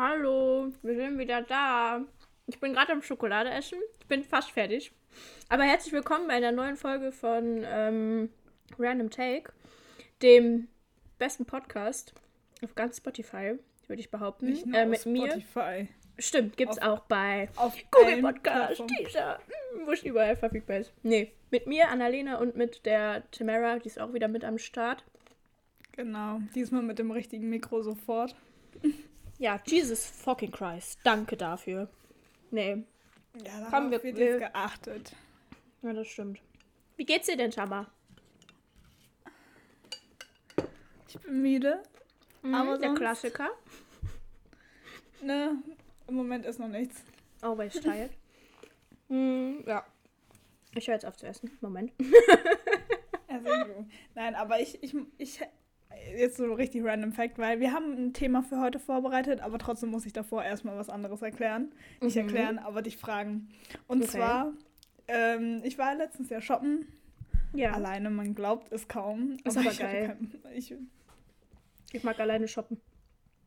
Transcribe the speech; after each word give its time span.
Hallo, 0.00 0.72
wir 0.82 0.94
sind 0.94 1.18
wieder 1.18 1.42
da. 1.42 2.04
Ich 2.46 2.60
bin 2.60 2.72
gerade 2.72 2.92
am 2.92 3.02
Schokolade 3.02 3.50
essen. 3.50 3.80
Ich 3.98 4.06
bin 4.06 4.22
fast 4.22 4.52
fertig. 4.52 4.92
Aber 5.48 5.64
herzlich 5.64 5.92
willkommen 5.92 6.28
bei 6.28 6.34
einer 6.34 6.52
neuen 6.52 6.76
Folge 6.76 7.10
von 7.10 7.64
ähm, 7.66 8.30
Random 8.78 9.10
Take, 9.10 9.52
dem 10.22 10.68
besten 11.18 11.46
Podcast 11.46 12.14
auf 12.62 12.76
ganz 12.76 12.98
Spotify, 12.98 13.58
würde 13.88 14.00
ich 14.00 14.08
behaupten. 14.08 14.46
Nicht 14.46 14.66
nur 14.66 14.78
äh, 14.78 14.84
auf 14.84 14.88
mit 14.88 15.06
mir. 15.06 15.30
Spotify. 15.32 15.88
Stimmt, 16.16 16.56
gibt's 16.56 16.78
Auf- 16.78 17.00
auch 17.00 17.00
bei 17.06 17.48
Auf 17.56 17.76
Google 17.90 18.22
Podcast. 18.22 18.80
Teaser, 18.86 19.40
mm, 19.74 19.84
wo 19.84 19.90
es 19.90 20.04
überall 20.04 20.36
verfügbar 20.36 20.78
ist. 20.78 20.92
Nee, 21.02 21.32
mit 21.50 21.66
mir, 21.66 21.88
Annalena 21.88 22.38
und 22.38 22.54
mit 22.54 22.86
der 22.86 23.28
Tamara, 23.32 23.80
die 23.80 23.88
ist 23.88 23.98
auch 24.00 24.12
wieder 24.14 24.28
mit 24.28 24.44
am 24.44 24.58
Start. 24.58 25.02
Genau. 25.90 26.40
Diesmal 26.54 26.82
mit 26.82 27.00
dem 27.00 27.10
richtigen 27.10 27.48
Mikro 27.50 27.82
sofort. 27.82 28.36
Ja, 29.38 29.60
Jesus 29.66 30.04
fucking 30.06 30.50
Christ, 30.50 30.98
danke 31.04 31.36
dafür. 31.36 31.88
Nee, 32.50 32.84
Ja, 33.44 33.58
darauf 33.58 33.70
Komm, 33.70 33.90
wir- 33.90 34.02
wird 34.02 34.18
jetzt 34.18 34.38
geachtet. 34.40 35.12
ja, 35.82 35.92
das 35.92 36.08
stimmt. 36.08 36.40
Wie 36.96 37.04
geht's 37.04 37.26
dir 37.26 37.36
denn, 37.36 37.50
Tama? 37.52 37.86
Ich 41.08 41.18
bin 41.20 41.42
müde. 41.42 41.82
Mhm, 42.42 42.54
Aber 42.54 42.78
der 42.78 42.94
Klassiker. 42.94 43.50
Ne, 45.20 45.60
im 46.06 46.14
Moment 46.14 46.46
ist 46.46 46.60
noch 46.60 46.68
nichts. 46.68 47.02
Always 47.40 47.72
tired. 47.80 48.12
mm, 49.08 49.58
ja. 49.66 49.84
Ich 50.76 50.86
höre 50.86 50.94
jetzt 50.94 51.04
auf 51.06 51.16
zu 51.16 51.26
essen. 51.26 51.50
Moment. 51.60 51.92
Also, 53.26 53.84
nein, 54.14 54.36
aber 54.36 54.60
ich, 54.60 54.80
ich, 54.80 54.94
ich, 55.16 55.40
jetzt 56.16 56.36
so 56.36 56.52
richtig 56.54 56.84
random 56.84 57.12
Fact, 57.12 57.38
weil 57.38 57.60
wir 57.60 57.72
haben 57.72 57.92
ein 57.92 58.12
Thema 58.12 58.42
für 58.42 58.60
heute 58.60 58.78
vorbereitet, 58.78 59.40
aber 59.40 59.58
trotzdem 59.58 59.90
muss 59.90 60.06
ich 60.06 60.12
davor 60.12 60.42
erstmal 60.44 60.76
was 60.76 60.88
anderes 60.88 61.22
erklären. 61.22 61.72
Nicht 62.02 62.16
Mhm. 62.16 62.22
erklären, 62.22 62.58
aber 62.58 62.82
dich 62.82 62.96
fragen. 62.96 63.48
Und 63.86 64.02
Okay. 64.02 64.10
zwar, 64.12 64.52
ähm, 65.08 65.60
ich 65.64 65.78
war 65.78 65.94
letztens 65.94 66.30
ja 66.30 66.40
shoppen. 66.40 66.86
Ja, 67.54 67.72
Alleine, 67.72 68.10
man 68.10 68.34
glaubt 68.34 68.70
es 68.72 68.88
kaum. 68.88 69.36
Ist 69.44 69.56
aber 69.56 69.70
ich 69.70 69.82
hatte 69.82 69.92
geil. 69.92 70.06
Kein, 70.06 70.34
ich, 70.54 70.74
ich 71.92 72.04
mag 72.04 72.18
alleine 72.20 72.46
shoppen. 72.48 72.78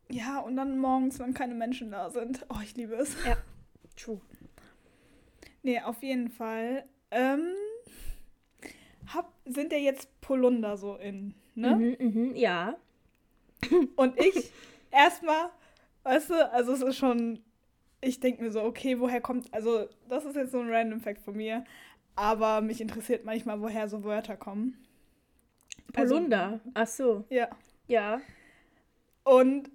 ja, 0.10 0.40
und 0.40 0.56
dann 0.56 0.78
morgens, 0.80 1.20
wenn 1.20 1.34
keine 1.36 1.54
Menschen 1.54 1.92
da 1.92 2.10
sind. 2.10 2.46
Oh, 2.50 2.58
ich 2.64 2.76
liebe 2.76 2.96
es. 2.96 3.16
True. 3.96 4.20
Nee, 5.64 5.80
auf 5.82 6.02
jeden 6.02 6.30
Fall. 6.30 6.86
Ähm, 7.12 7.44
hab, 9.14 9.32
sind 9.46 9.72
ja 9.72 9.78
jetzt 9.78 10.10
Polunder 10.22 10.78
so 10.78 10.96
in, 10.96 11.36
ne? 11.56 11.76
Mhm, 11.76 11.98
mhm, 12.00 12.36
ja. 12.36 12.76
Und 13.96 14.20
ich 14.20 14.52
erstmal, 14.92 15.50
weißt 16.04 16.30
du, 16.32 16.52
also 16.52 16.74
es 16.74 16.82
ist 16.82 16.98
schon, 16.98 17.40
ich 18.02 18.20
denke 18.20 18.42
mir 18.44 18.52
so, 18.52 18.64
okay, 18.64 19.00
woher 19.00 19.22
kommt, 19.22 19.54
also 19.54 19.88
das 20.10 20.26
ist 20.26 20.36
jetzt 20.36 20.52
so 20.52 20.60
ein 20.60 20.70
random 20.70 21.00
Fact 21.00 21.22
von 21.22 21.36
mir, 21.36 21.64
aber 22.16 22.62
mich 22.62 22.82
interessiert 22.82 23.24
manchmal, 23.26 23.62
woher 23.62 23.88
so 23.88 24.04
Wörter 24.04 24.36
kommen. 24.38 24.78
Also- 25.94 26.16
Polunder. 26.16 26.60
Ach 26.74 26.88
so. 26.88 27.26
Ja. 27.30 27.50
Ja. 27.88 28.22
Und 29.24 29.70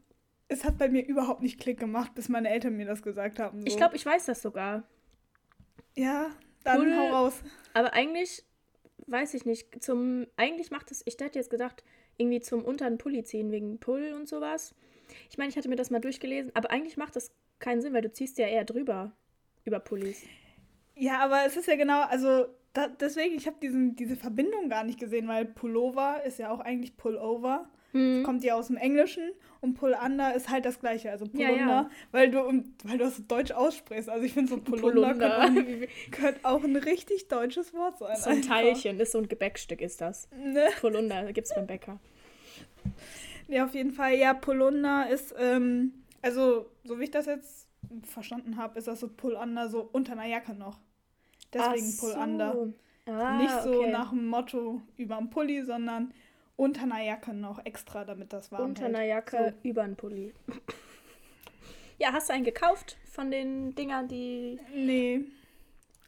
es 0.49 0.65
hat 0.65 0.79
bei 0.79 0.89
mir 0.89 1.05
überhaupt 1.07 1.43
nicht 1.43 1.61
Klick 1.61 1.79
gemacht, 1.79 2.15
bis 2.15 2.29
meine 2.29 2.49
Eltern 2.51 2.77
mir 2.77 2.87
das 2.87 3.03
gesagt 3.03 3.39
haben. 3.39 3.61
So. 3.61 3.67
Ich 3.67 3.77
glaube, 3.77 3.97
ich 3.97 4.05
weiß 4.07 4.27
das 4.27 4.43
sogar. 4.43 4.85
Ja, 5.95 6.31
dann 6.65 6.79
Pull- 6.79 6.97
hau 6.97 7.09
raus. 7.25 7.43
Aber 7.75 7.93
eigentlich 7.93 8.45
weiß 9.07 9.35
ich 9.35 9.45
nicht. 9.45 9.83
Zum 9.83 10.27
eigentlich 10.37 10.71
macht 10.71 10.91
es. 10.91 11.03
Ich 11.05 11.15
hätte 11.19 11.39
jetzt 11.39 11.51
gedacht, 11.51 11.85
irgendwie 12.17 12.41
zum 12.41 12.65
unteren 12.65 12.99
Pulli 12.99 13.25
ziehen 13.25 13.51
wegen 13.51 13.79
Pull 13.79 14.13
und 14.15 14.29
sowas. 14.29 14.75
Ich 15.31 15.39
meine, 15.39 15.51
ich 15.51 15.57
hatte 15.57 15.69
mir 15.69 15.77
das 15.77 15.91
mal 15.91 16.01
durchgelesen, 16.01 16.53
aber 16.55 16.71
eigentlich 16.71 16.97
macht 16.97 17.17
das 17.17 17.31
keinen 17.59 17.81
Sinn, 17.81 17.93
weil 17.93 18.03
du 18.03 18.13
ziehst 18.13 18.39
ja 18.39 18.47
eher 18.47 18.65
drüber 18.65 19.13
über 19.65 19.81
Pullis. 19.81 20.23
Ja, 20.95 21.19
aber 21.21 21.45
es 21.47 21.57
ist 21.57 21.69
ja 21.69 21.77
genau, 21.77 22.03
also 22.03 22.47
da, 22.73 22.89
deswegen, 22.89 23.37
ich 23.37 23.47
habe 23.47 23.57
diese 23.61 24.17
Verbindung 24.17 24.69
gar 24.69 24.85
nicht 24.85 24.99
gesehen, 24.99 25.29
weil 25.29 25.45
Pullover 25.45 26.23
ist 26.25 26.39
ja 26.39 26.51
auch 26.51 26.61
eigentlich 26.61 26.97
Pullover. 26.97 27.71
Hm. 27.97 28.23
Kommt 28.25 28.45
ja 28.45 28.55
aus 28.55 28.67
dem 28.69 28.77
Englischen 28.77 29.31
und 29.61 29.75
Pull-under 29.75 30.35
ist 30.35 30.51
halt 30.51 30.65
das 30.65 30.79
gleiche, 30.81 31.11
also 31.11 31.25
Ja, 31.33 31.49
Polunder, 31.49 31.67
ja. 31.67 31.91
weil 32.13 32.31
du 32.31 32.39
weil 32.85 32.99
du 32.99 33.05
das 33.05 33.27
deutsch 33.27 33.53
aussprichst. 33.53 34.09
Also 34.09 34.25
ich 34.25 34.33
finde 34.35 34.51
so 34.51 34.57
Polunder, 34.61 35.15
Polunder. 35.15 35.47
Könnte, 35.47 35.63
auch, 35.65 36.11
könnte 36.11 36.41
auch 36.45 36.65
ein 36.65 36.77
richtig 36.77 37.29
deutsches 37.29 37.73
Wort 37.75 37.99
sein. 37.99 38.17
so 38.17 38.31
ein 38.31 38.37
einfach. 38.37 38.49
Teilchen, 38.51 39.01
ist 39.01 39.13
so 39.13 39.19
ein 39.19 39.29
Gebäckstück, 39.29 39.81
ist 39.81 40.01
das. 40.01 40.29
Ne? 40.37 40.67
Polunder 40.81 41.33
gibt's 41.33 41.55
beim 41.55 41.67
Bäcker. 41.67 41.99
Ja, 43.49 43.65
auf 43.65 43.75
jeden 43.75 43.93
Fall. 43.93 44.15
Ja, 44.17 44.35
Polunder 44.35 45.09
ist, 45.09 45.35
ähm, 45.39 45.93
also 46.23 46.67
so 46.85 46.99
wie 46.99 47.05
ich 47.05 47.11
das 47.11 47.27
jetzt 47.27 47.69
verstanden 48.05 48.57
habe, 48.57 48.79
ist 48.79 48.89
das 48.89 49.01
so 49.01 49.09
Pull-under 49.09 49.69
so 49.69 49.89
unter 49.93 50.13
einer 50.13 50.27
Jacke 50.27 50.55
noch. 50.55 50.79
Deswegen 51.53 51.87
Ach 51.87 52.53
so. 52.53 52.75
Ah, 53.09 53.39
Nicht 53.39 53.63
so 53.63 53.81
okay. 53.83 53.91
nach 53.93 54.11
dem 54.11 54.27
Motto 54.27 54.83
überm 54.97 55.31
Pulli, 55.31 55.63
sondern 55.63 56.13
unter 56.57 56.83
einer 56.83 57.03
Jacke 57.03 57.33
noch 57.35 57.65
extra, 57.65 58.05
damit 58.05 58.33
das 58.33 58.51
warm 58.51 58.65
Unter 58.71 58.87
einer 58.87 59.03
Jacke 59.05 59.55
über 59.63 59.83
einen 59.83 59.97
Pulli. 59.97 60.33
Ja, 61.99 62.13
hast 62.13 62.29
du 62.29 62.35
einen 62.35 62.45
gekauft 62.45 62.99
von 63.11 63.31
den 63.31 63.75
Dingern, 63.75 64.07
die. 64.07 64.61
Nee. 64.75 65.25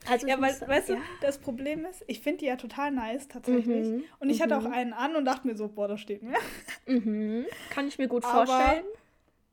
Also 0.07 0.27
Ja, 0.27 0.41
weil, 0.41 0.51
weißt 0.61 0.91
du, 0.91 0.93
ja. 0.95 1.01
das 1.23 1.39
Problem 1.39 1.85
ist, 1.87 2.05
ich 2.07 2.21
finde 2.21 2.41
die 2.41 2.45
ja 2.47 2.57
total 2.57 2.91
nice 2.91 3.27
tatsächlich. 3.27 3.89
Mhm, 3.89 4.05
Und 4.21 4.31
ich 4.31 4.43
hatte 4.43 4.57
auch 4.59 4.65
mhm. 4.67 4.73
einen 4.73 4.93
an 4.93 5.17
und 5.17 5.25
dachte 5.25 5.47
mir 5.47 5.57
so, 5.57 5.69
boah, 5.69 5.89
das 5.89 6.01
steht 6.01 6.23
mir. 6.23 6.37
Mhm. 6.87 7.47
Kann 7.71 7.89
ich 7.89 7.99
mir 7.99 8.07
gut 8.09 8.25
Aber- 8.25 8.47
vorstellen. 8.47 8.85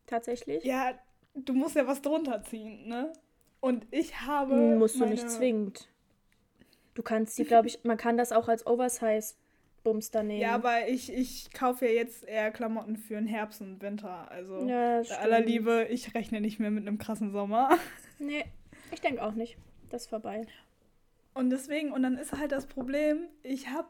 Tatsächlich. 0.07 0.63
Ja, 0.63 0.94
du 1.35 1.53
musst 1.53 1.75
ja 1.75 1.88
was 1.88 2.01
drunter 2.01 2.44
ziehen, 2.44 2.88
ne? 2.88 3.12
Und 3.59 3.88
ich 3.91 4.22
habe. 4.22 4.56
Musst 4.56 5.00
du 5.00 5.06
nicht 5.06 5.29
zwingend. 5.29 5.88
Du 6.94 7.01
kannst 7.01 7.38
die, 7.38 7.44
glaube 7.45 7.67
ich, 7.67 7.83
man 7.83 7.97
kann 7.97 8.16
das 8.17 8.31
auch 8.31 8.47
als 8.47 8.66
Oversize-Bumster 9.85 10.23
nehmen. 10.23 10.41
Ja, 10.41 10.56
aber 10.56 10.88
ich, 10.88 11.12
ich 11.13 11.51
kaufe 11.53 11.85
ja 11.85 11.91
jetzt 11.91 12.23
eher 12.23 12.51
Klamotten 12.51 12.97
für 12.97 13.16
den 13.16 13.28
Herbst 13.28 13.62
und 13.62 13.81
Winter. 13.81 14.29
Also, 14.31 14.66
Ja, 14.68 15.01
bei 15.01 15.18
aller 15.19 15.40
Liebe, 15.41 15.88
ich 15.90 16.13
rechne 16.16 16.41
nicht 16.41 16.59
mehr 16.59 16.72
mit 16.72 16.88
einem 16.88 16.97
krassen 16.97 17.31
Sommer. 17.31 17.69
Nee, 18.18 18.45
ich 18.94 19.01
denke 19.01 19.22
auch 19.22 19.34
nicht. 19.34 19.57
Das 19.90 20.03
ist 20.03 20.07
vorbei. 20.07 20.47
Und 21.34 21.50
deswegen, 21.50 21.91
und 21.91 22.01
dann 22.01 22.18
ist 22.18 22.31
halt 22.31 22.53
das 22.53 22.66
Problem, 22.66 23.28
ich 23.44 23.68
habe, 23.68 23.90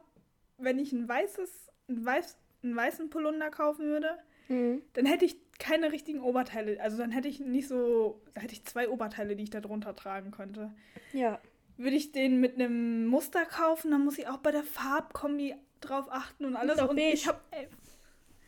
wenn 0.58 0.80
ich 0.80 0.92
ein 0.94 1.08
weißes, 1.08 1.72
ein 1.90 2.04
weiß, 2.04 2.36
einen 2.64 2.76
weißen 2.76 3.10
Polunder 3.12 3.52
kaufen 3.52 3.86
würde, 3.86 4.18
Mhm. 4.48 4.82
dann 4.94 5.06
hätte 5.08 5.26
ich 5.26 5.38
keine 5.60 5.92
richtigen 5.92 6.22
Oberteile. 6.22 6.80
Also 6.82 6.98
dann 6.98 7.12
hätte 7.12 7.28
ich 7.28 7.40
nicht 7.40 7.68
so, 7.68 8.20
da 8.34 8.42
hätte 8.42 8.54
ich 8.54 8.64
zwei 8.66 8.90
Oberteile, 8.90 9.36
die 9.36 9.44
ich 9.44 9.50
da 9.52 9.60
drunter 9.62 9.96
tragen 9.96 10.30
könnte. 10.32 10.72
Ja. 11.14 11.40
Würde 11.78 11.96
ich 11.96 12.12
den 12.12 12.40
mit 12.40 12.56
einem 12.56 13.06
Muster 13.08 13.46
kaufen, 13.46 13.90
dann 13.92 14.04
muss 14.06 14.18
ich 14.20 14.28
auch 14.28 14.38
bei 14.38 14.52
der 14.52 14.64
Farbkombi 14.64 15.56
drauf 15.86 16.08
achten 16.10 16.46
und 16.46 16.56
alles. 16.56 16.78
doch 16.78 16.90
und 16.90 16.96
beige. 16.96 17.14
ich 17.14 17.28
habe, 17.28 17.40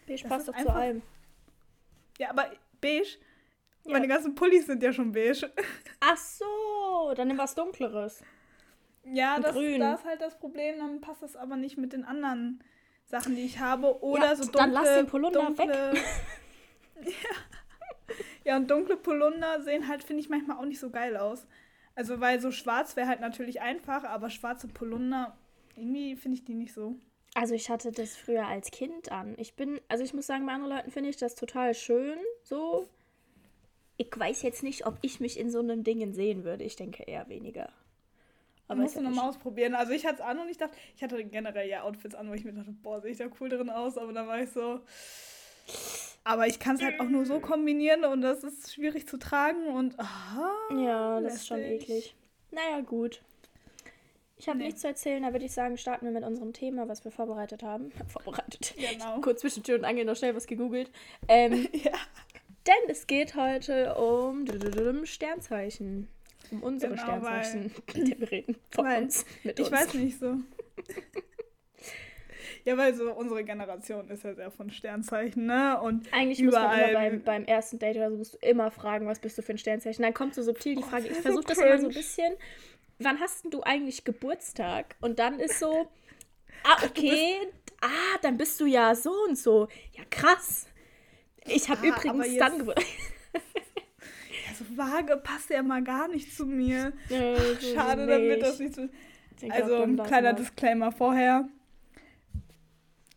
Beige 0.08 0.22
Das 0.24 0.30
passt 0.30 0.48
doch 0.48 0.53
zu 0.53 0.59
einfach- 0.59 0.75
allem. 0.75 1.02
ja, 2.18 2.30
aber 2.30 2.52
beige. 2.81 3.18
Ja. 3.86 3.94
Meine 3.94 4.08
ganzen 4.08 4.36
Pullis 4.36 4.66
sind 4.66 4.84
ja 4.84 4.92
schon 4.92 5.12
beige. 5.14 5.52
Ach 6.02 6.18
so, 6.18 7.14
dann 7.16 7.28
nimm 7.30 7.38
was 7.38 7.56
Dunkleres. 7.56 8.22
Ja, 9.06 9.40
das, 9.40 9.53
grün. 9.56 9.80
da 9.80 9.94
ist 9.94 10.03
halt 10.06 10.20
das 10.22 10.38
Problem, 10.38 10.78
dann 10.80 11.00
passt 11.00 11.22
das 11.24 11.36
aber 11.38 11.56
nicht 11.56 11.78
mit 11.78 11.94
den 11.94 12.03
anderen 12.03 12.62
Sachen, 13.06 13.36
die 13.38 13.46
ich 13.46 13.59
habe. 13.59 14.02
Oder 14.04 14.25
Ja, 14.25 14.36
so 14.36 14.44
dunkle, 14.44 14.59
dann 14.59 14.72
lass 14.72 14.94
den 14.96 15.08
Polunder 15.08 15.44
dunkle, 15.46 15.94
ja. 17.02 17.12
ja, 18.44 18.58
und 18.58 18.69
dunkle 18.69 18.98
Polunder 18.98 19.62
sehen 19.62 19.88
halt, 19.88 20.04
finde 20.04 20.22
ich, 20.22 20.30
manchmal 20.30 20.58
auch 20.58 20.66
nicht 20.66 20.80
so 20.80 20.90
geil 20.90 21.16
aus. 21.16 21.48
Also, 21.96 22.19
weil 22.19 22.40
so 22.42 22.52
schwarz 22.52 22.96
wäre 22.98 23.08
halt 23.08 23.22
natürlich 23.22 23.62
einfach, 23.62 24.04
aber 24.04 24.30
schwarze 24.30 24.68
Polunder, 24.68 25.38
irgendwie 25.75 26.16
finde 26.18 26.38
ich 26.38 26.44
die 26.44 26.54
nicht 26.54 26.74
so. 26.74 27.00
Also 27.40 27.53
ich 27.53 27.70
hatte 27.70 27.92
das 27.92 28.16
früher 28.16 28.48
als 28.48 28.72
Kind 28.72 29.12
an. 29.12 29.36
Ich 29.38 29.53
bin, 29.53 29.80
also 29.90 30.03
ich 30.03 30.12
muss 30.16 30.25
sagen, 30.25 30.48
bei 30.48 30.53
anderen 30.53 30.75
Leuten 30.75 30.90
finde 30.90 31.12
ich 31.12 31.18
das 31.18 31.36
total 31.36 31.75
schön. 31.75 32.18
So. 32.42 32.88
Ich 33.98 34.09
weiß 34.18 34.42
jetzt 34.42 34.63
nicht, 34.63 34.88
ob 34.88 34.98
ich 35.04 35.19
mich 35.19 35.39
in 35.39 35.51
so 35.51 35.60
einem 35.60 35.84
Dingen 35.84 36.16
sehen 36.16 36.44
würde. 36.44 36.63
Ich 36.63 36.78
denke 36.78 37.04
eher 37.04 37.30
weniger. 37.30 37.69
Aber 38.68 38.81
musst 38.81 38.95
du 38.95 39.01
nochmal 39.01 39.30
ausprobieren. 39.30 39.75
Also 39.75 39.92
ich 39.92 40.07
hatte 40.07 40.16
es 40.16 40.22
an 40.22 40.39
und 40.39 40.50
ich 40.50 40.57
dachte, 40.57 40.75
ich 40.95 41.04
hatte 41.04 41.24
generell 41.25 41.69
ja 41.69 41.84
Outfits 41.84 42.16
an, 42.16 42.28
wo 42.28 42.34
ich 42.34 42.44
mir 42.44 42.54
dachte, 42.54 42.72
boah, 42.72 43.01
sehe 43.01 43.12
ich 43.12 43.19
da 43.19 43.28
cool 43.40 43.50
drin 43.50 43.69
aus, 43.69 44.00
aber 44.00 44.13
dann 44.13 44.28
war 44.28 44.42
ich 44.42 44.50
so. 44.50 44.81
Aber 46.24 46.48
ich 46.48 46.57
kann 46.57 46.78
es 46.78 46.81
halt 46.81 47.00
auch 47.00 47.07
nur 47.07 47.28
so 47.28 47.40
kombinieren 47.40 48.04
und 48.04 48.22
das 48.22 48.44
ist 48.44 48.74
schwierig 48.74 49.07
zu 49.07 49.18
tragen 49.18 49.68
und. 49.68 50.00
aha, 50.00 50.51
Ja, 50.75 51.22
das 51.22 51.36
ist 51.36 51.48
schon 51.48 51.60
lästig. 51.60 51.83
eklig. 51.83 52.16
Naja, 52.50 52.81
gut. 52.81 53.22
Ich 54.39 54.48
habe 54.48 54.60
Nee. 54.60 54.66
nichts 54.66 54.81
zu 54.81 54.88
erzählen, 54.88 55.24
da 55.24 55.31
würde 55.34 55.45
ich 55.45 55.51
sagen, 55.51 55.78
starten 55.78 56.06
wir 56.06 56.12
mit 56.12 56.24
unserem 56.24 56.54
Thema, 56.54 56.88
was 56.88 57.04
wir 57.04 57.12
vorbereitet 57.12 57.63
haben. 57.63 57.92
Vorbereitet. 58.07 58.75
Genau. 58.78 59.19
Kurz 59.22 59.42
zwischen 59.42 59.63
Tür 59.63 59.75
und 59.80 59.86
Angel 59.86 60.06
noch 60.06 60.16
schnell 60.16 60.36
was 60.36 60.45
gegoogelt. 60.48 60.92
Ähm, 61.28 61.68
Ja. 61.74 61.94
denn 62.68 62.89
es 62.89 63.07
geht 63.07 63.36
heute 63.36 63.95
um 63.95 64.45
Sternzeichen. 65.06 66.07
Um 66.51 66.62
unsere 66.63 66.92
Genau, 66.94 67.04
Sternzeichen. 67.04 67.72
Wir 67.94 68.31
reden 68.31 68.56
von 68.69 68.86
weil 68.86 69.04
uns. 69.04 69.25
Mit 69.44 69.60
Ich 69.60 69.66
uns. 69.66 69.75
weiß 69.75 69.94
nicht 69.95 70.19
so. 70.19 70.36
Ja, 72.63 72.78
weil 72.78 72.94
so 72.95 73.13
unsere 73.13 73.44
Generation 73.45 74.10
ist 74.10 74.24
ja 74.24 74.33
sehr 74.33 74.51
von 74.51 74.69
Sternzeichen, 74.69 75.45
ne? 75.45 75.80
Und 75.81 76.12
Eigentlich 76.13 76.42
muss 76.44 76.54
man 76.54 76.78
immer 76.80 76.94
beim, 76.94 77.22
beim 77.24 77.45
ersten 77.45 77.80
Date 77.80 77.95
oder 77.95 78.12
so 78.12 78.18
musst 78.18 78.33
du 78.33 78.38
immer 78.48 78.72
fragen, 78.72 79.07
was 79.07 79.19
bist 79.19 79.38
du 79.38 79.42
für 79.42 79.54
ein 79.54 79.57
Sternzeichen. 79.57 80.04
Dann 80.04 80.13
kommt 80.13 80.36
so 80.36 80.44
subtil 80.44 80.75
die 80.75 80.83
Frage, 80.83 81.06
oh, 81.07 81.12
ich 81.12 81.18
versuche 81.18 81.45
das 81.45 81.57
immer 81.57 81.80
so 81.80 81.88
ein 81.88 81.94
bisschen. 81.94 82.33
Wann 82.99 83.19
hast 83.19 83.44
denn 83.44 83.51
du 83.51 83.63
eigentlich 83.63 84.03
Geburtstag? 84.03 84.95
Und 85.01 85.19
dann 85.19 85.39
ist 85.39 85.59
so, 85.59 85.88
ah, 86.63 86.83
okay, 86.83 87.38
ah, 87.81 88.17
dann 88.21 88.38
bist 88.38 88.59
du 88.59 88.65
ja 88.65 88.95
so 88.95 89.11
und 89.27 89.38
so. 89.38 89.67
Ja, 89.95 90.03
krass. 90.09 90.67
Ich 91.45 91.69
habe 91.69 91.81
ah, 91.83 91.89
übrigens 91.89 92.38
dann 92.38 92.57
Geburtstag. 92.59 92.85
so 94.57 94.65
vage 94.75 95.17
passt 95.17 95.49
ja 95.49 95.61
mal 95.61 95.83
gar 95.83 96.07
nicht 96.07 96.35
zu 96.35 96.45
mir. 96.45 96.94
Ja, 97.09 97.35
Ach, 97.35 97.61
schade, 97.61 98.05
nicht. 98.05 98.17
damit 98.17 98.41
das 98.41 98.59
nicht 98.59 98.75
so. 98.75 98.89
Also, 99.49 99.83
ein 99.83 99.97
kleiner 99.97 100.33
Disclaimer 100.33 100.91
vorher. 100.91 101.47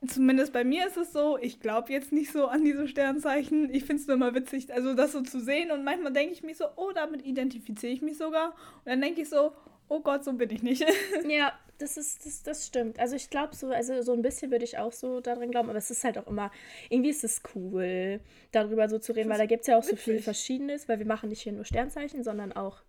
Zumindest 0.06 0.52
bei 0.52 0.64
mir 0.64 0.86
ist 0.86 0.96
es 0.96 1.12
so, 1.12 1.36
ich 1.38 1.60
glaube 1.60 1.92
jetzt 1.92 2.10
nicht 2.10 2.32
so 2.32 2.46
an 2.46 2.64
diese 2.64 2.88
Sternzeichen. 2.88 3.72
Ich 3.72 3.84
finde 3.84 4.00
es 4.00 4.08
nur 4.08 4.16
mal 4.16 4.34
witzig, 4.34 4.72
also 4.72 4.94
das 4.94 5.12
so 5.12 5.20
zu 5.20 5.40
sehen. 5.40 5.70
Und 5.70 5.84
manchmal 5.84 6.12
denke 6.12 6.32
ich 6.32 6.42
mich 6.42 6.56
so, 6.56 6.64
oh, 6.76 6.92
damit 6.94 7.26
identifiziere 7.26 7.92
ich 7.92 8.00
mich 8.00 8.16
sogar. 8.16 8.54
Und 8.78 8.86
dann 8.86 9.00
denke 9.00 9.20
ich 9.20 9.28
so, 9.28 9.52
oh 9.88 10.00
Gott, 10.00 10.24
so 10.24 10.32
bin 10.32 10.50
ich 10.50 10.62
nicht. 10.62 10.84
Ja, 11.28 11.52
das 11.76 11.96
ist, 11.96 12.24
das, 12.24 12.42
das 12.42 12.66
stimmt. 12.66 12.98
Also 12.98 13.16
ich 13.16 13.28
glaube 13.28 13.54
so, 13.54 13.68
also 13.68 14.02
so 14.02 14.12
ein 14.12 14.22
bisschen 14.22 14.50
würde 14.50 14.64
ich 14.64 14.78
auch 14.78 14.92
so 14.92 15.20
daran 15.20 15.50
glauben, 15.50 15.68
aber 15.68 15.78
es 15.78 15.90
ist 15.90 16.04
halt 16.04 16.18
auch 16.18 16.26
immer, 16.26 16.50
irgendwie 16.88 17.10
ist 17.10 17.24
es 17.24 17.42
cool, 17.54 18.20
darüber 18.52 18.88
so 18.88 18.98
zu 18.98 19.12
reden, 19.12 19.28
weil 19.28 19.38
da 19.38 19.46
gibt 19.46 19.62
es 19.62 19.66
ja 19.66 19.76
auch 19.76 19.82
witzig. 19.82 19.98
so 19.98 20.04
viel 20.04 20.22
Verschiedenes, 20.22 20.88
weil 20.88 20.98
wir 20.98 21.06
machen 21.06 21.28
nicht 21.28 21.42
hier 21.42 21.52
nur 21.52 21.64
Sternzeichen, 21.64 22.22
sondern 22.22 22.52
auch 22.52 22.82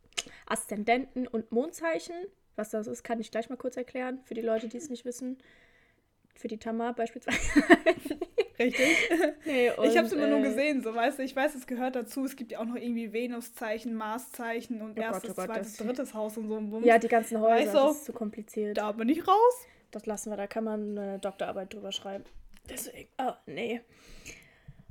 Aszendenten 0.46 1.28
und 1.28 1.52
Mondzeichen. 1.52 2.16
Was 2.56 2.70
das 2.70 2.88
ist, 2.88 3.04
kann 3.04 3.20
ich 3.20 3.32
gleich 3.32 3.50
mal 3.50 3.56
kurz 3.56 3.78
erklären, 3.78 4.20
für 4.26 4.34
die 4.34 4.42
Leute, 4.42 4.68
die 4.68 4.78
es 4.78 4.90
nicht 4.90 5.06
wissen. 5.06 5.38
Für 6.42 6.48
die 6.48 6.58
Tamar 6.58 6.94
beispielsweise. 6.94 7.40
Richtig. 8.60 9.10
Nee, 9.46 9.72
und, 9.72 9.88
ich 9.88 9.98
habe 9.98 10.08
es 10.08 10.14
immer 10.14 10.28
äh, 10.28 10.30
nur 10.30 10.42
gesehen, 10.42 10.82
so 10.82 10.94
weißt 10.94 11.20
du. 11.20 11.24
Ich 11.24 11.36
weiß, 11.36 11.56
es 11.56 11.66
gehört 11.68 11.96
dazu. 11.96 12.24
Es 12.26 12.36
gibt 12.36 12.52
ja 12.52 12.60
auch 12.60 12.66
noch 12.66 12.76
irgendwie 12.76 13.12
Venuszeichen, 13.12 13.96
Marszeichen 13.96 14.82
und 14.82 14.98
oh 14.98 15.02
erstes, 15.02 15.36
Gott, 15.36 15.46
oh 15.46 15.48
Gott, 15.48 15.56
zweites, 15.56 15.78
drittes 15.78 16.14
Haus 16.14 16.38
und 16.38 16.48
so. 16.48 16.56
Bums. 16.60 16.86
Ja, 16.86 16.98
die 16.98 17.08
ganzen 17.08 17.40
Häuser, 17.40 17.56
weißt 17.56 17.74
du, 17.74 17.78
das 17.78 17.98
ist 17.98 18.06
zu 18.06 18.14
kompliziert. 18.14 18.78
Da 18.78 18.92
bin 18.92 19.10
ich 19.10 19.28
raus. 19.28 19.68
Das 19.90 20.06
lassen 20.06 20.30
wir, 20.30 20.38
da 20.38 20.48
kann 20.48 20.64
man 20.64 20.98
eine 20.98 21.20
Doktorarbeit 21.20 21.74
drüber 21.74 21.92
schreiben. 21.92 22.24
Deswegen, 22.70 23.10
oh, 23.18 23.34
nee. 23.46 23.82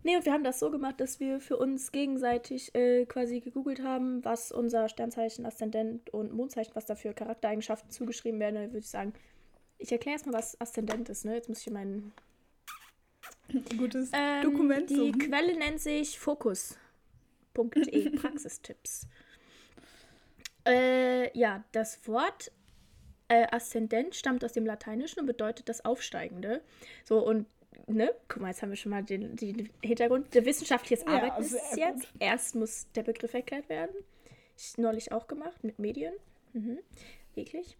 Nee, 0.02 0.16
und 0.16 0.24
wir 0.24 0.32
haben 0.32 0.44
das 0.44 0.58
so 0.58 0.70
gemacht, 0.70 1.00
dass 1.00 1.20
wir 1.20 1.40
für 1.40 1.56
uns 1.56 1.92
gegenseitig 1.92 2.74
äh, 2.74 3.04
quasi 3.04 3.40
gegoogelt 3.40 3.82
haben, 3.82 4.24
was 4.24 4.50
unser 4.50 4.88
Sternzeichen, 4.88 5.44
Aszendent 5.44 6.10
und 6.10 6.32
Mondzeichen, 6.32 6.74
was 6.74 6.86
da 6.86 6.94
für 6.94 7.12
Charaktereigenschaften 7.12 7.90
zugeschrieben 7.90 8.40
werden. 8.40 8.58
Würde 8.58 8.78
ich 8.78 8.88
sagen, 8.88 9.12
ich 9.80 9.90
erkläre 9.90 10.14
erstmal, 10.14 10.34
was 10.34 10.60
Aszendent 10.60 11.08
ist. 11.08 11.24
Ne? 11.24 11.34
Jetzt 11.34 11.48
muss 11.48 11.66
ich 11.66 11.72
meinen 11.72 12.12
Gutes 13.76 14.10
ähm, 14.12 14.42
Dokument. 14.42 14.90
Die 14.90 14.94
suchen. 14.94 15.18
Quelle 15.18 15.58
nennt 15.58 15.80
sich 15.80 16.18
Fokus.de, 16.18 18.10
Praxistipps. 18.16 19.08
Äh, 20.66 21.36
ja, 21.36 21.64
das 21.72 22.06
Wort 22.06 22.52
äh, 23.28 23.46
Aszendent 23.50 24.14
stammt 24.14 24.44
aus 24.44 24.52
dem 24.52 24.66
Lateinischen 24.66 25.20
und 25.20 25.26
bedeutet 25.26 25.68
das 25.68 25.84
Aufsteigende. 25.84 26.62
So, 27.04 27.26
und 27.26 27.46
ne, 27.86 28.14
guck 28.28 28.42
mal, 28.42 28.48
jetzt 28.48 28.62
haben 28.62 28.70
wir 28.70 28.76
schon 28.76 28.90
mal 28.90 29.02
den, 29.02 29.34
den 29.36 29.70
Hintergrund. 29.82 30.34
Der 30.34 30.44
wissenschaftliches 30.44 31.06
Arbeiten 31.06 31.42
ja, 31.42 31.48
ist 31.48 31.76
jetzt. 31.76 32.12
Gut. 32.12 32.20
Erst 32.20 32.54
muss 32.54 32.86
der 32.94 33.02
Begriff 33.02 33.32
erklärt 33.32 33.68
werden. 33.68 33.94
Ich 34.56 34.76
neulich 34.76 35.10
auch 35.12 35.26
gemacht 35.26 35.64
mit 35.64 35.78
Medien. 35.78 36.12
Mhm 36.52 36.78
eklig. 37.36 37.76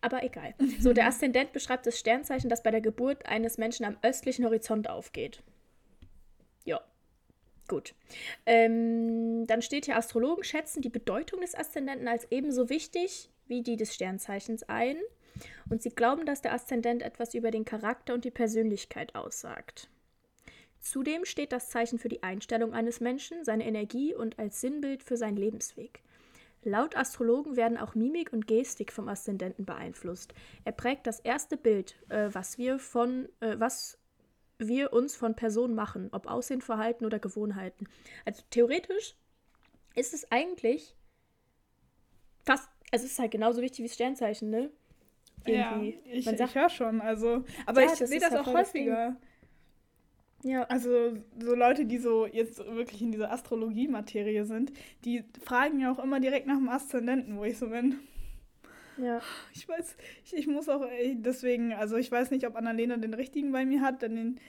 Aber 0.00 0.22
egal. 0.22 0.54
So, 0.80 0.92
der 0.92 1.06
Aszendent 1.08 1.52
beschreibt 1.52 1.86
das 1.86 1.98
Sternzeichen, 1.98 2.50
das 2.50 2.62
bei 2.62 2.70
der 2.70 2.80
Geburt 2.80 3.26
eines 3.26 3.58
Menschen 3.58 3.84
am 3.84 3.96
östlichen 4.02 4.44
Horizont 4.44 4.88
aufgeht. 4.88 5.42
Ja. 6.64 6.80
Gut. 7.68 7.94
Ähm, 8.44 9.46
dann 9.46 9.62
steht 9.62 9.86
hier, 9.86 9.96
Astrologen 9.96 10.44
schätzen 10.44 10.82
die 10.82 10.88
Bedeutung 10.88 11.40
des 11.40 11.54
Aszendenten 11.54 12.08
als 12.08 12.26
ebenso 12.30 12.68
wichtig 12.68 13.30
wie 13.46 13.62
die 13.62 13.76
des 13.76 13.94
Sternzeichens 13.94 14.62
ein. 14.64 14.96
Und 15.70 15.82
sie 15.82 15.90
glauben, 15.90 16.26
dass 16.26 16.42
der 16.42 16.52
Aszendent 16.52 17.02
etwas 17.02 17.34
über 17.34 17.50
den 17.50 17.64
Charakter 17.64 18.14
und 18.14 18.24
die 18.24 18.30
Persönlichkeit 18.30 19.14
aussagt. 19.14 19.88
Zudem 20.80 21.24
steht 21.24 21.52
das 21.52 21.70
Zeichen 21.70 21.98
für 21.98 22.08
die 22.08 22.22
Einstellung 22.22 22.74
eines 22.74 23.00
Menschen, 23.00 23.44
seine 23.44 23.64
Energie 23.64 24.14
und 24.14 24.38
als 24.38 24.60
Sinnbild 24.60 25.02
für 25.02 25.16
seinen 25.16 25.36
Lebensweg. 25.36 26.02
Laut 26.64 26.96
Astrologen 26.96 27.56
werden 27.56 27.76
auch 27.76 27.94
Mimik 27.94 28.32
und 28.32 28.46
Gestik 28.46 28.92
vom 28.92 29.08
Aszendenten 29.08 29.64
beeinflusst. 29.64 30.32
Er 30.64 30.72
prägt 30.72 31.06
das 31.06 31.20
erste 31.20 31.56
Bild, 31.56 31.96
äh, 32.08 32.28
was 32.32 32.58
wir 32.58 32.78
von, 32.78 33.28
äh, 33.40 33.56
was 33.58 33.98
wir 34.58 34.92
uns 34.92 35.16
von 35.16 35.34
Personen 35.34 35.74
machen, 35.74 36.08
ob 36.12 36.26
Aussehen, 36.26 36.60
Verhalten 36.60 37.04
oder 37.04 37.18
Gewohnheiten. 37.18 37.88
Also 38.24 38.42
theoretisch 38.50 39.16
ist 39.96 40.14
es 40.14 40.30
eigentlich 40.30 40.94
fast, 42.44 42.68
also 42.92 43.04
es 43.04 43.12
ist 43.12 43.18
halt 43.18 43.32
genauso 43.32 43.60
wichtig 43.60 43.80
wie 43.80 43.88
das 43.88 43.94
Sternzeichen, 43.94 44.50
ne? 44.50 44.70
Irgendwie. 45.44 46.00
Ja, 46.04 46.12
ich, 46.12 46.26
ich 46.28 46.54
höre 46.54 46.68
schon, 46.68 47.00
also, 47.00 47.44
aber 47.66 47.82
ja, 47.82 47.92
ich 47.92 47.98
sehe 47.98 48.20
das, 48.20 48.30
das 48.30 48.38
halt 48.38 48.48
auch 48.48 48.54
häufiger. 48.54 49.16
Ja. 50.44 50.64
Also 50.64 51.16
so 51.38 51.54
Leute, 51.54 51.84
die 51.84 51.98
so 51.98 52.26
jetzt 52.26 52.58
wirklich 52.58 53.00
in 53.00 53.12
dieser 53.12 53.32
Astrologie-Materie 53.32 54.44
sind, 54.44 54.72
die 55.04 55.24
fragen 55.44 55.80
ja 55.80 55.92
auch 55.92 55.98
immer 55.98 56.20
direkt 56.20 56.46
nach 56.46 56.56
dem 56.56 56.68
Aszendenten, 56.68 57.38
wo 57.38 57.44
ich 57.44 57.58
so 57.58 57.68
bin. 57.68 58.00
Ja. 58.98 59.20
Ich 59.54 59.68
weiß, 59.68 59.96
ich, 60.24 60.34
ich 60.34 60.46
muss 60.46 60.68
auch, 60.68 60.84
deswegen, 61.14 61.72
also 61.72 61.96
ich 61.96 62.10
weiß 62.10 62.30
nicht, 62.30 62.46
ob 62.46 62.56
Annalena 62.56 62.96
den 62.96 63.14
richtigen 63.14 63.52
bei 63.52 63.64
mir 63.64 63.80
hat, 63.80 64.02
denn 64.02 64.16
den, 64.16 64.40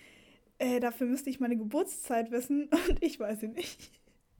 äh, 0.57 0.79
dafür 0.79 1.07
müsste 1.07 1.29
ich 1.29 1.39
meine 1.39 1.57
Geburtszeit 1.57 2.31
wissen 2.31 2.69
und 2.89 3.01
ich 3.01 3.19
weiß 3.19 3.39
sie 3.39 3.47
nicht. 3.49 3.91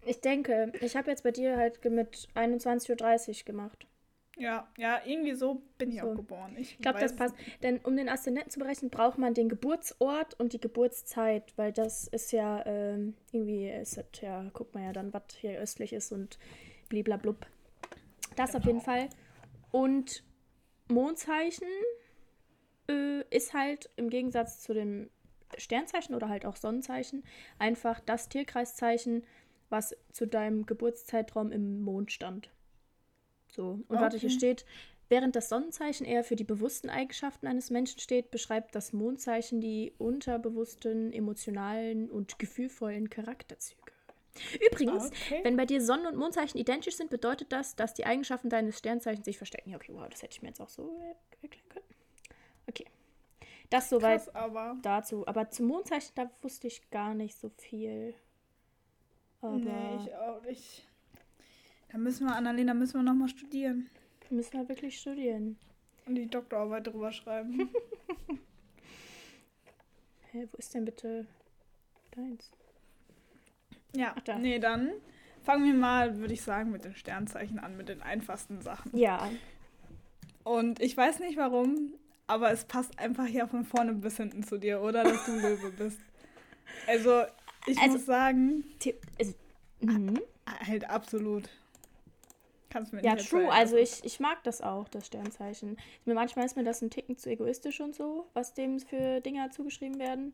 Ich 0.06 0.20
denke, 0.20 0.74
ich 0.82 0.98
habe 0.98 1.10
jetzt 1.10 1.24
bei 1.24 1.32
dir 1.32 1.56
halt 1.56 1.84
mit 1.86 2.28
21.30 2.36 3.30
Uhr 3.40 3.46
gemacht. 3.46 3.88
Ja, 4.38 4.68
ja, 4.78 5.00
irgendwie 5.06 5.36
so 5.36 5.62
bin 5.78 5.92
ich 5.92 6.02
so. 6.02 6.08
auch 6.08 6.16
geboren. 6.16 6.56
Ich, 6.58 6.72
ich 6.72 6.78
glaube, 6.80 7.00
das 7.00 7.16
passt. 7.16 7.36
Denn 7.62 7.80
um 7.80 7.96
den 7.96 8.10
Aszendenten 8.10 8.52
zu 8.52 8.60
berechnen, 8.60 8.90
braucht 8.90 9.18
man 9.18 9.34
den 9.34 9.48
Geburtsort 9.48 10.40
und 10.40 10.54
die 10.54 10.60
Geburtszeit, 10.60 11.54
weil 11.56 11.72
das 11.72 12.08
ist 12.08 12.32
ja 12.32 12.66
ähm, 12.66 13.16
irgendwie, 13.32 13.70
ist 13.70 13.98
das, 13.98 14.06
ja, 14.22 14.44
guckt 14.54 14.74
man 14.74 14.84
ja 14.84 14.94
dann, 14.94 15.14
was 15.14 15.24
hier 15.38 15.60
östlich 15.60 15.94
ist 15.94 16.12
und 16.12 16.40
bliblablub. 16.90 17.46
Das 18.36 18.52
genau. 18.52 18.60
auf 18.60 18.66
jeden 18.66 18.82
Fall. 18.82 19.10
Und 19.72 20.24
Mondzeichen 20.88 21.68
äh, 22.90 23.22
ist 23.30 23.54
halt 23.54 23.92
im 23.96 24.10
Gegensatz 24.10 24.62
zu 24.62 24.74
dem 24.74 25.10
Sternzeichen 25.58 26.16
oder 26.16 26.30
halt 26.30 26.46
auch 26.46 26.56
Sonnenzeichen 26.56 27.24
einfach 27.60 28.00
das 28.00 28.30
Tierkreiszeichen, 28.30 29.24
was 29.70 29.96
zu 30.12 30.26
deinem 30.26 30.66
Geburtszeitraum 30.66 31.52
im 31.52 31.82
Mond 31.82 32.12
stand. 32.12 32.50
So, 33.56 33.70
und 33.70 33.86
okay. 33.88 34.02
warte, 34.02 34.18
hier 34.18 34.32
steht, 34.32 34.66
während 35.10 35.36
das 35.36 35.50
Sonnenzeichen 35.50 36.06
eher 36.06 36.24
für 36.24 36.36
die 36.36 36.44
bewussten 36.44 36.90
Eigenschaften 36.90 37.46
eines 37.46 37.70
Menschen 37.70 38.00
steht, 38.00 38.32
beschreibt 38.32 38.74
das 38.74 38.94
Mondzeichen 38.94 39.62
die 39.62 39.94
unterbewussten, 40.00 41.14
emotionalen 41.14 42.10
und 42.10 42.40
gefühlvollen 42.40 43.10
Charakterzüge. 43.10 43.82
Übrigens, 44.72 45.08
okay. 45.08 45.42
wenn 45.44 45.56
bei 45.56 45.66
dir 45.66 45.82
Sonnen- 45.82 46.08
und 46.08 46.18
Mondzeichen 46.18 46.60
identisch 46.60 46.96
sind, 46.96 47.12
bedeutet 47.12 47.52
das, 47.52 47.76
dass 47.76 47.94
die 47.94 48.08
Eigenschaften 48.08 48.50
deines 48.50 48.80
Sternzeichens 48.80 49.26
sich 49.26 49.38
verstecken. 49.38 49.70
Ja, 49.70 49.76
okay, 49.76 49.92
wow, 49.94 50.08
das 50.10 50.24
hätte 50.24 50.34
ich 50.34 50.42
mir 50.42 50.48
jetzt 50.48 50.60
auch 50.60 50.70
so 50.70 51.00
erklären 51.42 51.70
können. 51.70 51.86
Okay. 52.68 52.86
Das 53.70 53.90
soweit 53.90 54.24
Krass, 54.24 54.36
aber. 54.36 54.78
dazu. 54.82 55.28
Aber 55.28 55.52
zum 55.52 55.68
Mondzeichen, 55.68 56.14
da 56.16 56.32
wusste 56.42 56.68
ich 56.68 56.90
gar 56.90 57.14
nicht 57.14 57.38
so 57.38 57.50
viel. 57.50 58.16
Aber 59.42 59.58
nee, 59.58 59.98
ich 60.04 60.16
auch 60.16 60.42
nicht. 60.42 60.88
Da 61.94 62.00
müssen 62.00 62.26
wir, 62.26 62.36
Annalena, 62.36 62.74
müssen 62.74 62.96
wir 62.96 63.04
nochmal 63.04 63.30
studieren. 63.30 63.88
Müssen 64.32 64.54
wir 64.54 64.68
wirklich 64.68 65.00
studieren. 65.00 65.58
Und 66.08 66.16
die 66.16 66.28
Doktorarbeit 66.28 66.88
drüber 66.88 67.12
schreiben. 67.12 67.70
Hä, 70.32 70.48
wo 70.52 70.58
ist 70.58 70.74
denn 70.74 70.86
bitte 70.86 71.28
deins? 72.16 72.52
Ja, 73.96 74.16
Ach, 74.18 74.22
da. 74.22 74.40
nee, 74.40 74.58
dann 74.58 74.90
fangen 75.44 75.66
wir 75.66 75.76
mal, 75.76 76.18
würde 76.18 76.34
ich 76.34 76.42
sagen, 76.42 76.72
mit 76.72 76.84
den 76.84 76.96
Sternzeichen 76.96 77.60
an, 77.60 77.78
mit 77.78 77.90
den 77.90 78.02
einfachsten 78.02 78.60
Sachen. 78.62 78.98
Ja. 78.98 79.30
Und 80.44 80.82
ich 80.82 80.98
weiß 80.98 81.20
nicht 81.20 81.38
warum, 81.38 81.94
aber 82.26 82.52
es 82.52 82.66
passt 82.66 82.98
einfach 82.98 83.28
ja 83.28 83.46
von 83.46 83.66
vorne 83.66 83.94
bis 83.94 84.18
hinten 84.18 84.42
zu 84.42 84.58
dir, 84.58 84.82
oder? 84.82 85.04
Dass 85.04 85.26
du 85.28 85.34
Löwe 85.34 85.72
bist. 85.78 86.00
Also, 86.88 87.22
ich 87.68 87.78
also, 87.78 87.98
muss 87.98 88.06
sagen. 88.08 88.64
Also, 89.20 89.36
mhm. 89.82 90.20
halt 90.66 90.90
absolut. 90.90 91.48
Kannst 92.74 92.92
mir 92.92 93.04
ja, 93.04 93.16
true. 93.16 93.52
Also 93.52 93.78
ich, 93.78 94.04
ich 94.04 94.20
mag 94.20 94.44
das 94.44 94.62
auch, 94.62 94.90
das 94.90 95.06
Sternzeichen. 95.06 95.78
Manchmal 96.06 96.46
ist 96.48 96.58
mir 96.58 96.64
das 96.64 96.82
ein 96.82 96.90
Ticken 96.90 97.16
zu 97.20 97.30
egoistisch 97.30 97.80
und 97.82 97.94
so, 97.94 98.26
was 98.34 98.56
dem 98.56 98.80
für 98.80 99.22
Dinger 99.22 99.52
zugeschrieben 99.52 100.00
werden. 100.00 100.34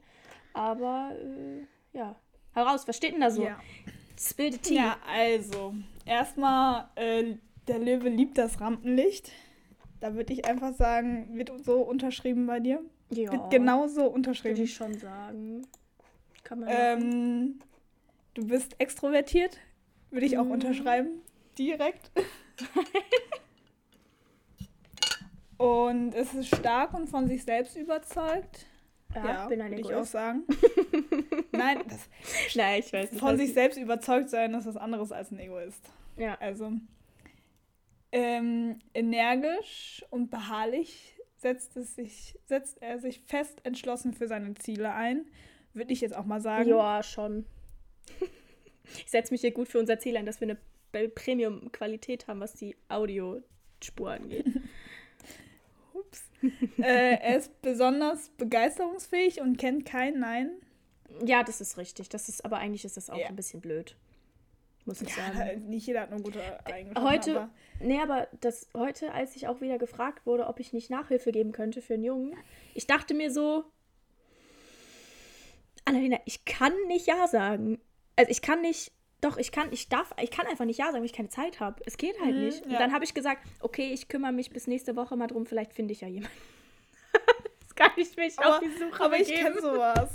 Aber 0.54 1.12
äh, 1.20 1.98
ja. 1.98 2.16
Heraus, 2.54 2.88
was 2.88 2.96
steht 2.96 3.12
denn 3.14 3.20
da 3.20 3.30
so? 3.30 3.44
Ja. 3.44 3.60
Spill 4.18 4.58
the 4.64 4.74
Ja, 4.76 4.98
also, 5.06 5.74
erstmal, 6.06 6.88
äh, 6.96 7.36
der 7.68 7.80
Löwe 7.80 8.08
liebt 8.08 8.38
das 8.38 8.62
Rampenlicht. 8.62 9.32
Da 10.00 10.16
würde 10.16 10.32
ich 10.32 10.46
einfach 10.46 10.74
sagen, 10.74 11.38
wird 11.38 11.52
so 11.66 11.82
unterschrieben 11.82 12.48
bei 12.48 12.62
dir. 12.62 12.82
Ja. 13.10 13.34
Wird 13.34 13.52
genauso 13.52 14.04
Würde 14.04 14.10
unterschrieben. 14.12 14.62
ich 14.64 14.74
schon 14.74 14.98
sagen. 14.98 15.68
Kann 16.46 16.62
man. 16.62 16.70
Ähm, 16.72 17.60
du 18.34 18.48
bist 18.48 18.80
extrovertiert. 18.80 19.58
Würde 20.10 20.26
ich 20.26 20.38
auch 20.38 20.46
Mhm. 20.46 20.52
unterschreiben. 20.52 21.22
Direkt. 21.60 22.10
und 25.58 26.14
es 26.14 26.34
ist 26.34 26.56
stark 26.56 26.94
und 26.94 27.08
von 27.10 27.28
sich 27.28 27.44
selbst 27.44 27.76
überzeugt. 27.76 28.66
ja, 29.14 29.48
bin 29.48 29.62
ein 29.62 29.72
würde 29.72 29.82
ich 29.82 29.88
auch 29.88 29.92
Egoist. 29.92 30.12
sagen. 30.14 30.44
Nein, 31.52 31.80
das, 31.88 32.10
Nein, 32.56 32.80
ich 32.80 32.94
weiß 32.94 33.12
nicht. 33.12 33.20
von 33.20 33.38
sich 33.38 33.54
selbst 33.54 33.78
überzeugt 33.78 34.30
sein 34.30 34.54
ist 34.54 34.66
was 34.66 34.78
anderes 34.78 35.12
als 35.12 35.32
ein 35.32 35.40
Egoist. 35.40 35.90
Ja. 36.18 36.38
Also 36.40 36.72
ähm, 38.12 38.80
energisch 38.94 40.06
und 40.10 40.32
beharrlich 40.32 41.16
setzt, 41.38 41.76
es 41.78 41.96
sich, 41.96 42.40
setzt 42.46 42.82
er 42.82 43.00
sich 43.00 43.20
fest 43.20 43.60
entschlossen 43.64 44.14
für 44.14 44.28
seine 44.28 44.54
Ziele 44.56 44.94
ein. 44.94 45.26
Würde 45.74 45.92
ich 45.94 46.02
jetzt 46.02 46.16
auch 46.16 46.26
mal 46.26 46.42
sagen. 46.42 46.70
Ja, 46.70 47.04
schon. 47.04 47.46
Ich 48.98 49.12
setze 49.12 49.34
mich 49.34 49.42
hier 49.42 49.52
gut 49.52 49.68
für 49.68 49.80
unser 49.80 50.00
Ziel 50.00 50.18
ein, 50.18 50.26
dass 50.26 50.42
wir 50.42 50.48
eine 50.48 50.58
Premium-Qualität 50.92 52.28
haben, 52.28 52.40
was 52.40 52.54
die 52.54 52.76
Audiospur 52.90 54.12
angeht. 54.12 54.46
Ups. 55.94 56.24
äh, 56.78 57.16
er 57.22 57.38
ist 57.38 57.62
besonders 57.62 58.30
begeisterungsfähig 58.38 59.42
und 59.42 59.58
kennt 59.58 59.86
kein 59.86 60.20
Nein. 60.20 60.52
ja, 61.26 61.44
das 61.44 61.62
ist 61.62 61.78
richtig. 61.78 62.10
Das 62.10 62.30
ist, 62.30 62.46
aber 62.46 62.58
eigentlich 62.58 62.86
ist 62.86 62.98
das 62.98 63.10
auch 63.10 63.18
Ja. 63.18 63.28
ein 63.28 63.36
bisschen 63.36 63.62
blöd. 63.62 63.96
Muss 64.86 65.02
ich 65.02 65.10
Ja, 65.16 65.34
sagen. 65.34 65.68
nicht 65.70 65.86
jeder 65.86 66.02
hat 66.02 66.12
eine 66.12 66.22
gute 66.22 66.42
Eigenschaften. 66.66 67.10
Heute, 67.10 67.36
aber 67.42 67.50
nee, 67.82 68.00
aber 68.00 68.28
das 68.40 68.70
heute, 68.76 69.12
als 69.14 69.36
ich 69.36 69.48
auch 69.48 69.62
wieder 69.62 69.78
gefragt 69.78 70.26
wurde, 70.26 70.48
ob 70.48 70.60
ich 70.60 70.72
nicht 70.74 70.90
Nachhilfe 70.90 71.32
geben 71.32 71.52
könnte 71.52 71.82
für 71.82 71.96
einen 71.96 72.04
Jungen, 72.04 72.36
ich 72.74 72.88
dachte 72.88 73.14
mir 73.14 73.32
so, 73.32 73.66
Annalena, 75.86 76.20
ich 76.26 76.46
kann 76.46 76.74
nicht 76.88 77.08
Ja 77.08 77.28
sagen. 77.28 77.80
Also 78.16 78.32
ich 78.32 78.42
kann 78.42 78.62
nicht, 78.62 78.92
doch, 79.22 79.38
ich 79.38 79.52
kann, 79.52 79.72
ich 79.72 79.90
darf, 79.90 80.14
ich 80.22 80.32
kann 80.32 80.48
einfach 80.48 80.66
nicht 80.66 80.78
Ja 80.78 80.86
sagen, 80.88 80.98
weil 81.00 81.06
ich 81.06 81.14
keine 81.14 81.30
Zeit 81.30 81.60
habe. 81.60 81.82
Es 81.86 81.98
geht 81.98 82.20
halt 82.22 82.36
Mhm, 82.36 82.46
nicht. 82.46 82.64
Und 82.66 82.72
ja. 82.72 82.80
dann 82.80 82.94
habe 82.94 83.04
ich 83.04 83.14
gesagt, 83.14 83.46
okay, 83.60 83.92
ich 83.94 84.08
kümmere 84.08 84.32
mich 84.32 84.50
bis 84.52 84.68
nächste 84.68 84.96
Woche 84.96 85.16
mal 85.16 85.28
drum, 85.28 85.46
vielleicht 85.46 85.74
finde 85.74 85.92
ich 85.94 86.02
ja 86.02 86.08
jemanden. 86.08 86.36
das 87.62 87.76
kann 87.76 87.92
ich 87.98 88.16
mich 88.16 88.38
auf 88.40 88.46
aber, 88.46 88.60
die 88.66 88.72
Suche 88.78 89.04
aber 89.04 89.16
ich 89.20 89.28
begeben. 89.28 89.44
kenne 89.46 89.62
sowas. 89.62 90.10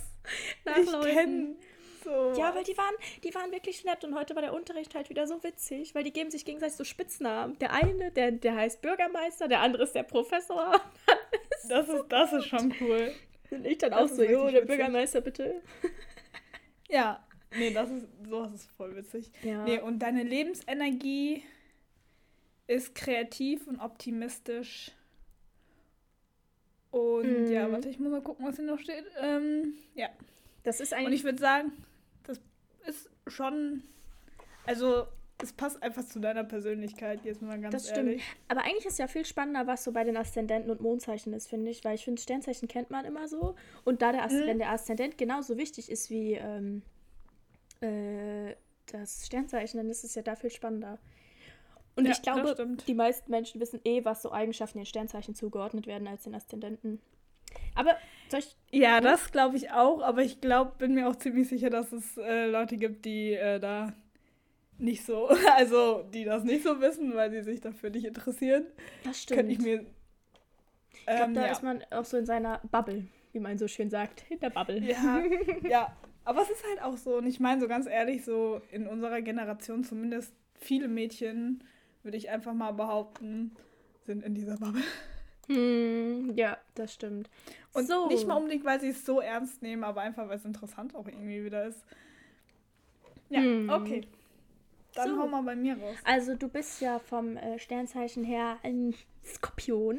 ich 0.64 0.90
kenne 1.14 1.56
so. 2.02 2.32
Ja, 2.38 2.54
weil 2.54 2.64
die 2.64 2.76
waren, 2.76 2.94
die 3.22 3.34
waren 3.34 3.50
wirklich 3.50 3.84
nett 3.84 4.04
und 4.04 4.14
heute 4.14 4.34
war 4.34 4.42
der 4.42 4.52
Unterricht 4.54 4.94
halt 4.94 5.08
wieder 5.10 5.26
so 5.26 5.42
witzig, 5.42 5.94
weil 5.94 6.04
die 6.04 6.12
geben 6.12 6.30
sich 6.30 6.44
gegenseitig 6.44 6.76
so 6.76 6.84
Spitznamen. 6.84 7.58
Der 7.58 7.72
eine, 7.72 8.10
der, 8.10 8.30
der 8.32 8.54
heißt 8.54 8.82
Bürgermeister, 8.82 9.48
der 9.48 9.60
andere 9.60 9.84
ist 9.84 9.94
der 9.94 10.02
Professor. 10.02 10.80
das, 11.68 11.88
ist, 11.88 12.04
das 12.08 12.32
ist 12.34 12.46
schon 12.46 12.74
cool. 12.80 13.12
Und 13.50 13.66
ich 13.66 13.78
dann 13.78 13.92
Das 13.92 14.10
auch 14.12 14.14
so, 14.16 14.22
jo, 14.22 14.44
der 14.44 14.62
witzig. 14.62 14.66
Bürgermeister 14.66 15.20
bitte. 15.22 15.62
Ja, 16.90 17.24
nee, 17.56 17.72
das 17.72 17.90
ist, 17.90 18.06
sowas 18.28 18.52
ist 18.54 18.70
voll 18.72 18.94
witzig. 18.96 19.30
Ja. 19.42 19.64
Nee, 19.64 19.80
und 19.80 19.98
deine 20.00 20.22
Lebensenergie 20.22 21.42
ist 22.66 22.94
kreativ 22.94 23.66
und 23.66 23.78
optimistisch. 23.80 24.90
Und 26.90 27.46
Mhm. 27.46 27.52
ja, 27.52 27.70
warte, 27.72 27.88
ich 27.88 27.98
muss 27.98 28.10
mal 28.10 28.22
gucken, 28.22 28.46
was 28.46 28.56
hier 28.56 28.64
noch 28.64 28.78
steht. 28.78 29.04
Ähm, 29.20 29.74
ja. 29.94 30.08
Das 30.62 30.80
ist 30.80 30.92
Und 30.92 30.98
eigentlich. 30.98 31.20
ich 31.20 31.24
würde 31.24 31.38
sagen, 31.38 31.72
das 32.24 32.40
ist 32.86 33.10
schon. 33.26 33.82
Also, 34.66 35.06
es 35.42 35.52
passt 35.52 35.82
einfach 35.82 36.04
zu 36.06 36.20
deiner 36.20 36.44
Persönlichkeit, 36.44 37.24
jetzt 37.24 37.42
mal 37.42 37.60
ganz 37.60 37.72
Das 37.74 37.88
stimmt. 37.90 38.08
ehrlich. 38.08 38.22
Aber 38.48 38.62
eigentlich 38.62 38.86
ist 38.86 38.98
ja 38.98 39.08
viel 39.08 39.26
spannender, 39.26 39.66
was 39.66 39.82
so 39.84 39.90
bei 39.92 40.04
den 40.04 40.16
Aszendenten 40.16 40.70
und 40.70 40.80
Mondzeichen 40.80 41.32
ist, 41.34 41.48
finde 41.48 41.70
ich. 41.70 41.84
Weil 41.84 41.96
ich 41.96 42.04
finde, 42.04 42.22
Sternzeichen 42.22 42.68
kennt 42.68 42.90
man 42.90 43.04
immer 43.04 43.26
so. 43.28 43.56
Und 43.84 44.00
da 44.00 44.12
der, 44.12 44.22
Aszend- 44.24 44.54
Mhm. 44.54 44.58
der 44.58 44.70
Aszendent 44.70 45.18
genauso 45.18 45.58
wichtig 45.58 45.90
ist 45.90 46.08
wie 46.08 46.34
ähm, 46.34 46.82
äh, 47.84 48.56
das 48.86 49.26
Sternzeichen, 49.26 49.78
dann 49.78 49.90
ist 49.90 50.04
es 50.04 50.14
ja 50.14 50.22
da 50.22 50.36
viel 50.36 50.50
spannender. 50.50 50.98
Und 51.96 52.06
Ja, 52.06 52.12
ich 52.12 52.22
glaube, 52.22 52.56
die 52.86 52.94
meisten 52.94 53.30
Menschen 53.30 53.60
wissen 53.60 53.80
eh, 53.84 54.04
was 54.04 54.22
so 54.22 54.32
Eigenschaften 54.32 54.78
den 54.78 54.86
Sternzeichen 54.86 55.34
zugeordnet 55.34 55.86
werden 55.86 56.08
als 56.08 56.24
den 56.24 56.34
Aszendenten. 56.34 57.00
Aber 57.76 57.96
soll 58.28 58.40
ich. 58.40 58.56
Ja, 58.72 59.00
das 59.00 59.30
glaube 59.30 59.56
ich 59.56 59.70
auch, 59.70 60.02
aber 60.02 60.22
ich 60.22 60.40
glaube, 60.40 60.72
bin 60.78 60.94
mir 60.94 61.08
auch 61.08 61.16
ziemlich 61.16 61.48
sicher, 61.48 61.70
dass 61.70 61.92
es 61.92 62.16
äh, 62.16 62.46
Leute 62.46 62.76
gibt, 62.76 63.04
die 63.04 63.34
äh, 63.34 63.60
da 63.60 63.92
nicht 64.78 65.04
so, 65.04 65.28
also 65.56 66.02
die 66.12 66.24
das 66.24 66.42
nicht 66.42 66.64
so 66.64 66.80
wissen, 66.80 67.14
weil 67.14 67.30
sie 67.30 67.42
sich 67.42 67.60
dafür 67.60 67.90
nicht 67.90 68.04
interessieren. 68.06 68.66
Das 69.04 69.22
stimmt. 69.22 69.38
Könnte 69.38 69.52
ich 69.52 69.60
mir. 69.60 69.86
Ich 70.92 71.06
glaube, 71.06 71.22
Ähm, 71.24 71.34
da 71.34 71.46
ja. 71.46 71.52
ist 71.52 71.62
man 71.62 71.82
auch 71.90 72.04
so 72.04 72.16
in 72.16 72.26
seiner 72.26 72.60
Bubble, 72.70 73.06
wie 73.32 73.40
man 73.40 73.58
so 73.58 73.68
schön 73.68 73.90
sagt. 73.90 74.24
In 74.30 74.40
der 74.40 74.50
Bubble. 74.50 74.78
Ja, 74.82 75.22
ja. 75.68 75.96
Aber 76.24 76.42
es 76.42 76.50
ist 76.50 76.64
halt 76.68 76.82
auch 76.82 76.96
so, 76.96 77.16
und 77.18 77.26
ich 77.26 77.40
meine 77.40 77.60
so 77.60 77.68
ganz 77.68 77.86
ehrlich, 77.86 78.24
so 78.24 78.60
in 78.70 78.86
unserer 78.86 79.20
Generation 79.22 79.84
zumindest 79.84 80.32
viele 80.54 80.88
Mädchen, 80.88 81.62
würde 82.02 82.16
ich 82.16 82.30
einfach 82.30 82.54
mal 82.54 82.72
behaupten, 82.72 83.54
sind 84.06 84.22
in 84.24 84.34
dieser 84.34 84.56
Bubble. 84.56 84.82
Hm, 85.46 86.32
ja, 86.36 86.56
das 86.74 86.94
stimmt. 86.94 87.28
Und 87.74 87.86
so. 87.86 88.08
nicht 88.08 88.26
mal 88.26 88.36
unbedingt, 88.36 88.64
weil 88.64 88.80
sie 88.80 88.88
es 88.88 89.04
so 89.04 89.20
ernst 89.20 89.60
nehmen, 89.62 89.84
aber 89.84 90.00
einfach, 90.00 90.28
weil 90.28 90.36
es 90.38 90.44
interessant 90.46 90.94
auch 90.94 91.06
irgendwie 91.06 91.44
wieder 91.44 91.66
ist. 91.66 91.84
Ja, 93.28 93.40
Hm. 93.40 93.68
okay. 93.70 94.06
Dann 94.94 95.10
So. 95.10 95.18
hau 95.18 95.26
mal 95.26 95.42
bei 95.42 95.56
mir 95.56 95.76
raus. 95.78 95.96
Also 96.04 96.34
du 96.36 96.48
bist 96.48 96.80
ja 96.80 96.98
vom 96.98 97.36
äh, 97.36 97.58
Sternzeichen 97.58 98.24
her 98.24 98.58
ein 98.62 98.94
Skorpion. 99.24 99.98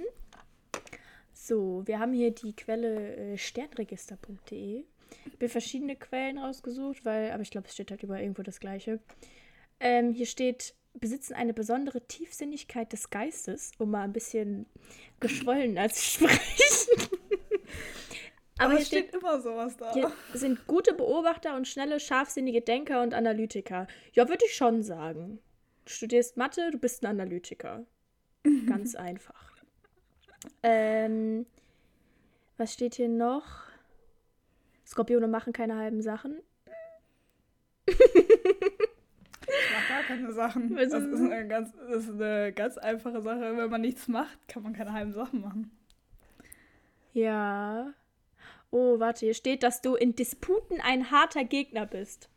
So, 1.33 1.83
wir 1.85 1.99
haben 1.99 2.13
hier 2.13 2.31
die 2.31 2.55
Quelle 2.55 3.15
äh, 3.15 3.37
sternregister.de. 3.37 4.83
Ich 5.25 5.33
habe 5.33 5.49
verschiedene 5.49 5.95
Quellen 5.95 6.37
rausgesucht, 6.37 7.05
weil, 7.05 7.31
aber 7.31 7.41
ich 7.41 7.51
glaube, 7.51 7.67
es 7.67 7.73
steht 7.73 7.91
halt 7.91 8.03
über 8.03 8.19
irgendwo 8.19 8.43
das 8.43 8.59
Gleiche. 8.59 8.99
Ähm, 9.79 10.13
hier 10.13 10.25
steht, 10.25 10.73
besitzen 10.93 11.33
eine 11.33 11.53
besondere 11.53 12.01
Tiefsinnigkeit 12.01 12.91
des 12.93 13.09
Geistes, 13.09 13.71
um 13.77 13.91
mal 13.91 14.03
ein 14.03 14.13
bisschen 14.13 14.65
geschwollener 15.19 15.89
zu 15.89 16.01
sprechen. 16.27 17.09
aber 18.57 18.73
hier 18.73 18.81
es 18.81 18.87
steht, 18.87 19.09
steht 19.09 19.21
immer 19.21 19.41
sowas 19.41 19.75
da. 19.77 19.93
hier 19.93 20.11
sind 20.33 20.65
gute 20.67 20.93
Beobachter 20.93 21.55
und 21.55 21.67
schnelle, 21.67 21.99
scharfsinnige 21.99 22.61
Denker 22.61 23.01
und 23.01 23.13
Analytiker. 23.13 23.87
Ja, 24.13 24.29
würde 24.29 24.45
ich 24.45 24.55
schon 24.55 24.83
sagen. 24.83 25.39
Du 25.85 25.91
studierst 25.91 26.37
Mathe, 26.37 26.71
du 26.71 26.77
bist 26.77 27.03
ein 27.03 27.07
Analytiker. 27.07 27.85
Ganz 28.67 28.95
einfach. 28.95 29.55
Ähm, 30.63 31.45
was 32.57 32.73
steht 32.73 32.95
hier 32.95 33.09
noch? 33.09 33.64
Skorpione 34.85 35.27
machen 35.27 35.53
keine 35.53 35.75
halben 35.77 36.01
Sachen. 36.01 36.39
Ich 37.87 37.95
mach 39.73 39.87
gar 39.89 40.03
keine 40.03 40.31
Sachen. 40.33 40.75
Das 40.75 40.93
ist 40.93 40.93
ist, 40.93 41.19
eine 41.21 41.47
ganz, 41.47 41.71
das 41.87 42.03
ist 42.05 42.09
eine 42.21 42.51
ganz 42.53 42.77
einfache 42.77 43.21
Sache. 43.21 43.57
Wenn 43.57 43.69
man 43.69 43.81
nichts 43.81 44.07
macht, 44.07 44.37
kann 44.47 44.63
man 44.63 44.73
keine 44.73 44.93
halben 44.93 45.13
Sachen 45.13 45.41
machen. 45.41 45.71
Ja. 47.13 47.93
Oh, 48.71 48.99
warte, 48.99 49.25
hier 49.25 49.33
steht, 49.33 49.63
dass 49.63 49.81
du 49.81 49.95
in 49.95 50.15
Disputen 50.15 50.81
ein 50.81 51.11
harter 51.11 51.43
Gegner 51.45 51.85
bist. 51.85 52.29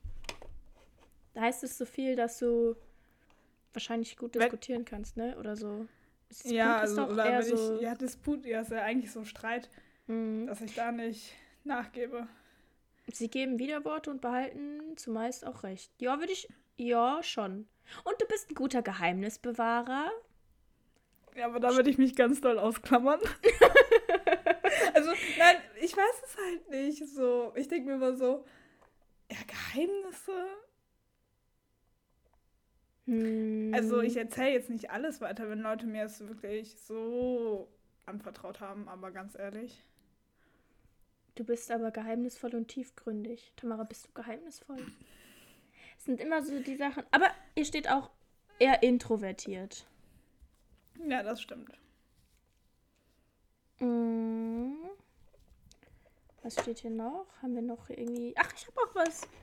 Da 1.35 1.41
heißt 1.43 1.65
es 1.65 1.79
so 1.79 1.85
viel, 1.85 2.15
dass 2.17 2.39
du 2.39 2.77
wahrscheinlich 3.73 4.17
gut 4.17 4.35
Wenn- 4.35 4.43
diskutieren 4.43 4.85
kannst, 4.85 5.17
ne? 5.17 5.37
Oder 5.39 5.57
so. 5.57 5.87
Disput 6.31 6.53
ja, 6.53 6.77
ist 6.77 6.91
also, 6.91 6.97
doch 7.07 7.13
oder 7.13 7.25
eher 7.27 7.39
wenn 7.39 7.57
so. 7.57 7.77
ich, 7.77 7.81
ja, 7.83 7.95
Disput, 7.95 8.45
ja, 8.45 8.61
ist 8.61 8.71
ja 8.71 8.83
eigentlich 8.83 9.11
so 9.13 9.25
Streit, 9.25 9.71
Mhm. 10.07 10.47
dass 10.47 10.61
ich 10.61 10.75
da 10.75 10.93
nicht 10.93 11.33
nachgebe. 11.65 12.29
Sie 13.13 13.29
geben 13.29 13.59
Widerworte 13.59 14.11
und 14.11 14.21
behalten 14.21 14.97
zumeist 14.97 15.47
auch 15.47 15.63
recht. 15.63 15.91
Ja, 16.01 16.19
würde 16.19 16.33
ich. 16.33 16.49
Ja, 16.77 17.23
schon. 17.23 17.69
Und 18.05 18.21
du 18.21 18.27
bist 18.27 18.51
ein 18.51 18.55
guter 18.55 18.83
Geheimnisbewahrer. 18.83 20.11
Ja, 21.37 21.47
aber 21.47 21.61
da 21.61 21.75
würde 21.75 21.91
ich 21.91 21.99
mich 21.99 22.17
ganz 22.17 22.41
doll 22.41 22.59
ausklammern. 22.59 23.21
also, 24.95 25.11
nein, 25.39 25.57
ich 25.81 25.97
weiß 25.97 26.23
es 26.25 26.37
halt 26.37 26.71
nicht. 26.71 27.09
So, 27.09 27.53
ich 27.57 27.69
denke 27.69 27.89
mir 27.89 27.95
immer 27.95 28.17
so, 28.17 28.45
ja, 29.31 29.39
Geheimnisse. 29.47 30.47
Hm. 33.07 33.73
Also, 33.75 34.01
ich 34.01 34.17
erzähle 34.17 34.51
jetzt 34.53 34.71
nicht 34.71 34.91
alles 34.91 35.21
weiter, 35.21 35.49
wenn 35.49 35.61
Leute 35.61 35.87
mir 35.87 36.05
es 36.05 36.21
wirklich 36.27 36.77
so 36.81 37.69
anvertraut 38.07 38.61
haben, 38.61 38.89
aber 38.89 39.11
ganz 39.11 39.39
ehrlich. 39.39 39.85
Du 41.39 41.45
bist 41.45 41.71
aber 41.71 41.93
geheimnisvoll 41.93 42.57
und 42.57 42.67
tiefgründig. 42.67 43.53
Tamara, 43.55 43.85
bist 43.85 44.09
du 44.09 44.13
geheimnisvoll? 44.13 44.85
Es 45.97 46.05
sind 46.05 46.21
immer 46.21 46.43
so 46.43 46.59
die 46.59 46.75
Sachen. 46.75 47.05
Aber 47.13 47.29
ihr 47.55 47.65
steht 47.65 47.89
auch 47.89 48.11
eher 48.59 48.83
introvertiert. 48.83 49.87
Ja, 51.07 51.23
das 51.23 51.41
stimmt. 51.41 51.79
Mm. 53.79 54.73
Was 56.43 56.55
steht 56.55 56.81
hier 56.81 56.91
noch? 56.91 57.29
Haben 57.41 57.55
wir 57.55 57.63
noch 57.63 57.89
irgendwie. 57.89 58.35
Ach, 58.37 58.53
ich 58.57 58.67
habe 58.67 58.81
auch 58.81 58.95
was. 58.97 59.29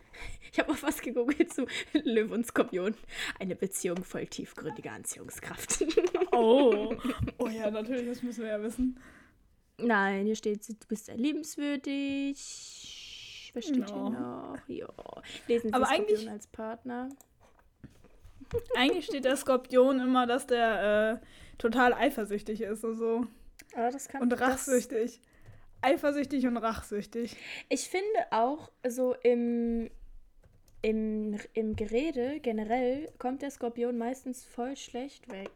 Ich 0.53 0.59
habe 0.59 0.71
auch 0.71 0.81
was 0.81 1.01
gegoogelt 1.01 1.53
zu 1.53 1.67
Löwe 1.93 2.33
und 2.33 2.45
Skorpion. 2.45 2.95
Eine 3.37 3.55
Beziehung 3.55 4.05
voll 4.05 4.25
tiefgründiger 4.25 4.93
Anziehungskraft. 4.93 5.83
Oh. 6.31 6.95
oh 7.37 7.47
ja, 7.49 7.69
natürlich, 7.69 8.07
das 8.07 8.23
müssen 8.23 8.43
wir 8.43 8.51
ja 8.51 8.63
wissen. 8.63 8.97
Nein, 9.77 10.25
hier 10.25 10.35
steht, 10.35 10.67
du 10.69 10.73
bist 10.87 11.05
sehr 11.05 11.17
liebenswürdig. 11.17 13.51
Was 13.53 13.65
steht 13.65 13.77
No. 13.79 13.85
hier 13.87 14.09
noch? 14.09 14.57
Ja. 14.67 14.87
Lesen 15.47 15.67
Sie 15.69 15.73
Aber 15.73 15.85
Skorpion 15.85 16.07
eigentlich- 16.09 16.29
als 16.29 16.47
Partner. 16.47 17.09
Eigentlich 18.77 19.05
steht 19.05 19.25
der 19.25 19.35
Skorpion 19.37 19.99
immer, 19.99 20.27
dass 20.27 20.47
der 20.47 21.19
äh, 21.21 21.25
total 21.57 21.93
eifersüchtig 21.93 22.61
ist 22.61 22.83
und 22.83 22.95
so. 22.95 23.25
Aber 23.75 23.89
das 23.91 24.07
kann 24.07 24.21
Und 24.21 24.39
rachsüchtig. 24.39 25.19
Eifersüchtig 25.81 26.45
und 26.47 26.57
rachsüchtig. 26.57 27.35
Ich 27.69 27.89
finde 27.89 28.07
auch 28.31 28.71
so 28.87 29.13
im, 29.23 29.89
im, 30.81 31.37
im 31.53 31.75
Gerede 31.75 32.39
generell 32.39 33.11
kommt 33.17 33.41
der 33.41 33.51
Skorpion 33.51 33.97
meistens 33.97 34.45
voll 34.45 34.75
schlecht 34.77 35.29
weg. 35.31 35.49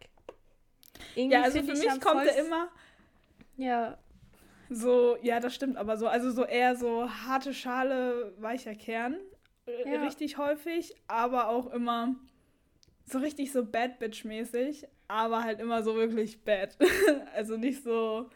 Irgendwie 1.16 1.36
Ja, 1.36 1.44
also 1.44 1.60
für 1.64 1.72
ich, 1.74 1.80
mich 1.80 2.02
kommt 2.02 2.26
er 2.26 2.46
immer 2.46 2.70
Ja, 3.58 3.98
so, 4.70 5.18
ja, 5.22 5.40
das 5.40 5.56
stimmt, 5.56 5.78
aber 5.78 5.98
so, 5.98 6.08
also 6.08 6.32
so 6.32 6.46
eher 6.46 6.76
so 6.76 7.10
harte 7.10 7.54
Schale, 7.54 8.34
weicher 8.38 8.76
Kern. 8.76 9.18
äh, 9.66 9.92
Ja. 9.94 10.04
Richtig 10.04 10.38
häufig, 10.38 10.96
aber 11.08 11.50
auch 11.50 11.72
immer 11.74 12.16
so 13.06 13.18
richtig 13.20 13.52
so 13.52 13.66
Bad 13.66 14.00
Bitch-mäßig, 14.00 14.88
aber 15.08 15.44
halt 15.44 15.60
immer 15.60 15.84
so 15.84 15.96
wirklich 15.96 16.44
bad. 16.44 16.78
also 17.34 17.58
nicht 17.58 17.84
so 17.84 18.30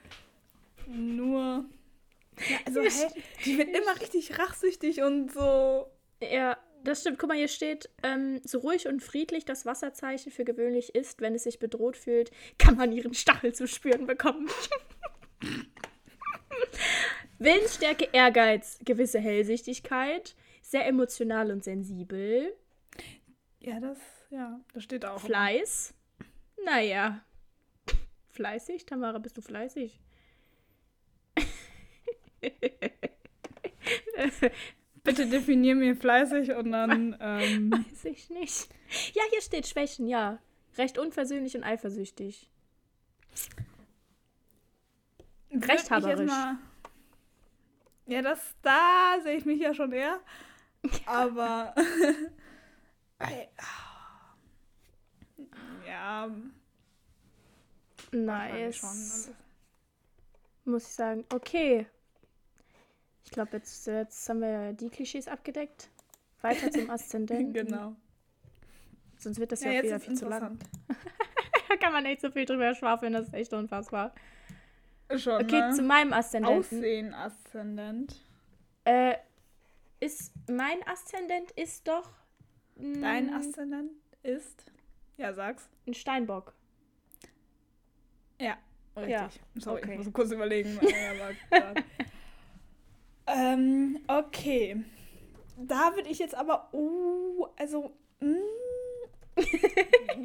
nur. 0.87 1.65
Ja, 2.49 2.57
also, 2.65 2.81
hä, 2.81 3.21
die 3.45 3.57
wird 3.59 3.69
immer 3.69 4.01
richtig 4.01 4.39
rachsüchtig 4.39 5.03
und 5.03 5.31
so. 5.31 5.85
ja, 6.19 6.57
das 6.83 7.01
stimmt. 7.01 7.19
Guck 7.19 7.29
mal, 7.29 7.37
hier 7.37 7.47
steht, 7.47 7.89
ähm, 8.01 8.41
so 8.43 8.57
ruhig 8.59 8.87
und 8.87 9.01
friedlich 9.01 9.45
das 9.45 9.65
Wasserzeichen 9.65 10.31
für 10.31 10.43
gewöhnlich 10.43 10.95
ist, 10.95 11.21
wenn 11.21 11.35
es 11.35 11.43
sich 11.43 11.59
bedroht 11.59 11.95
fühlt, 11.95 12.31
kann 12.57 12.75
man 12.75 12.91
ihren 12.91 13.13
Stachel 13.13 13.53
zu 13.53 13.67
spüren 13.67 14.07
bekommen. 14.07 14.49
Willensstärke, 17.39 18.09
Ehrgeiz, 18.11 18.79
gewisse 18.85 19.19
Hellsichtigkeit, 19.19 20.35
sehr 20.61 20.87
emotional 20.87 21.51
und 21.51 21.63
sensibel. 21.63 22.53
Ja, 23.59 23.79
das, 23.79 23.97
ja, 24.29 24.59
das 24.73 24.83
steht 24.83 25.05
auch. 25.05 25.19
Fleiß? 25.19 25.93
Naja. 26.65 27.23
Fleißig? 28.29 28.85
Tamara, 28.85 29.19
bist 29.19 29.37
du 29.37 29.41
fleißig? 29.41 29.99
Bitte 35.03 35.27
definier 35.27 35.75
mir 35.75 35.95
fleißig 35.95 36.53
und 36.53 36.71
dann. 36.71 37.15
Ähm, 37.19 37.71
Weiß 37.91 38.05
ich 38.05 38.29
nicht. 38.29 38.69
Ja, 39.13 39.21
hier 39.29 39.41
steht 39.41 39.67
Schwächen, 39.67 40.07
ja. 40.07 40.39
Recht 40.77 40.97
unversöhnlich 40.97 41.55
und 41.55 41.63
eifersüchtig. 41.63 42.49
Rechthaberisch. 45.53 46.29
mal- 46.29 46.57
Ja, 48.07 48.21
das, 48.21 48.39
da 48.61 49.17
sehe 49.23 49.37
ich 49.37 49.45
mich 49.45 49.59
ja 49.59 49.73
schon 49.73 49.91
eher. 49.91 50.19
Aber. 51.05 51.73
Ey, 53.19 53.47
ja, 55.87 56.29
Nice. 58.11 58.77
schon. 58.77 58.89
Also, 58.89 59.31
Muss 60.65 60.83
ich 60.87 60.93
sagen. 60.93 61.25
Okay. 61.33 61.85
Ich 63.25 63.31
glaube, 63.31 63.57
jetzt, 63.57 63.87
jetzt 63.87 64.27
haben 64.29 64.41
wir 64.41 64.73
die 64.73 64.89
Klischees 64.89 65.27
abgedeckt. 65.27 65.89
Weiter 66.41 66.69
zum 66.71 66.89
Aszendenten. 66.89 67.53
genau. 67.67 67.95
Sonst 69.17 69.39
wird 69.39 69.51
das 69.53 69.61
Ja, 69.63 69.71
ja, 69.71 69.79
auch 69.79 69.83
wieder 69.83 69.99
viel 69.99 70.17
zu 70.17 70.27
lang. 70.27 70.59
Da 71.69 71.77
kann 71.77 71.93
man 71.93 72.05
echt 72.05 72.21
so 72.21 72.29
viel 72.29 72.45
drüber 72.45 72.75
schwafeln, 72.75 73.13
das 73.13 73.27
ist 73.27 73.33
echt 73.33 73.53
unfassbar. 73.53 74.13
Schon, 75.17 75.43
Okay, 75.43 75.59
ne? 75.59 75.73
zu 75.73 75.83
meinem 75.83 76.13
Aszendenten. 76.13 76.59
Aussehen 76.59 77.13
Aszendent. 77.13 78.21
Äh, 78.85 79.15
ist 79.99 80.33
mein 80.49 80.85
Aszendent 80.87 81.51
ist 81.51 81.87
doch 81.87 82.09
Dein 82.75 83.33
Aszendent 83.33 83.91
ist. 84.23 84.71
Ja, 85.17 85.33
sag's. 85.33 85.69
ein 85.85 85.93
Steinbock. 85.93 86.53
Ja, 88.39 88.57
richtig. 88.97 89.09
Ja, 89.09 89.29
Sorry, 89.55 89.81
okay. 89.83 89.91
ich 89.91 89.97
muss 89.99 90.13
kurz 90.13 90.31
überlegen. 90.31 90.79
Ähm, 93.25 94.01
okay. 94.07 94.83
Da 95.55 95.95
würde 95.95 96.09
ich 96.09 96.19
jetzt 96.19 96.35
aber. 96.35 96.67
Uh, 96.73 97.47
also. 97.57 97.95
mm, 98.19 98.35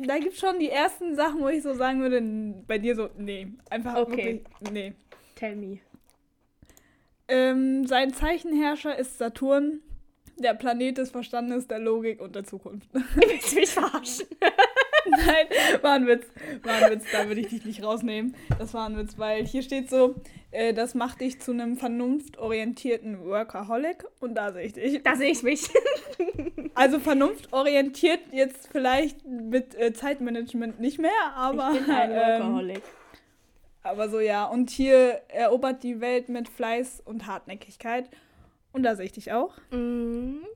da 0.07 0.19
gibt 0.19 0.35
es 0.35 0.41
schon 0.41 0.59
die 0.59 0.71
ersten 0.71 1.15
Sachen, 1.17 1.41
wo 1.41 1.49
ich 1.49 1.63
so 1.63 1.75
sagen 1.75 2.01
würde, 2.01 2.21
bei 2.67 2.79
dir 2.79 2.95
so, 2.95 3.09
nee. 3.17 3.49
Einfach 3.71 3.97
Okay. 3.97 4.43
wirklich, 4.61 4.73
nee. 4.73 4.93
Tell 5.35 5.57
me. 5.57 5.79
Ähm, 7.29 7.87
sein 7.87 8.13
Zeichenherrscher 8.15 8.99
ist 8.99 9.19
Saturn, 9.19 9.81
der 10.39 10.55
Planet 10.55 10.99
des 10.99 11.11
Verstandes, 11.11 11.67
der 11.69 11.79
Logik 11.79 12.21
und 12.21 12.35
der 12.35 12.45
Zukunft. 12.45 12.89
Willst 12.93 13.53
du 13.53 13.57
mich 13.57 13.71
verarschen? 13.71 14.27
Nein, 15.11 15.83
war 15.83 15.93
ein 15.95 16.07
Witz. 16.07 16.27
War 16.63 16.75
ein 16.75 16.93
Witz, 16.93 17.05
da 17.13 17.27
würde 17.29 17.41
ich 17.41 17.49
dich 17.49 17.65
nicht 17.65 17.83
rausnehmen. 17.83 18.35
Das 18.59 18.75
war 18.75 18.87
ein 18.89 18.97
Witz, 18.97 19.19
weil 19.19 19.45
hier 19.47 19.63
steht 19.63 19.89
so, 19.91 20.17
äh, 20.51 20.73
das 20.73 20.95
macht 20.95 21.21
dich 21.21 21.41
zu 21.41 21.53
einem 21.53 21.77
vernunftorientierten 21.77 23.25
Workaholic 23.25 24.05
und 24.21 24.35
da 24.35 24.53
sehe 24.53 24.65
ich 24.65 24.73
dich. 24.73 25.03
Da 25.03 25.17
sehe 25.17 25.31
ich 25.31 25.43
mich. 25.43 25.69
Also 26.75 27.01
vernunftorientiert 27.01 28.21
jetzt 28.31 28.69
vielleicht 28.71 29.27
mit 29.27 29.75
äh, 29.75 29.93
Zeitmanagement 29.93 30.79
nicht 30.79 31.01
mehr, 31.01 31.11
aber, 31.35 31.73
ich 31.73 31.85
bin 31.85 31.91
ein 31.91 32.11
ähm, 32.13 32.17
Workaholic. 32.17 32.83
aber 33.83 34.09
so 34.09 34.21
ja. 34.21 34.45
Und 34.45 34.71
hier 34.71 35.23
erobert 35.27 35.83
die 35.83 36.01
Welt 36.01 36.29
mit 36.29 36.49
Fleiß 36.49 37.03
und 37.05 37.27
Hartnäckigkeit 37.27 38.09
und 38.71 38.85
da 38.85 38.95
sehe 38.95 39.07
ich 39.07 39.13
dich 39.13 39.33
auch. 39.33 39.55
Mhm. 39.73 40.47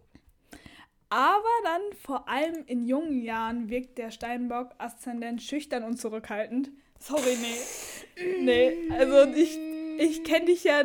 Aber 1.08 1.42
dann 1.64 1.82
vor 2.00 2.28
allem 2.28 2.64
in 2.66 2.86
jungen 2.86 3.20
Jahren 3.20 3.68
wirkt 3.68 3.98
der 3.98 4.12
Steinbock 4.12 4.70
Aszendent 4.78 5.42
schüchtern 5.42 5.82
und 5.82 5.96
zurückhaltend. 5.96 6.70
Sorry, 7.00 7.36
nee. 7.40 8.38
Nee, 8.40 8.90
also 8.92 9.24
ich, 9.34 9.58
ich 9.98 10.24
kenne 10.24 10.46
dich 10.46 10.64
ja 10.64 10.82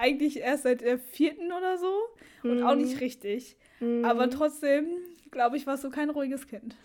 eigentlich 0.00 0.38
erst 0.40 0.64
seit 0.64 0.80
der 0.80 0.98
vierten 0.98 1.52
oder 1.52 1.78
so 1.78 1.92
und 2.42 2.62
auch 2.62 2.74
nicht 2.74 3.00
richtig. 3.00 3.56
Mhm. 3.80 4.04
Aber 4.04 4.28
trotzdem, 4.30 4.86
glaube 5.30 5.56
ich, 5.56 5.66
warst 5.66 5.84
du 5.84 5.90
kein 5.90 6.10
ruhiges 6.10 6.46
Kind. 6.46 6.76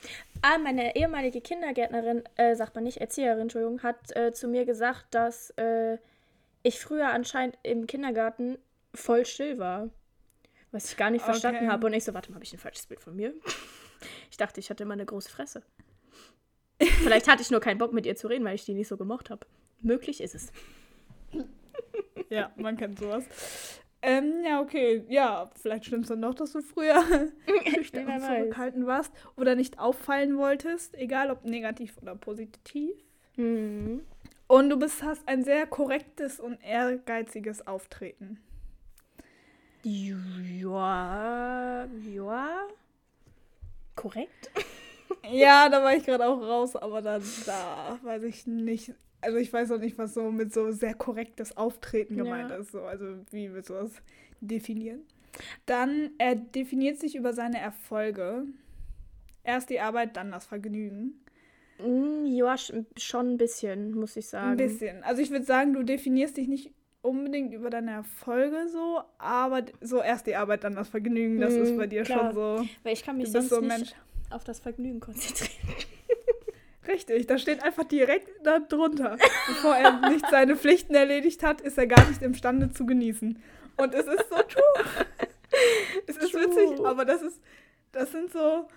Ah, 0.41 0.57
meine 0.57 0.95
ehemalige 0.95 1.41
Kindergärtnerin, 1.41 2.23
äh, 2.35 2.55
sagt 2.55 2.75
man 2.75 2.83
nicht, 2.83 2.97
Erzieherin, 2.97 3.41
Entschuldigung, 3.41 3.83
hat 3.83 4.15
äh, 4.15 4.31
zu 4.33 4.47
mir 4.47 4.65
gesagt, 4.65 5.07
dass 5.11 5.51
äh, 5.51 5.97
ich 6.63 6.79
früher 6.79 7.09
anscheinend 7.09 7.57
im 7.63 7.87
Kindergarten 7.87 8.57
voll 8.93 9.25
still 9.25 9.57
war. 9.59 9.89
Was 10.71 10.89
ich 10.91 10.97
gar 10.97 11.09
nicht 11.09 11.23
verstanden 11.23 11.63
Okay. 11.63 11.67
habe. 11.69 11.87
Und 11.87 11.93
ich 11.93 12.03
so, 12.03 12.13
warte 12.13 12.31
mal, 12.31 12.35
habe 12.35 12.45
ich 12.45 12.53
ein 12.53 12.59
falsches 12.59 12.85
Bild 12.87 12.99
von 12.99 13.15
mir? 13.15 13.33
Ich 14.29 14.37
dachte, 14.37 14.59
ich 14.59 14.69
hatte 14.69 14.83
immer 14.83 14.93
eine 14.93 15.05
große 15.05 15.29
Fresse. 15.29 15.63
Vielleicht 16.79 17.27
hatte 17.29 17.41
ich 17.41 17.49
nur 17.49 17.61
keinen 17.61 17.77
Bock 17.77 17.93
mit 17.93 18.05
ihr 18.05 18.15
zu 18.15 18.27
reden, 18.27 18.43
weil 18.43 18.53
ich 18.55 18.65
die 18.65 18.73
nicht 18.73 18.89
so 18.89 18.97
gemocht 18.97 19.29
habe. 19.29 19.47
Möglich 19.81 20.21
ist 20.21 20.35
es. 20.35 20.51
Ja, 22.29 22.51
man 22.55 22.77
kennt 22.77 22.99
sowas. 22.99 23.25
Ähm, 24.01 24.43
ja, 24.45 24.61
okay. 24.61 25.03
Ja, 25.09 25.49
vielleicht 25.59 25.85
stimmt 25.85 26.03
es 26.03 26.09
dann 26.09 26.21
doch, 26.21 26.35
dass 26.35 26.51
du 26.51 26.61
früher 26.61 27.03
schüchtern 27.73 28.07
und 28.07 28.21
zurückhaltend 28.21 28.85
warst 28.85 29.11
oder 29.35 29.55
nicht 29.55 29.79
auffallen 29.79 30.37
wolltest, 30.37 30.95
egal 30.95 31.31
ob 31.31 31.43
negativ 31.43 31.97
oder 32.01 32.15
positiv. 32.15 32.95
Mhm. 33.35 34.01
Und 34.47 34.69
du 34.69 34.77
bist, 34.77 35.01
hast 35.01 35.27
ein 35.27 35.43
sehr 35.43 35.65
korrektes 35.65 36.39
und 36.39 36.59
ehrgeiziges 36.63 37.65
Auftreten. 37.65 38.39
Ja, 39.83 41.85
ja. 41.85 42.67
Korrekt? 43.95 44.51
Ja, 45.31 45.69
da 45.69 45.83
war 45.83 45.95
ich 45.95 46.03
gerade 46.03 46.27
auch 46.27 46.39
raus, 46.39 46.75
aber 46.75 47.01
da, 47.01 47.19
da 47.45 47.99
weiß 48.03 48.23
ich 48.23 48.45
nicht. 48.45 48.93
Also 49.25 49.37
ich 49.37 49.51
weiß 49.51 49.71
auch 49.71 49.79
nicht, 49.79 49.97
was 49.97 50.13
so 50.13 50.31
mit 50.31 50.53
so 50.53 50.71
sehr 50.71 50.93
korrektes 50.93 51.57
Auftreten 51.57 52.15
gemeint 52.15 52.51
Ja. 52.51 52.57
ist. 52.57 52.71
So. 52.71 52.81
Also 52.81 53.05
wie 53.31 53.51
willst 53.53 53.69
du 53.69 53.73
das 53.73 53.91
definieren? 54.41 55.01
Dann, 55.65 56.11
er 56.17 56.35
definiert 56.35 56.99
sich 56.99 57.15
über 57.15 57.33
seine 57.33 57.59
Erfolge. 57.59 58.45
Erst 59.43 59.69
die 59.69 59.79
Arbeit, 59.79 60.15
dann 60.15 60.31
das 60.31 60.45
Vergnügen. 60.45 61.19
Mm, 61.79 62.25
Ja, 62.25 62.53
sch- 62.55 62.85
schon 62.97 63.33
ein 63.33 63.37
bisschen, 63.37 63.91
muss 63.93 64.15
ich 64.15 64.27
sagen. 64.27 64.51
Ein 64.51 64.57
bisschen. 64.57 65.03
Also 65.03 65.21
ich 65.21 65.29
würde 65.29 65.45
sagen, 65.45 65.73
du 65.73 65.83
definierst 65.83 66.37
dich 66.37 66.47
nicht 66.47 66.71
unbedingt 67.01 67.53
über 67.53 67.69
deine 67.69 67.91
Erfolge 67.91 68.67
so, 68.69 69.01
aber 69.19 69.65
so 69.81 70.01
erst 70.01 70.25
die 70.25 70.35
Arbeit, 70.35 70.63
dann 70.63 70.73
das 70.75 70.89
Vergnügen. 70.89 71.39
Das 71.39 71.55
Mhm, 71.55 71.61
ist 71.63 71.75
bei 71.77 71.85
dir 71.85 72.03
klar. 72.03 72.33
schon 72.33 72.33
so. 72.33 72.69
Weil 72.83 72.93
ich 72.93 73.03
kann 73.03 73.17
mich 73.17 73.31
sonst 73.31 73.49
so 73.49 73.59
nicht 73.61 73.95
auf 74.31 74.43
das 74.43 74.59
Vergnügen 74.59 74.99
konzentrieren. 75.01 75.51
Richtig, 76.87 77.27
da 77.27 77.37
steht 77.37 77.63
einfach 77.63 77.83
direkt 77.83 78.29
da 78.43 78.59
drunter. 78.59 79.17
Bevor 79.47 79.75
er 79.75 80.09
nicht 80.09 80.25
seine 80.29 80.55
Pflichten 80.55 80.93
erledigt 80.95 81.43
hat, 81.43 81.61
ist 81.61 81.77
er 81.77 81.87
gar 81.87 82.07
nicht 82.07 82.21
imstande 82.21 82.71
zu 82.71 82.85
genießen. 82.85 83.41
Und 83.77 83.93
es 83.93 84.05
ist 84.05 84.29
so 84.29 84.35
true. 84.35 84.85
es 86.07 86.17
ist 86.17 86.31
True. 86.31 86.41
witzig, 86.41 86.85
aber 86.85 87.05
das 87.05 87.21
ist, 87.21 87.41
das 87.91 88.11
sind 88.11 88.31
so, 88.31 88.67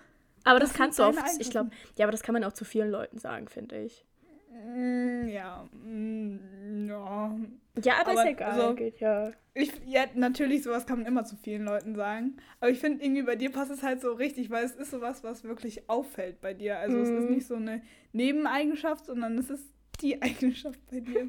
Aber 0.43 0.59
das, 0.59 0.69
Das 0.69 0.77
kannst 0.77 0.99
du 0.99 1.03
oft, 1.03 1.19
ich 1.39 1.49
glaube, 1.49 1.71
ja, 1.97 2.05
aber 2.05 2.11
das 2.11 2.23
kann 2.23 2.33
man 2.33 2.43
auch 2.43 2.53
zu 2.53 2.65
vielen 2.65 2.89
Leuten 2.89 3.17
sagen, 3.17 3.47
finde 3.47 3.77
ich. 3.81 4.05
Mm, 4.51 5.27
ja. 5.29 5.67
Mm, 5.73 6.87
ja. 6.87 7.39
Ja, 7.83 7.93
aber, 8.01 8.11
Aber 8.11 8.23
ist 8.23 8.29
egal. 8.29 8.69
so- 8.69 8.75
geht 8.75 8.99
ja. 8.99 9.31
Ich, 9.55 9.71
ja, 9.85 10.05
natürlich, 10.15 10.63
sowas 10.63 10.85
kann 10.85 10.99
man 10.99 11.07
immer 11.07 11.25
zu 11.25 11.35
vielen 11.35 11.65
Leuten 11.65 11.95
sagen. 11.95 12.37
Aber 12.59 12.69
ich 12.69 12.79
finde, 12.79 13.03
irgendwie 13.03 13.23
bei 13.23 13.35
dir 13.35 13.51
passt 13.51 13.71
es 13.71 13.83
halt 13.83 13.99
so 14.01 14.13
richtig, 14.13 14.49
weil 14.49 14.63
es 14.63 14.73
ist 14.75 14.91
sowas, 14.91 15.23
was 15.23 15.43
wirklich 15.43 15.89
auffällt 15.89 16.39
bei 16.39 16.53
dir. 16.53 16.77
Also 16.79 16.97
es 16.99 17.09
ist 17.09 17.25
Mhm. 17.25 17.35
nicht 17.35 17.47
so 17.47 17.55
eine 17.55 17.81
Nebeneigenschaft, 18.13 19.05
sondern 19.05 19.37
es 19.37 19.49
ist 19.49 19.65
die 20.01 20.21
Eigenschaft 20.21 20.79
bei 20.89 20.99
dir. 21.01 21.27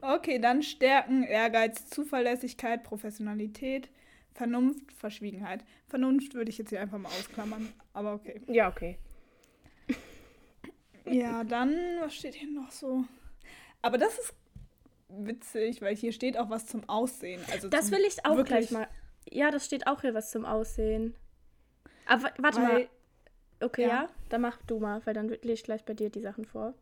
Okay, 0.00 0.38
dann 0.38 0.62
Stärken, 0.62 1.22
Ehrgeiz, 1.24 1.88
Zuverlässigkeit, 1.90 2.82
Professionalität, 2.82 3.90
Vernunft, 4.32 4.92
Verschwiegenheit. 4.92 5.64
Vernunft 5.88 6.34
würde 6.34 6.50
ich 6.50 6.58
jetzt 6.58 6.70
hier 6.70 6.80
einfach 6.80 6.98
mal 6.98 7.08
ausklammern, 7.08 7.68
aber 7.92 8.14
okay. 8.14 8.40
Ja, 8.46 8.68
okay. 8.68 8.98
Ja, 11.10 11.44
dann, 11.44 11.74
was 12.00 12.14
steht 12.14 12.34
hier 12.34 12.50
noch 12.50 12.70
so? 12.70 13.04
Aber 13.82 13.98
das 13.98 14.18
ist 14.18 14.34
witzig, 15.08 15.80
weil 15.82 15.94
hier 15.94 16.12
steht 16.12 16.36
auch 16.38 16.50
was 16.50 16.66
zum 16.66 16.88
Aussehen. 16.88 17.40
Also 17.52 17.68
Das 17.68 17.90
will 17.90 18.00
ich 18.06 18.24
auch 18.26 18.42
gleich 18.44 18.70
mal. 18.70 18.88
Ja, 19.30 19.50
das 19.50 19.64
steht 19.66 19.86
auch 19.86 20.00
hier 20.02 20.14
was 20.14 20.30
zum 20.30 20.44
Aussehen. 20.44 21.14
Aber 22.06 22.24
wa- 22.24 22.32
warte 22.38 22.60
mal. 22.60 22.74
Weil- 22.74 22.88
Okay, 23.60 23.82
Ja. 23.82 23.88
ja. 23.88 24.08
Dann 24.28 24.42
mach 24.42 24.58
du 24.66 24.78
mal, 24.78 25.00
weil 25.06 25.14
dann 25.14 25.28
lese 25.28 25.52
ich 25.52 25.62
gleich 25.64 25.82
bei 25.84 25.94
dir 25.94 26.10
die 26.10 26.20
Sachen 26.20 26.44
vor. 26.44 26.74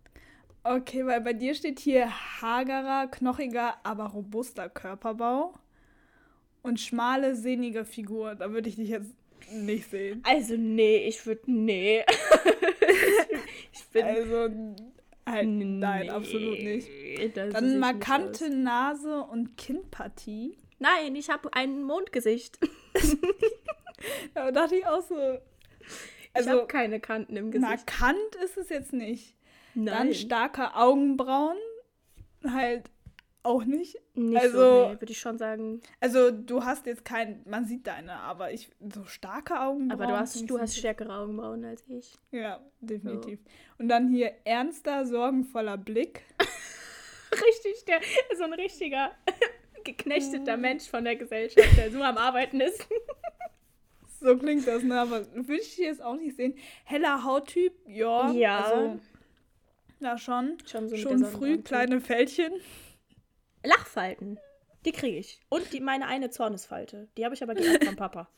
Okay, 0.64 1.06
weil 1.06 1.20
bei 1.20 1.32
dir 1.34 1.54
steht 1.54 1.78
hier 1.78 2.10
hagerer, 2.40 3.06
knochiger, 3.10 3.76
aber 3.84 4.06
robuster 4.06 4.68
Körperbau 4.70 5.54
und 6.62 6.80
schmale, 6.80 7.36
sehnige 7.36 7.84
Figur. 7.84 8.34
Da 8.34 8.50
würde 8.50 8.68
ich 8.70 8.76
dich 8.76 8.88
jetzt 8.88 9.12
nicht 9.52 9.88
sehen. 9.90 10.22
Also, 10.26 10.56
nee, 10.56 10.96
ich 11.06 11.24
würde. 11.26 11.42
Nee. 11.46 12.02
ich 13.94 14.04
bin. 14.04 14.04
Also, 14.04 14.40
halt, 15.26 15.48
nein, 15.48 16.02
nee, 16.02 16.10
absolut 16.10 16.58
nicht. 16.58 16.88
das 17.36 17.46
sieht 17.46 17.54
Dann 17.54 17.66
nicht 17.68 17.78
markante 17.78 18.44
aus. 18.46 18.50
Nase 18.52 19.20
und 19.22 19.56
Kinnpartie. 19.56 20.58
Nein, 20.78 21.14
ich 21.16 21.30
habe 21.30 21.52
ein 21.54 21.82
Mondgesicht. 21.82 22.58
Da 24.34 24.50
dachte 24.52 24.76
ich 24.76 24.86
auch 24.86 25.00
so. 25.00 25.14
ich 25.16 25.38
Also, 26.34 26.50
habe 26.50 26.66
keine 26.66 27.00
Kanten 27.00 27.36
im 27.36 27.50
Gesicht. 27.50 27.66
markant 27.70 28.36
ist 28.44 28.58
es 28.58 28.68
jetzt 28.68 28.92
nicht. 28.92 29.34
Dann 29.74 29.84
Nein. 29.84 30.14
starke 30.14 30.74
Augenbrauen. 30.74 31.56
Halt 32.46 32.90
auch 33.44 33.64
nicht. 33.64 34.00
Nicht 34.14 34.40
also- 34.40 34.58
so, 34.58 34.88
nee, 34.88 35.00
würde 35.00 35.12
ich 35.12 35.20
schon 35.20 35.38
sagen. 35.38 35.80
Also, 36.00 36.30
du 36.30 36.64
hast 36.64 36.86
jetzt 36.86 37.04
kein. 37.04 37.42
Man 37.46 37.66
sieht 37.66 37.86
deine, 37.86 38.14
aber 38.14 38.52
ich. 38.52 38.70
So 38.92 39.04
starke 39.04 39.60
Augenbrauen. 39.60 39.92
Aber 39.92 40.06
du 40.06 40.18
hast, 40.18 40.50
du 40.50 40.58
hast 40.58 40.76
stärkere 40.76 41.14
Augenbrauen 41.14 41.64
als 41.64 41.84
ich. 41.88 42.14
Ja, 42.30 42.60
definitiv. 42.80 43.38
Und 43.78 43.88
dann 43.88 44.08
hier 44.08 44.32
ernster, 44.44 45.06
sorgenvoller 45.06 45.76
Blick. 45.76 46.22
Richtig, 47.32 47.84
der 47.84 48.00
so 48.36 48.44
ein 48.44 48.52
richtiger 48.52 49.10
geknechteter 49.84 50.56
Mensch 50.56 50.88
von 50.88 51.04
der 51.04 51.16
Gesellschaft, 51.16 51.76
der 51.76 51.90
so 51.90 52.02
am 52.02 52.16
Arbeiten 52.16 52.60
ist. 52.60 52.86
So 54.20 54.38
klingt 54.38 54.66
das, 54.66 54.82
ne? 54.82 54.98
Aber 54.98 55.26
würde 55.34 55.60
ich 55.60 55.76
jetzt 55.76 56.02
auch 56.02 56.16
nicht 56.16 56.34
sehen. 56.36 56.54
Heller 56.84 57.24
Hauttyp, 57.24 57.74
ja. 57.86 58.30
Ja. 58.30 58.60
Also, 58.64 59.00
ja, 60.00 60.16
schon. 60.16 60.56
Schon 60.64 60.88
so 60.88 60.96
schon 60.96 61.24
früh 61.26 61.58
kleine 61.58 62.00
Fältchen. 62.00 62.54
Lachfalten. 63.64 64.38
Die 64.84 64.92
kriege 64.92 65.16
ich. 65.18 65.40
Und 65.48 65.72
die, 65.72 65.80
meine 65.80 66.06
eine 66.06 66.30
Zornesfalte. 66.30 67.08
Die 67.16 67.24
habe 67.24 67.34
ich 67.34 67.42
aber 67.42 67.54
geerbt 67.54 67.84
vom 67.84 67.96
Papa. 67.96 68.28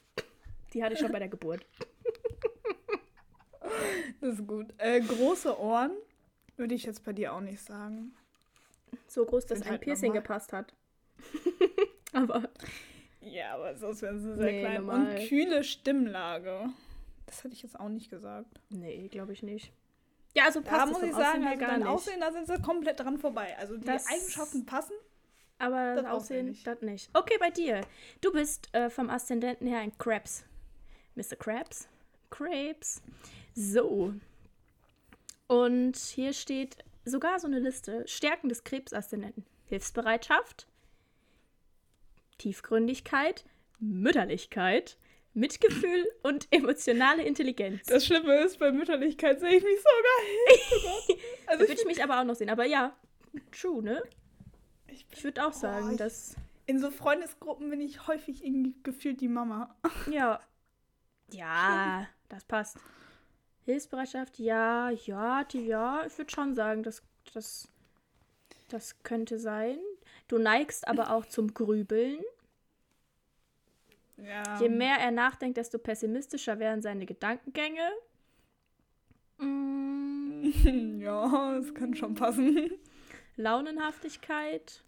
Die 0.73 0.83
hatte 0.85 0.95
ich 0.95 1.01
schon 1.01 1.13
bei 1.13 1.19
der 1.19 1.29
Geburt. 1.29 1.67
Das 4.21 4.35
ist 4.35 4.47
gut. 4.47 4.73
Äh, 4.79 5.01
große 5.01 5.59
Ohren 5.59 5.91
würde 6.57 6.75
ich 6.75 6.85
jetzt 6.85 7.05
bei 7.05 7.13
dir 7.13 7.33
auch 7.35 7.41
nicht 7.41 7.61
sagen. 7.63 8.15
So 9.09 9.25
groß, 9.25 9.47
dass 9.47 9.59
Sind 9.59 9.67
ein 9.67 9.73
halt 9.73 9.83
Piercing 9.83 10.09
normal. 10.09 10.23
gepasst 10.23 10.53
hat. 10.53 10.73
aber 12.13 12.49
Ja, 13.21 13.55
aber 13.55 13.77
sonst 13.77 14.03
wären 14.03 14.21
sie 14.21 14.35
sehr 14.37 14.47
Nee, 14.53 14.61
klein. 14.61 14.75
normal. 14.87 15.17
Und 15.19 15.29
kühle 15.29 15.65
Stimmlage. 15.65 16.69
Das 17.27 17.43
hätte 17.43 17.55
ich 17.55 17.63
jetzt 17.63 17.79
auch 17.79 17.89
nicht 17.89 18.09
gesagt. 18.11 18.61
nee, 18.71 19.09
glaube 19.09 19.33
ich 19.33 19.43
nicht. 19.43 19.73
Ja, 20.35 20.45
also 20.45 20.61
passt 20.61 20.73
Da 20.75 20.85
es 20.85 20.91
muss 20.93 21.03
ich 21.03 21.13
sagen, 21.15 21.45
also 21.47 21.59
gar 21.59 21.69
dein 21.71 21.81
nicht. 21.81 21.89
Aussehen, 21.89 22.21
da 22.21 22.31
sind 22.31 22.47
sie 22.47 22.61
komplett 22.63 23.01
dran 23.01 23.19
vorbei. 23.19 23.57
Also 23.59 23.77
die 23.77 23.85
Das- 23.85 24.07
Eigenschaften 24.07 24.65
passen. 24.67 24.93
Aber 25.59 25.95
das 25.97 26.05
Aussehen, 26.07 26.47
nicht. 26.51 26.67
das 26.67 26.83
nicht. 26.83 27.11
Okay, 27.15 27.37
bei 27.41 27.51
dir. 27.51 27.81
Du 28.21 28.33
bist 28.33 28.73
äh, 28.75 28.91
vom 28.91 29.09
Aszendenten 29.11 29.67
her 29.67 29.79
ein 29.81 29.97
Krabs. 29.99 30.45
Mr. 31.15 31.37
Krabs. 31.39 31.89
Crepes. 32.31 33.03
So. 33.55 34.13
Und 35.47 35.97
hier 35.97 36.33
steht 36.33 36.77
sogar 37.05 37.39
so 37.41 37.47
eine 37.47 37.59
Liste. 37.59 38.07
Stärken 38.07 38.49
des 38.49 38.65
Krebsaszendenten. 38.65 39.45
Hilfsbereitschaft, 39.67 40.67
Tiefgründigkeit, 42.39 43.45
Mütterlichkeit, 43.79 44.97
Mitgefühl 45.35 46.07
und 46.23 46.47
emotionale 46.51 47.25
Intelligenz. 47.25 47.87
Das 47.87 48.07
Schlimme 48.07 48.37
ist, 48.41 48.59
bei 48.59 48.71
Mütterlichkeit 48.73 49.41
sehe 49.41 49.57
ich 49.57 49.65
mich 49.65 49.79
so 49.79 49.89
geil. 49.89 51.19
Da 51.47 51.53
Also 51.53 51.61
würde 51.63 51.73
ich 51.73 51.81
ich 51.81 51.87
mich 51.87 52.03
aber 52.03 52.21
auch 52.21 52.25
noch 52.25 52.35
sehen. 52.37 52.51
Aber 52.51 52.65
ja, 52.65 52.97
true, 53.53 53.83
ne? 53.83 54.03
Ich 54.97 55.07
Ich 55.13 55.25
würde 55.25 55.47
auch 55.47 55.53
sagen, 55.53 55.93
ich- 55.93 55.97
dass. 55.99 56.37
In 56.69 56.81
so 56.81 56.91
Freundesgruppen 56.91 57.71
bin 57.71 57.81
ich 57.81 58.09
häufig 58.09 58.45
irgendwie 58.45 58.75
gefühlt 58.83 59.21
die 59.21 59.29
Mama. 59.29 59.75
Ja. 60.11 60.41
Ja, 61.33 62.07
das 62.29 62.45
passt. 62.45 62.79
Hilfsbereitschaft, 63.65 64.39
ja, 64.39 64.91
ja, 64.91 65.43
die, 65.45 65.67
ja, 65.67 66.05
ich 66.07 66.17
würde 66.19 66.31
schon 66.31 66.55
sagen, 66.55 66.83
das, 66.85 67.03
das, 67.35 67.69
das 68.69 69.03
könnte 69.03 69.39
sein. 69.41 69.79
Du 70.29 70.39
neigst 70.39 70.87
aber 70.87 71.11
auch 71.15 71.27
zum 71.27 71.53
Grübeln. 71.53 72.21
Ja. 74.19 74.61
Je 74.61 74.69
mehr 74.69 74.97
er 74.99 75.11
nachdenkt, 75.11 75.57
desto 75.59 75.79
pessimistischer 75.79 76.59
werden 76.59 76.81
seine 76.83 77.07
Gedankengänge. 77.07 77.91
Mm, 79.39 80.51
ja, 81.01 81.59
das 81.59 81.75
kann 81.75 81.95
schon 81.95 82.15
passen. 82.15 82.71
Launenhaftigkeit. 83.37 84.83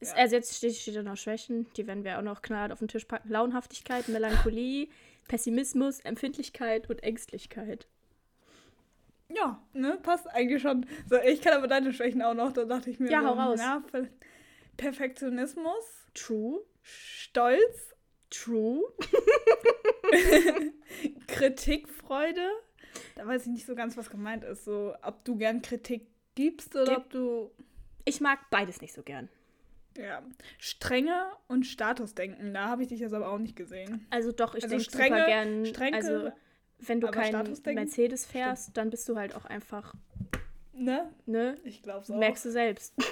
Ist, 0.00 0.12
Ja. 0.12 0.18
Also 0.22 0.36
jetzt 0.36 0.56
steht, 0.56 0.74
steht 0.74 0.96
da 0.96 1.02
noch 1.02 1.16
Schwächen, 1.16 1.66
die 1.76 1.86
werden 1.86 2.04
wir 2.04 2.18
auch 2.18 2.22
noch 2.22 2.42
knallhart 2.42 2.72
auf 2.72 2.78
den 2.80 2.88
Tisch 2.88 3.04
packen. 3.04 3.28
Launenhaftigkeit, 3.30 4.08
Melancholie, 4.08 4.88
Pessimismus, 5.28 6.00
Empfindlichkeit 6.00 6.90
und 6.90 7.02
Ängstlichkeit. 7.02 7.86
Ja, 9.34 9.62
ne, 9.72 9.98
passt 10.02 10.26
eigentlich 10.28 10.60
schon. 10.62 10.86
So, 11.08 11.16
ich 11.18 11.40
kann 11.40 11.54
aber 11.54 11.66
deine 11.66 11.92
Schwächen 11.92 12.20
auch 12.22 12.34
noch, 12.34 12.52
da 12.52 12.64
dachte 12.64 12.90
ich 12.90 13.00
mir 13.00 13.10
Ja, 13.10 13.22
so, 13.22 13.28
hau 13.28 13.32
raus. 13.50 13.60
Per- 13.90 14.08
Perfektionismus, 14.76 15.84
True. 16.12 16.60
Stolz, 16.82 17.94
True. 18.30 18.82
Kritikfreude. 21.26 22.48
Da 23.16 23.26
weiß 23.26 23.42
ich 23.46 23.52
nicht 23.52 23.66
so 23.66 23.74
ganz, 23.74 23.96
was 23.96 24.10
gemeint 24.10 24.44
ist. 24.44 24.64
So, 24.64 24.94
ob 25.02 25.24
du 25.24 25.36
gern 25.36 25.62
Kritik 25.62 26.06
gibst 26.34 26.74
oder 26.74 26.84
Gib- 26.86 26.96
ob 26.98 27.10
du 27.10 27.50
Ich 28.04 28.20
mag 28.20 28.38
beides 28.50 28.80
nicht 28.80 28.92
so 28.92 29.02
gern. 29.02 29.28
Ja, 29.96 30.22
Strenge 30.58 31.26
und 31.48 31.64
Statusdenken. 31.66 32.52
Da 32.54 32.66
habe 32.68 32.82
ich 32.82 32.88
dich 32.88 33.00
jetzt 33.00 33.14
aber 33.14 33.28
auch 33.28 33.38
nicht 33.38 33.56
gesehen. 33.56 34.06
Also 34.10 34.32
doch, 34.32 34.54
ich 34.54 34.64
Also 34.64 34.76
denke 34.76 34.90
super 34.90 35.26
gern. 35.26 35.66
strenge, 35.66 35.96
also 35.96 36.32
wenn 36.80 37.00
du 37.00 37.08
keinen? 37.10 37.56
Mercedes 37.74 38.26
fährst, 38.26 38.76
dann 38.76 38.90
bist 38.90 39.08
du 39.08 39.16
halt 39.16 39.34
auch 39.34 39.44
einfach, 39.44 39.94
Ne? 40.72 41.08
ne? 41.26 41.56
Ich 41.64 41.82
glaube 41.82 42.04
so. 42.04 42.14
Merkst 42.16 42.44
du 42.46 42.50
selbst. 42.50 42.94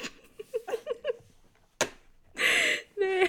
nee. 2.99 3.29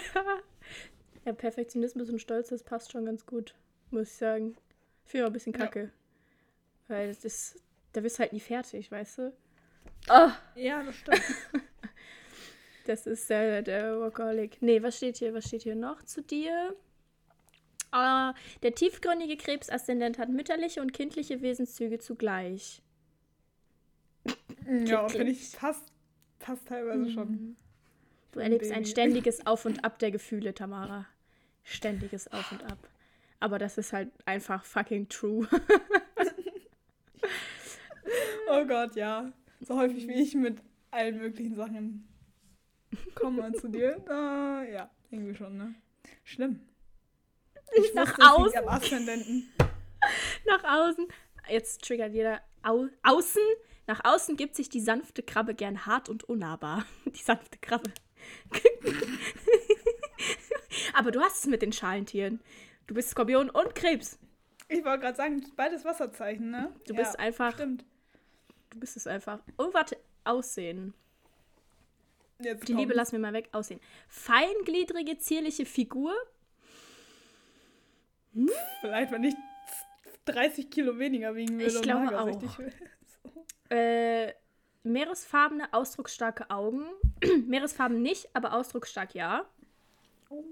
Ja, 1.26 1.32
Perfektionismus 1.34 2.10
und 2.10 2.20
Stolz, 2.20 2.50
das 2.50 2.64
passt 2.64 2.92
schon 2.92 3.06
ganz 3.06 3.26
gut, 3.26 3.56
muss 3.92 4.10
ich 4.10 4.16
sagen. 4.18 4.58
Ich 5.06 5.12
finde 5.12 5.26
auch 5.26 5.30
ein 5.30 5.34
bisschen 5.34 5.54
Ja. 5.54 5.60
kacke. 5.60 5.92
Weil 6.88 7.08
das 7.08 7.24
ist, 7.24 7.62
da 7.94 8.02
bist 8.02 8.18
du 8.18 8.22
halt 8.22 8.34
nie 8.34 8.40
fertig, 8.42 8.92
weißt 8.92 9.20
du? 9.20 9.34
Oh, 10.10 10.32
Ja, 10.56 10.84
das 10.84 10.96
stimmt. 10.98 11.22
Das 12.86 13.08
ist 13.08 13.30
der, 13.30 13.62
der 13.62 14.00
Workaholic. 14.00 14.62
Nee, 14.62 14.82
was 14.84 14.98
steht 14.98 15.18
hier? 15.18 15.34
Was 15.34 15.48
steht 15.48 15.64
hier 15.64 15.76
noch 15.76 16.04
zu 16.04 16.22
dir? 16.22 16.76
Ah, 17.92 18.34
der 18.64 18.74
tiefgründige 18.74 19.38
Krebsaszendent 19.38 20.18
hat 20.18 20.30
mütterliche 20.30 20.82
und 20.82 20.94
kindliche 20.94 21.42
Wesenszüge 21.42 22.00
zugleich. 22.00 22.82
ja, 24.86 25.08
finde 25.08 25.32
ich 25.32 25.52
passt, 25.54 25.86
passt 26.40 26.68
teilweise 26.68 27.12
schon. 27.12 27.30
Mhm. 27.30 27.56
Du 28.32 28.40
Ein 28.40 28.46
erlebst 28.46 28.72
ein 28.72 28.86
ständiges 28.86 29.46
Auf 29.46 29.66
und 29.66 29.86
Ab 29.86 30.00
der 30.00 30.10
Gefühle, 30.10 30.54
Tamara. 30.56 31.06
Ständiges 31.64 32.32
Auf 32.32 32.52
und 32.52 32.64
Ab. 32.64 32.90
Aber 33.40 33.60
das 33.60 33.78
ist 33.78 33.94
halt 33.94 34.10
einfach 34.26 34.66
fucking 34.66 35.08
true. 35.10 35.48
Oh 38.50 38.66
Gott, 38.66 38.96
ja. 38.96 39.32
So 39.62 39.76
häufig 39.78 40.08
wie 40.08 40.22
ich 40.22 40.36
mit 40.36 40.60
allen 40.92 41.18
möglichen 41.18 41.56
Sachen 41.56 42.08
komme 43.16 43.52
zu 43.54 43.68
dir. 43.70 43.98
Äh, 44.10 44.74
ja, 44.74 44.90
irgendwie 45.12 45.36
schon, 45.36 45.58
ne? 45.58 45.76
Schlimm. 46.24 46.60
Ich 47.76 47.94
Nach 47.94 48.08
wusste, 48.18 48.32
außen. 48.32 48.58
am 48.60 48.68
Aszendenten. 48.68 49.52
Nach 50.46 50.64
außen. 50.64 51.08
Jetzt 51.50 51.84
triggert 51.84 52.14
jeder. 52.14 52.42
Au 52.62 52.88
außen 53.04 53.42
Nach 53.88 54.02
außen 54.06 54.38
gibt 54.38 54.56
sich 54.56 54.70
die 54.70 54.80
sanfte 54.80 55.24
Krabbe 55.24 55.56
gern 55.56 55.86
hart 55.86 56.08
und 56.10 56.24
unnahbar. 56.24 56.86
Die 57.06 57.22
sanfte 57.22 57.58
Krabbe. 57.60 57.92
Aber 60.94 61.12
du 61.12 61.20
hast 61.22 61.40
es 61.40 61.46
mit 61.48 61.62
den 61.62 61.74
Schalentieren. 61.74 62.40
Du 62.88 62.94
bist 62.94 63.10
Skorpion 63.10 63.50
und 63.50 63.76
Krebs. 63.76 64.20
Ich 64.70 64.84
wollte 64.86 65.00
gerade 65.02 65.18
sagen, 65.18 65.44
beides 65.56 65.84
Wasserzeichen, 65.86 66.50
ne? 66.52 66.74
Du 66.88 66.94
bist 66.96 67.14
Ja, 67.14 67.20
einfach. 67.20 67.54
Stimmt. 67.54 67.86
Du 68.70 68.80
bist 68.80 68.96
es 68.98 69.08
einfach. 69.08 69.40
Oh, 69.58 69.70
warte. 69.74 69.98
Aussehen. 70.24 70.94
Jetzt 72.44 72.68
Die 72.68 72.74
Liebe 72.74 72.84
kommt's. 72.86 72.96
lassen 72.96 73.12
wir 73.14 73.20
mal 73.20 73.34
weg. 73.34 73.50
Aussehen. 73.52 73.80
Feingliedrige, 74.08 75.18
zierliche 75.18 75.66
Figur. 75.66 76.14
Vielleicht, 78.82 79.12
wenn 79.12 79.24
ich 79.24 79.36
30 80.26 80.70
Kilo 80.70 80.98
weniger 80.98 81.36
wiegen 81.36 81.60
würde. 81.60 81.72
Ich 81.76 81.82
glaube 81.82 82.06
mager 82.06 82.22
auch. 82.24 82.58
will. 82.60 82.74
Äh, 83.70 84.34
meeresfarbene, 84.84 85.74
ausdrucksstarke 85.74 86.50
Augen. 86.52 86.86
Meeresfarben 87.48 88.02
nicht, 88.04 88.30
aber 88.36 88.54
ausdrucksstark 88.54 89.16
ja. 89.16 89.50
Oh, 90.30 90.44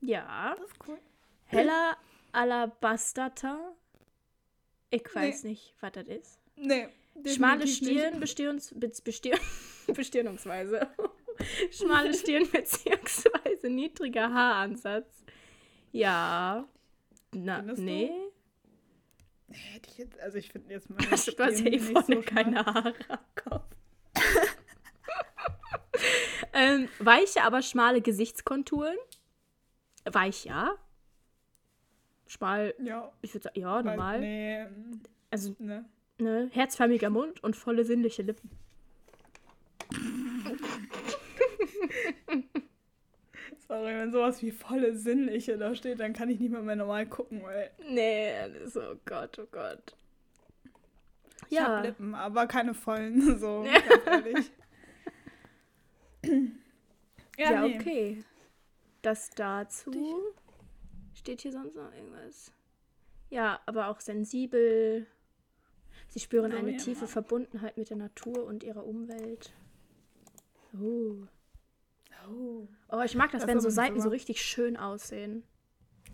Ja. 0.00 0.54
das 0.58 0.70
ist 0.70 0.76
cool. 0.86 0.98
Heller 1.46 1.96
Alabasterter. 2.32 3.74
Ich 4.90 5.04
weiß 5.14 5.44
nicht, 5.44 5.74
was 5.80 5.92
das 5.92 6.06
ist. 6.08 6.38
Nee. 6.56 6.88
Schmale 7.26 7.66
Stirn, 7.66 8.10
nicht. 8.10 8.20
Bestirns, 8.20 8.74
Be- 8.78 8.92
Bestirn, 9.02 9.38
Bestirnungsweise. 9.86 10.88
Schmale 11.70 12.14
Stirn 12.14 12.48
beziehungsweise 12.52 13.68
niedriger 13.70 14.32
Haaransatz. 14.32 15.24
Ja. 15.92 16.66
Na, 17.32 17.56
Findest 17.58 17.78
du? 17.78 17.84
nee. 17.84 18.10
Hätte 19.52 19.90
ich 19.90 19.98
jetzt, 19.98 20.20
also 20.20 20.38
ich 20.38 20.50
finde 20.52 20.72
jetzt 20.72 20.88
mal. 20.90 20.98
Du 20.98 21.10
hast 21.10 21.26
ja 21.60 21.66
eh 21.66 21.78
vorne 21.80 22.22
keine 22.22 22.64
Haare 22.64 22.94
am 23.08 23.18
Kopf. 23.34 23.64
ähm, 26.52 26.88
weiche, 26.98 27.42
aber 27.42 27.62
schmale 27.62 28.00
Gesichtskonturen. 28.00 28.96
Weich, 30.04 30.44
ja. 30.44 30.76
Schmal, 32.26 32.74
Ja, 32.82 33.12
ich 33.22 33.34
würde 33.34 33.44
sagen, 33.44 33.60
ja, 33.60 33.82
normal. 33.82 34.20
Nee, 34.20 34.66
Also, 35.30 35.56
ne. 35.58 35.84
ne, 36.18 36.48
herzförmiger 36.52 37.10
Mund 37.10 37.42
und 37.42 37.56
volle 37.56 37.84
sinnliche 37.84 38.22
Lippen. 38.22 38.50
Sorry, 43.68 43.94
wenn 43.94 44.10
sowas 44.12 44.42
wie 44.42 44.50
volle 44.50 44.96
Sinnliche 44.96 45.56
da 45.56 45.74
steht, 45.74 46.00
dann 46.00 46.12
kann 46.12 46.28
ich 46.30 46.40
nicht 46.40 46.50
mehr, 46.50 46.62
mehr 46.62 46.76
normal 46.76 47.06
gucken, 47.06 47.42
weil 47.42 47.70
Nee, 47.88 48.32
das 48.52 48.62
ist, 48.62 48.76
oh 48.76 48.96
Gott, 49.04 49.38
oh 49.38 49.46
Gott. 49.50 49.94
ich 51.48 51.56
Ja. 51.56 51.76
hab 51.78 51.84
Lippen, 51.84 52.14
aber 52.14 52.46
keine 52.46 52.74
vollen, 52.74 53.38
so, 53.38 53.64
Ja. 53.64 53.80
ganz 53.80 54.06
ehrlich. 54.06 54.50
Ja, 57.38 57.66
nee. 57.66 57.76
okay. 57.78 58.24
Das 59.02 59.30
dazu. 59.30 59.92
Steht 61.14 61.40
hier 61.42 61.52
sonst 61.52 61.74
noch 61.74 61.92
irgendwas? 61.94 62.52
Ja, 63.30 63.60
aber 63.66 63.88
auch 63.88 64.00
sensibel. 64.00 65.06
Sie 66.08 66.20
spüren 66.20 66.50
So 66.50 66.56
eine 66.58 66.66
wie 66.72 66.76
tiefe 66.76 67.00
immer. 67.00 67.08
Verbundenheit 67.08 67.76
mit 67.76 67.88
der 67.90 67.96
Natur 67.96 68.44
und 68.44 68.64
ihrer 68.64 68.84
Umwelt. 68.84 69.52
Oh. 70.80 71.14
Oh. 72.30 72.68
Oh, 72.90 73.00
ich 73.04 73.14
mag 73.14 73.30
das, 73.32 73.42
Das 73.42 73.48
wenn 73.48 73.60
so 73.60 73.70
Seiten 73.70 73.94
nicht 73.94 74.02
so 74.02 74.08
immer. 74.08 74.14
richtig 74.14 74.42
schön 74.42 74.76
aussehen. 74.76 75.42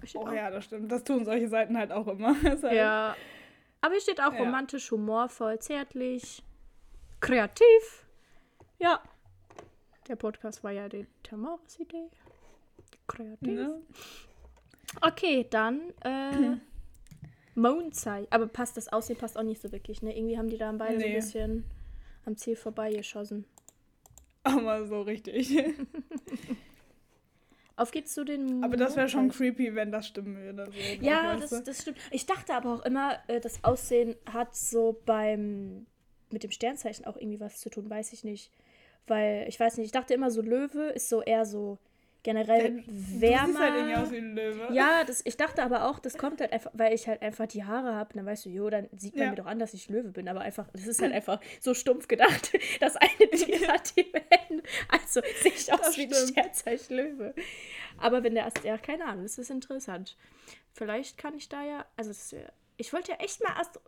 Steht 0.05 0.21
oh 0.23 0.27
auch- 0.27 0.33
ja, 0.33 0.51
das 0.51 0.65
stimmt. 0.65 0.91
Das 0.93 1.05
tun 1.05 1.25
solche 1.25 1.49
Seiten 1.49 1.77
halt 1.77 1.91
auch 1.93 2.07
immer. 2.09 2.35
Halt- 2.43 2.63
Ja. 2.73 3.17
Aber 3.81 3.93
hier 3.93 4.01
steht 4.03 4.21
auch 4.21 4.33
Ja. 4.33 4.39
romantisch, 4.41 4.91
humorvoll, 4.91 5.59
zärtlich, 5.59 6.43
kreativ. 7.21 8.07
Ja. 8.79 9.01
Der 10.09 10.17
Podcast 10.17 10.63
war 10.65 10.71
ja 10.73 10.89
die 10.89 11.07
Tamaras 11.23 11.79
Idee. 11.81 12.09
Kreativ. 13.07 13.49
Ne? 13.49 13.81
Okay, 15.01 15.47
dann 15.51 15.81
äh, 16.03 16.57
Mondzei. 17.55 18.27
Aber 18.31 18.47
passt 18.47 18.77
das 18.77 18.93
Aussehen 18.93 19.17
passt 19.19 19.39
auch 19.39 19.43
nicht 19.43 19.61
so 19.63 19.73
wirklich, 19.73 20.03
ne? 20.03 20.17
Irgendwie 20.17 20.37
haben 20.39 20.49
die 20.49 20.59
da 20.59 20.71
beide 20.73 20.99
so 21.01 21.05
ein 21.07 21.11
Nee. 21.13 21.17
bisschen 21.17 21.65
am 22.25 22.37
Ziel 22.37 22.57
vorbeigeschossen. 22.57 23.47
Aber 24.47 24.87
so 24.87 25.03
richtig. 25.03 25.55
Auf 27.77 27.91
geht's 27.91 28.15
zu 28.15 28.25
den 28.25 28.65
Aber 28.65 28.77
das 28.79 28.97
wäre 28.97 29.09
schon 29.09 29.29
creepy, 29.29 29.75
wenn 29.75 29.93
das 29.93 30.07
stimmen 30.07 30.37
würde. 30.39 30.65
So, 30.73 31.05
Ja, 31.05 31.35
weißt 31.35 31.43
das, 31.43 31.51
du? 31.51 31.63
das 31.63 31.83
stimmt. 31.83 31.99
Ich 32.11 32.25
dachte 32.25 32.55
aber 32.55 32.73
auch 32.73 32.85
immer, 32.87 33.19
äh, 33.29 33.39
das 33.39 33.63
Aussehen 33.65 34.17
hat 34.33 34.57
so 34.57 34.99
beim 35.05 35.87
mit 36.31 36.43
dem 36.43 36.51
Sternzeichen 36.51 37.05
auch 37.05 37.17
irgendwie 37.17 37.39
was 37.39 37.61
zu 37.61 37.69
tun, 37.71 37.89
weiß 37.89 38.13
ich 38.13 38.25
nicht. 38.25 38.51
Weil, 39.07 39.45
ich 39.49 39.61
weiß 39.61 39.77
nicht, 39.77 39.87
ich 39.87 39.93
dachte 39.93 40.15
immer 40.15 40.31
so 40.31 40.41
Löwe 40.43 40.85
ist 40.89 41.09
so 41.09 41.23
eher 41.23 41.45
so 41.45 41.79
generell 42.27 42.83
Du 42.83 43.21
wärmer. 43.21 43.59
halt 43.61 43.75
irgendwie 43.77 43.95
aus 43.97 44.11
wie 44.11 44.17
ein 44.19 44.35
Löwe. 44.35 44.69
Ja, 44.75 45.05
das, 45.05 45.23
ich 45.25 45.37
dachte 45.37 45.63
aber 45.63 45.89
auch, 45.89 45.99
das 46.01 46.19
kommt 46.19 46.41
halt 46.41 46.53
einfach, 46.53 46.73
weil 46.75 46.93
ich 46.93 47.07
halt 47.09 47.23
einfach 47.23 47.47
die 47.47 47.65
Haare 47.65 47.95
habe. 47.95 48.13
Dann 48.15 48.27
weißt 48.27 48.45
du, 48.45 48.51
jo, 48.51 48.69
dann 48.69 48.89
sieht 48.97 49.15
man 49.15 49.25
Ja. 49.25 49.31
mir 49.31 49.37
doch 49.37 49.47
an, 49.47 49.59
dass 49.59 49.73
ich 49.75 49.89
Löwe 49.89 50.09
bin. 50.11 50.29
Aber 50.29 50.41
einfach, 50.41 50.67
das 50.73 50.87
ist 50.87 51.01
halt 51.01 51.13
einfach 51.13 51.41
so 51.61 51.73
stumpf 51.73 52.09
gedacht. 52.09 52.53
Das 52.81 52.97
eine 52.97 53.31
Tier 53.31 53.69
hat 53.69 53.97
die 53.97 54.03
Hände. 54.31 54.63
Also 54.89 55.21
sehe 55.41 55.53
ich 55.53 55.73
aus 55.73 55.81
Das 55.81 55.97
wie 55.97 56.07
ein. 56.07 56.13
Sternzeichen 56.15 56.97
Löwe. 56.97 57.35
Aber 57.99 58.23
wenn 58.25 58.35
der 58.35 58.47
Ast, 58.47 58.63
ja, 58.65 58.77
keine 58.77 59.05
Ahnung, 59.07 59.23
das 59.23 59.39
ist 59.39 59.51
interessant. 59.51 60.17
Vielleicht 60.73 61.17
kann 61.17 61.35
ich 61.37 61.49
da 61.49 61.65
ja, 61.65 61.87
also 61.97 62.11
das 62.11 62.35
ich 62.77 62.93
wollte 62.93 63.13
ja 63.13 63.19
echt 63.19 63.43
mal 63.43 63.55
Astro 63.59 63.81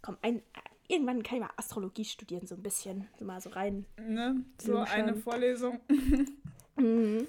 komm, 0.00 0.16
ein, 0.22 0.40
irgendwann 0.86 1.22
kann 1.22 1.36
ich 1.36 1.42
mal 1.42 1.50
Astrologie 1.56 2.04
studieren, 2.06 2.46
so 2.46 2.54
ein 2.54 2.62
bisschen, 2.62 3.06
so 3.18 3.24
mal 3.26 3.40
so 3.40 3.50
rein. 3.50 3.84
Ne? 4.00 4.42
So 4.62 4.78
eine 4.78 5.14
Vorlesung. 5.16 5.80
Mhm. 6.78 7.26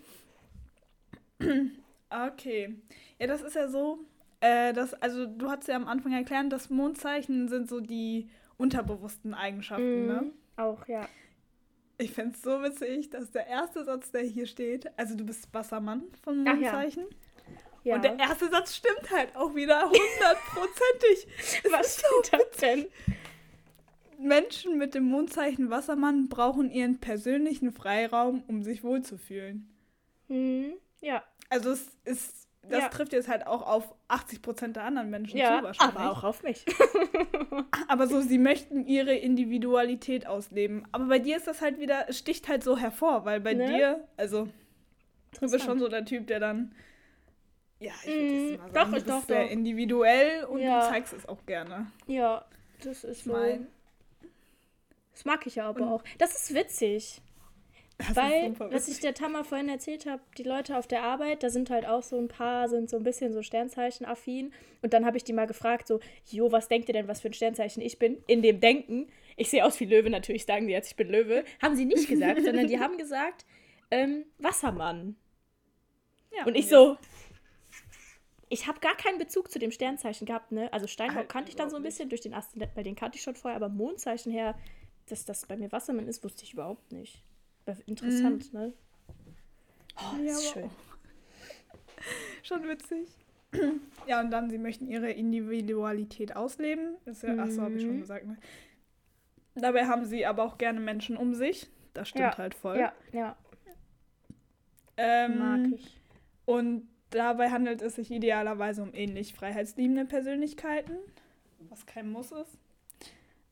Okay. 2.09 2.75
Ja, 3.19 3.27
das 3.27 3.41
ist 3.41 3.55
ja 3.55 3.67
so, 3.67 3.99
äh, 4.41 4.73
dass, 4.73 4.93
also 4.95 5.25
du 5.25 5.49
hast 5.49 5.67
ja 5.67 5.75
am 5.75 5.87
Anfang 5.87 6.13
erklärt, 6.13 6.51
dass 6.51 6.69
Mondzeichen 6.69 7.47
sind 7.49 7.69
so 7.69 7.79
die 7.79 8.29
unterbewussten 8.57 9.33
Eigenschaften, 9.33 10.07
ne? 10.07 10.21
Mhm. 10.23 10.31
Auch, 10.57 10.87
ja. 10.87 11.07
Ich 11.97 12.11
fände 12.11 12.35
es 12.35 12.41
so 12.41 12.61
witzig, 12.63 13.09
dass 13.09 13.31
der 13.31 13.47
erste 13.47 13.83
Satz, 13.83 14.11
der 14.11 14.21
hier 14.21 14.45
steht, 14.47 14.89
also 14.97 15.15
du 15.15 15.25
bist 15.25 15.53
Wassermann 15.53 16.03
von 16.23 16.45
Ach 16.47 16.53
ja. 16.53 16.71
Mondzeichen. 16.71 17.05
ja. 17.83 17.95
Und 17.95 18.03
der 18.03 18.17
erste 18.19 18.49
Satz 18.49 18.75
stimmt 18.75 19.09
halt 19.11 19.35
auch 19.35 19.53
wieder 19.55 19.81
hundertprozentig. 19.83 21.27
Was 21.71 21.87
ist 21.87 22.01
so 22.01 22.21
steht 22.21 22.31
da 22.31 22.61
denn? 22.61 22.87
Menschen 24.19 24.77
mit 24.77 24.93
dem 24.95 25.05
Mondzeichen 25.05 25.69
Wassermann 25.69 26.27
brauchen 26.29 26.69
ihren 26.71 26.99
persönlichen 26.99 27.71
Freiraum, 27.71 28.43
um 28.47 28.63
sich 28.63 28.83
wohlzufühlen. 28.83 29.67
Mhm. 30.27 30.73
Ja. 31.01 31.23
Also 31.49 31.71
es 31.71 31.87
ist, 32.05 32.47
das 32.63 32.81
Ja. 32.83 32.89
trifft 32.89 33.13
jetzt 33.13 33.27
halt 33.29 33.47
auch 33.47 33.65
auf 33.65 33.95
80% 34.09 34.73
der 34.73 34.83
anderen 34.83 35.09
Menschen 35.09 35.37
Ja, 35.37 35.57
zu 35.59 35.63
wahrscheinlich. 35.63 35.95
aber 35.97 36.11
auch 36.11 36.23
auf 36.23 36.43
mich. 36.43 36.65
Aber 37.87 38.07
so, 38.07 38.21
sie 38.21 38.37
möchten 38.37 38.85
ihre 38.85 39.15
Individualität 39.15 40.27
ausleben. 40.27 40.83
Aber 40.91 41.05
bei 41.05 41.19
dir 41.19 41.37
ist 41.37 41.47
das 41.47 41.61
halt 41.61 41.79
wieder, 41.79 42.07
es 42.07 42.19
sticht 42.19 42.47
halt 42.47 42.63
so 42.63 42.77
hervor, 42.77 43.25
weil 43.25 43.39
bei 43.39 43.53
Ne? 43.53 43.65
dir, 43.67 44.07
also 44.17 44.47
du 45.39 45.49
bist 45.49 45.65
schon 45.65 45.79
so 45.79 45.87
der 45.87 46.05
Typ, 46.05 46.27
der 46.27 46.39
dann, 46.39 46.75
ja, 47.79 47.93
ich 48.03 48.07
würde 48.13 48.33
Mm, 48.33 48.57
mal 48.57 48.67
doch, 48.67 48.73
sagen, 48.73 48.89
ich- 48.89 48.89
du 48.89 48.91
bist 48.93 49.09
doch, 49.09 49.23
sehr 49.27 49.43
doch. 49.45 49.51
individuell 49.51 50.43
und 50.45 50.59
Ja. 50.59 50.81
du 50.81 50.87
zeigst 50.87 51.13
es 51.13 51.27
auch 51.27 51.43
gerne. 51.45 51.87
Ja, 52.07 52.45
das 52.83 53.03
ist 53.03 53.23
so. 53.23 53.31
Mein- 53.31 53.67
Das 55.19 55.25
mag 55.25 55.45
ich 55.45 55.55
ja 55.55 55.67
aber 55.67 55.81
Und- 55.81 55.87
auch. 55.89 56.03
Das 56.17 56.33
ist 56.33 56.53
witzig. 56.55 57.21
Das 57.97 58.15
weil, 58.15 58.53
ist 58.53 58.59
was 58.61 58.87
ich 58.87 59.01
der 59.01 59.13
Tammer 59.13 59.43
vorhin 59.43 59.67
erzählt 59.67 60.05
habe, 60.05 60.21
die 60.37 60.43
Leute 60.43 60.77
auf 60.77 60.87
der 60.87 61.03
Arbeit, 61.03 61.43
da 61.43 61.49
sind 61.49 61.69
halt 61.69 61.85
auch 61.85 62.03
so 62.03 62.17
ein 62.17 62.29
paar, 62.29 62.69
sind 62.69 62.89
so 62.89 62.95
ein 62.95 63.03
bisschen 63.03 63.33
so 63.33 63.41
Sternzeichen-affin. 63.41 64.53
Und 64.81 64.93
dann 64.93 65.05
habe 65.05 65.17
ich 65.17 65.25
die 65.25 65.33
mal 65.33 65.47
gefragt, 65.47 65.87
so, 65.87 65.99
jo, 66.27 66.49
was 66.53 66.69
denkt 66.69 66.87
ihr 66.87 66.93
denn, 66.93 67.09
was 67.09 67.19
für 67.19 67.27
ein 67.27 67.33
Sternzeichen 67.33 67.81
ich 67.83 67.99
bin? 67.99 68.23
In 68.27 68.41
dem 68.41 68.61
Denken, 68.61 69.09
ich 69.35 69.49
sehe 69.49 69.65
aus 69.65 69.77
wie 69.81 69.85
Löwe, 69.85 70.09
natürlich 70.09 70.45
sagen 70.45 70.67
die 70.67 70.71
jetzt, 70.71 70.87
ich 70.91 70.95
bin 70.95 71.09
Löwe. 71.09 71.43
Haben 71.61 71.75
sie 71.75 71.83
nicht 71.83 72.07
gesagt, 72.07 72.41
sondern 72.45 72.67
die 72.67 72.79
haben 72.79 72.97
gesagt, 72.97 73.45
ähm, 73.91 74.23
Wassermann. 74.37 75.17
Ja, 76.37 76.45
Und 76.45 76.55
ich 76.55 76.61
jetzt- 76.61 76.69
so, 76.69 76.95
ich 78.47 78.65
habe 78.67 78.79
gar 78.79 78.95
keinen 78.95 79.17
Bezug 79.17 79.51
zu 79.51 79.59
dem 79.59 79.71
Sternzeichen 79.71 80.25
gehabt, 80.25 80.51
ne? 80.53 80.71
Also 80.71 80.87
Steinbock 80.87 81.17
Halt 81.17 81.29
kannte 81.29 81.49
ich 81.49 81.55
dann 81.55 81.69
so 81.69 81.75
ein 81.75 81.83
bisschen 81.83 82.07
durch 82.07 82.21
den 82.21 82.33
Aszendent, 82.33 82.71
weil 82.75 82.83
den 82.85 82.95
kannte 82.95 83.17
ich 83.17 83.23
schon 83.23 83.35
vorher, 83.35 83.57
aber 83.57 83.69
Mondzeichen 83.69 84.31
her, 84.31 84.55
dass 85.11 85.25
das 85.25 85.45
bei 85.45 85.57
mir 85.57 85.71
Wassermann 85.71 86.07
ist, 86.07 86.23
wusste 86.23 86.43
ich 86.43 86.53
überhaupt 86.53 86.91
nicht. 86.91 87.23
Aber 87.65 87.77
Interessant, 87.85 88.53
ne? 88.53 88.73
Oh, 89.97 90.15
Mhm. 90.15 90.25
Ja, 90.25 90.31
ist 90.33 90.51
schön. 90.51 90.69
Schon 92.43 92.67
witzig. 92.67 93.09
Ja, 94.07 94.21
und 94.21 94.31
dann, 94.31 94.49
sie 94.49 94.57
möchten 94.57 94.87
ihre 94.87 95.11
Individualität 95.11 96.35
ausleben. 96.35 96.95
Ist 97.05 97.23
ja, 97.23 97.37
achso, 97.37 97.61
habe 97.61 97.75
ich 97.77 97.81
schon 97.81 97.95
Mhm. 97.95 97.99
gesagt, 97.99 98.25
ne? 98.25 98.37
Dabei 99.55 99.85
haben 99.87 100.05
sie 100.05 100.25
aber 100.25 100.43
auch 100.43 100.57
gerne 100.57 100.79
Menschen 100.79 101.17
um 101.17 101.33
sich. 101.33 101.67
Das 101.93 102.09
stimmt 102.09 102.21
Ja, 102.33 102.37
halt 102.37 102.53
voll. 102.55 102.77
Ja, 102.79 102.93
ja, 103.11 103.35
ähm, 104.97 105.37
mag 105.39 105.71
ich. 105.71 105.99
Und 106.45 106.87
dabei 107.09 107.49
handelt 107.49 107.81
es 107.81 107.95
sich 107.95 108.11
idealerweise 108.11 108.81
um 108.83 108.93
ähnlich 108.93 109.33
freiheitsliebende 109.33 110.05
Persönlichkeiten, 110.05 110.97
was 111.69 111.85
kein 111.85 112.11
Muss 112.11 112.31
ist. 112.31 112.57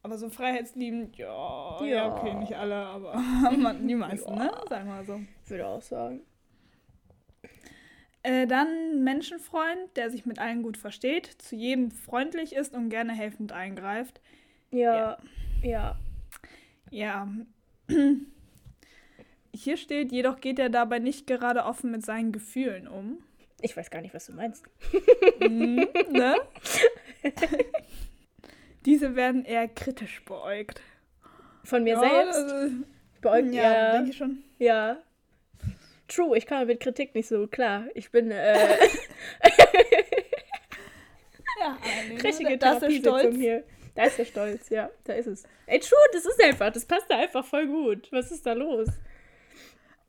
Aber 0.03 0.17
so 0.17 0.29
freiheitsliebend, 0.29 1.17
ja, 1.17 1.79
ja, 1.81 1.85
ja 1.85 2.15
okay, 2.15 2.33
nicht 2.35 2.55
alle, 2.55 2.75
aber 2.75 3.21
die 3.81 3.95
meisten, 3.95 4.35
ne? 4.35 4.45
ja. 4.45 4.51
ne? 4.51 4.61
Sagen 4.69 4.87
wir 4.87 4.95
mal 4.95 5.05
so. 5.05 5.19
Ich 5.43 5.49
würde 5.49 5.67
auch 5.67 5.81
sagen. 5.81 6.21
Äh, 8.23 8.47
dann 8.47 9.03
Menschenfreund, 9.03 9.95
der 9.95 10.09
sich 10.09 10.25
mit 10.25 10.39
allen 10.39 10.63
gut 10.63 10.77
versteht, 10.77 11.27
zu 11.41 11.55
jedem 11.55 11.91
freundlich 11.91 12.53
ist 12.53 12.73
und 12.73 12.89
gerne 12.89 13.13
helfend 13.13 13.51
eingreift. 13.51 14.21
Ja, 14.71 15.17
ja. 15.61 15.97
Ja. 16.91 17.27
ja. 17.87 17.95
Hier 19.53 19.77
steht, 19.77 20.11
jedoch 20.11 20.39
geht 20.39 20.59
er 20.59 20.69
dabei 20.69 20.99
nicht 20.99 21.25
gerade 21.25 21.63
offen 21.63 21.89
mit 21.89 22.05
seinen 22.05 22.31
Gefühlen 22.31 22.87
um. 22.87 23.23
Ich 23.61 23.75
weiß 23.75 23.89
gar 23.89 24.01
nicht, 24.01 24.13
was 24.13 24.27
du 24.27 24.33
meinst. 24.33 24.65
mm, 25.39 25.83
ne? 26.11 26.35
Diese 28.85 29.15
werden 29.15 29.45
eher 29.45 29.67
kritisch 29.67 30.23
beäugt. 30.25 30.81
Von 31.63 31.83
mir 31.83 31.95
ja, 31.95 31.99
selbst? 31.99 32.39
Also, 32.39 32.75
beäugt, 33.21 33.53
ja, 33.53 33.63
ja. 33.63 33.91
denke 33.93 34.11
ich 34.11 34.17
schon. 34.17 34.43
Ja. 34.59 34.97
True, 36.07 36.37
ich 36.37 36.45
kann 36.45 36.67
mit 36.67 36.79
Kritik 36.79 37.13
nicht 37.15 37.27
so 37.27 37.47
klar. 37.47 37.85
Ich 37.93 38.11
bin 38.11 38.31
äh, 38.31 38.57
ja, 41.59 41.77
eine 42.09 42.23
richtige 42.23 42.57
da 42.57 42.77
ist 42.77 42.95
Stolz. 42.97 43.35
hier. 43.35 43.63
Da 43.95 44.03
ist 44.03 44.19
der 44.19 44.25
Stolz, 44.25 44.69
ja, 44.69 44.91
da 45.05 45.13
ist 45.13 45.25
es. 45.25 45.43
Ey, 45.65 45.79
true, 45.79 45.97
das 46.13 46.25
ist 46.25 46.41
einfach, 46.43 46.71
das 46.71 46.85
passt 46.85 47.09
da 47.09 47.17
einfach 47.17 47.43
voll 47.43 47.65
gut. 47.67 48.07
Was 48.11 48.31
ist 48.31 48.45
da 48.45 48.53
los? 48.53 48.87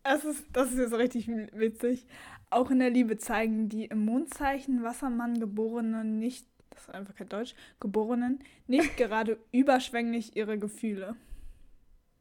Das 0.04 0.24
ist, 0.24 0.44
das 0.52 0.72
ist 0.72 0.78
jetzt 0.78 0.94
richtig 0.94 1.26
witzig. 1.52 2.06
Auch 2.50 2.70
in 2.70 2.80
der 2.80 2.90
Liebe 2.90 3.16
zeigen 3.16 3.68
die 3.68 3.86
im 3.86 4.04
Mondzeichen 4.04 4.82
Wassermann 4.82 5.40
Geborenen 5.40 6.18
nicht, 6.18 6.46
das 6.70 6.82
ist 6.82 6.94
einfach 6.94 7.14
kein 7.14 7.28
Deutsch, 7.28 7.54
Geborenen 7.80 8.40
nicht 8.66 8.96
gerade 8.96 9.38
überschwänglich 9.52 10.36
ihre 10.36 10.58
Gefühle. 10.58 11.16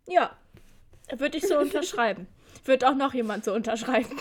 Ja, 0.07 0.35
würde 1.17 1.37
ich 1.37 1.47
so 1.47 1.59
unterschreiben. 1.59 2.27
Wird 2.65 2.83
auch 2.83 2.95
noch 2.95 3.13
jemand 3.13 3.45
so 3.45 3.53
unterschreiben. 3.53 4.17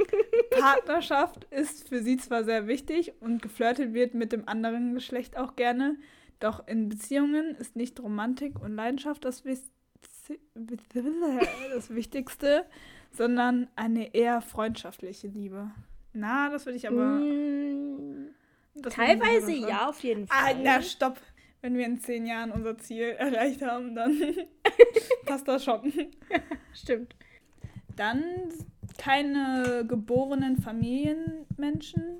Partnerschaft 0.50 1.44
ist 1.50 1.88
für 1.88 2.02
sie 2.02 2.16
zwar 2.16 2.44
sehr 2.44 2.66
wichtig 2.66 3.12
und 3.20 3.42
geflirtet 3.42 3.94
wird 3.94 4.14
mit 4.14 4.32
dem 4.32 4.48
anderen 4.48 4.94
Geschlecht 4.94 5.36
auch 5.36 5.56
gerne, 5.56 5.96
doch 6.40 6.66
in 6.66 6.88
Beziehungen 6.88 7.54
ist 7.56 7.76
nicht 7.76 8.00
Romantik 8.00 8.60
und 8.60 8.74
Leidenschaft 8.74 9.24
das, 9.24 9.42
das 11.74 11.90
Wichtigste, 11.90 12.64
sondern 13.12 13.68
eine 13.76 14.14
eher 14.14 14.40
freundschaftliche 14.40 15.28
Liebe. 15.28 15.70
Na, 16.12 16.50
das 16.50 16.66
würde 16.66 16.76
ich 16.76 16.88
aber. 16.88 17.04
Mm, 17.04 18.09
teilweise 18.88 19.52
ja, 19.52 19.88
auf 19.88 20.02
jeden 20.02 20.26
ah, 20.30 20.34
Fall. 20.34 20.54
Ah, 20.54 20.60
na, 20.62 20.82
stopp. 20.82 21.20
Wenn 21.62 21.76
wir 21.76 21.84
in 21.84 22.00
zehn 22.00 22.24
Jahren 22.24 22.52
unser 22.52 22.78
Ziel 22.78 23.14
erreicht 23.18 23.60
haben, 23.60 23.94
dann 23.94 24.18
passt 25.26 25.46
das 25.46 25.64
schon. 25.64 25.92
Stimmt. 26.72 27.14
Dann 27.96 28.24
keine 28.96 29.84
geborenen 29.86 30.56
Familienmenschen, 30.56 32.18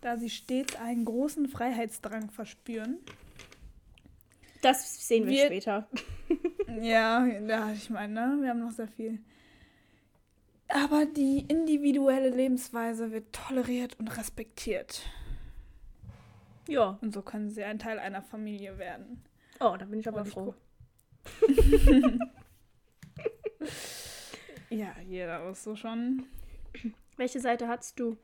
da 0.00 0.16
sie 0.16 0.30
stets 0.30 0.76
einen 0.76 1.04
großen 1.04 1.48
Freiheitsdrang 1.48 2.30
verspüren. 2.30 2.98
Das 4.62 5.06
sehen 5.06 5.26
wir, 5.26 5.32
wir 5.32 5.46
später. 5.46 5.88
ja, 6.80 7.26
ja, 7.26 7.72
ich 7.72 7.90
meine, 7.90 8.14
ne? 8.14 8.38
wir 8.42 8.50
haben 8.50 8.60
noch 8.60 8.72
sehr 8.72 8.88
viel. 8.88 9.18
Aber 10.68 11.06
die 11.06 11.44
individuelle 11.48 12.30
Lebensweise 12.30 13.10
wird 13.10 13.32
toleriert 13.32 13.98
und 13.98 14.16
respektiert. 14.18 15.02
Ja. 16.68 16.98
Und 17.00 17.12
so 17.12 17.22
können 17.22 17.50
sie 17.50 17.64
ein 17.64 17.78
Teil 17.78 17.98
einer 17.98 18.22
Familie 18.22 18.78
werden. 18.78 19.24
Oh, 19.58 19.74
da 19.76 19.86
bin 19.86 19.98
ich 19.98 20.06
aber 20.06 20.24
froh. 20.24 20.54
ja, 24.70 24.94
jeder 25.06 25.50
ist 25.50 25.64
so 25.64 25.74
schon. 25.74 26.24
Welche 27.16 27.40
Seite 27.40 27.66
hattest 27.66 27.98
du? 27.98 28.16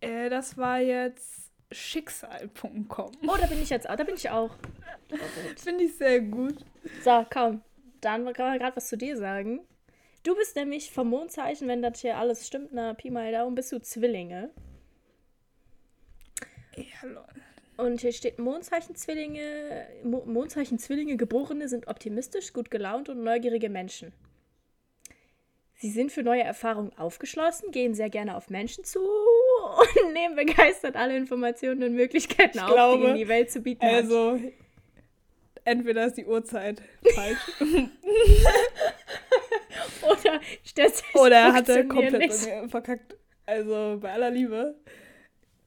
Äh, 0.00 0.30
das 0.30 0.56
war 0.56 0.80
jetzt 0.80 1.52
schicksal.com. 1.70 3.12
Oh, 3.22 3.36
da 3.38 3.46
bin 3.46 3.62
ich 3.62 3.70
jetzt 3.70 3.88
auch. 3.88 3.96
Da 3.96 4.04
bin 4.04 4.16
ich 4.16 4.30
auch. 4.30 4.56
Finde 5.56 5.84
ich 5.84 5.96
sehr 5.96 6.20
gut. 6.22 6.64
So, 7.04 7.24
komm. 7.30 7.62
Dann 8.00 8.32
kann 8.32 8.46
man 8.46 8.58
gerade 8.58 8.76
was 8.76 8.88
zu 8.88 8.96
dir 8.96 9.16
sagen. 9.16 9.60
Du 10.22 10.34
bist 10.34 10.56
nämlich 10.56 10.90
vom 10.90 11.10
Mondzeichen, 11.10 11.68
wenn 11.68 11.82
das 11.82 12.00
hier 12.00 12.16
alles 12.16 12.46
stimmt, 12.46 12.70
na 12.72 12.94
Pi 12.94 13.10
mal 13.10 13.30
Daumen, 13.30 13.54
bist 13.54 13.72
du 13.72 13.80
Zwillinge. 13.80 14.50
Ja, 16.76 17.08
lol. 17.08 17.24
Und 17.78 18.00
hier 18.00 18.12
steht 18.12 18.40
Mondzeichen 18.40 18.96
Zwillinge, 18.96 19.86
Mo 20.02 20.24
Mondzeichen 20.26 20.80
Zwillinge 20.80 21.16
Geborene 21.16 21.68
sind 21.68 21.86
optimistisch, 21.86 22.52
gut 22.52 22.72
gelaunt 22.72 23.08
und 23.08 23.22
neugierige 23.22 23.70
Menschen. 23.70 24.12
Sie 25.74 25.90
sind 25.90 26.10
für 26.10 26.24
neue 26.24 26.42
Erfahrungen 26.42 26.92
aufgeschlossen, 26.98 27.70
gehen 27.70 27.94
sehr 27.94 28.10
gerne 28.10 28.36
auf 28.36 28.50
Menschen 28.50 28.82
zu 28.82 28.98
und 30.04 30.12
nehmen 30.12 30.34
begeistert 30.34 30.96
alle 30.96 31.16
Informationen 31.16 31.84
und 31.84 31.94
Möglichkeiten 31.94 32.58
ich 32.58 32.64
auf, 32.64 32.72
glaube, 32.72 32.98
die 32.98 33.04
ihnen 33.04 33.16
die 33.16 33.28
Welt 33.28 33.52
zu 33.52 33.60
bieten 33.60 33.86
also, 33.86 34.32
hat. 34.32 34.40
Also, 34.40 34.52
entweder 35.62 36.06
ist 36.06 36.16
die 36.16 36.26
Uhrzeit 36.26 36.82
falsch. 37.14 37.38
Oder 40.02 40.40
Oder 41.14 41.52
hat 41.52 41.68
er 41.68 41.84
komplett 41.84 42.32
verkackt. 42.68 43.16
Also 43.46 43.98
bei 44.00 44.12
aller 44.12 44.30
Liebe. 44.30 44.74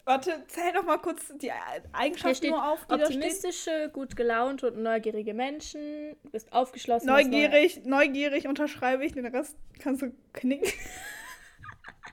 Warte, 0.06 0.44
zähl 0.48 0.74
doch 0.74 0.84
mal 0.84 0.98
kurz 0.98 1.32
die 1.38 1.52
Eigenschaften 1.94 2.50
nur 2.50 2.68
auf. 2.68 2.86
Die 2.88 2.94
optimistische, 2.96 3.90
gut 3.94 4.16
gelaunt 4.16 4.64
und 4.64 4.82
neugierige 4.82 5.34
Menschen. 5.34 6.16
Du 6.24 6.30
bist 6.32 6.52
aufgeschlossen. 6.52 7.08
Neugierig, 7.08 7.86
neugierig 7.86 8.48
unterschreibe 8.48 9.06
ich. 9.06 9.14
Den 9.14 9.26
Rest 9.28 9.58
kannst 9.80 10.02
du 10.02 10.12
knicken. 10.34 10.72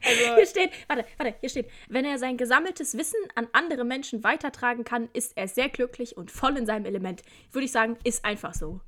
Also, 0.05 0.37
hier 0.37 0.47
steht, 0.47 0.71
warte, 0.87 1.05
warte, 1.17 1.35
hier 1.41 1.49
steht, 1.49 1.71
wenn 1.89 2.05
er 2.05 2.19
sein 2.19 2.37
gesammeltes 2.37 2.97
Wissen 2.97 3.19
an 3.35 3.49
andere 3.53 3.85
Menschen 3.85 4.23
weitertragen 4.23 4.85
kann, 4.85 5.09
ist 5.13 5.37
er 5.37 5.49
sehr 5.49 5.69
glücklich 5.69 6.17
und 6.17 6.31
voll 6.31 6.57
in 6.57 6.67
seinem 6.67 6.85
Element. 6.85 7.23
Würde 7.51 7.65
ich 7.65 7.73
sagen, 7.73 7.97
ist 8.05 8.25
einfach 8.25 8.55
so. 8.55 8.81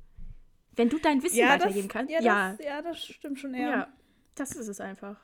Wenn 0.75 0.89
du 0.89 0.99
dein 0.99 1.21
Wissen 1.21 1.37
ja, 1.37 1.49
weitergeben 1.49 1.87
das, 1.87 1.93
kannst. 1.93 2.13
Ja, 2.13 2.21
ja. 2.21 2.51
Das, 2.51 2.65
ja, 2.65 2.81
das 2.81 3.03
stimmt 3.03 3.39
schon 3.39 3.53
eher. 3.53 3.69
Ja, 3.69 3.93
das 4.35 4.51
ist 4.53 4.67
es 4.67 4.79
einfach. 4.79 5.17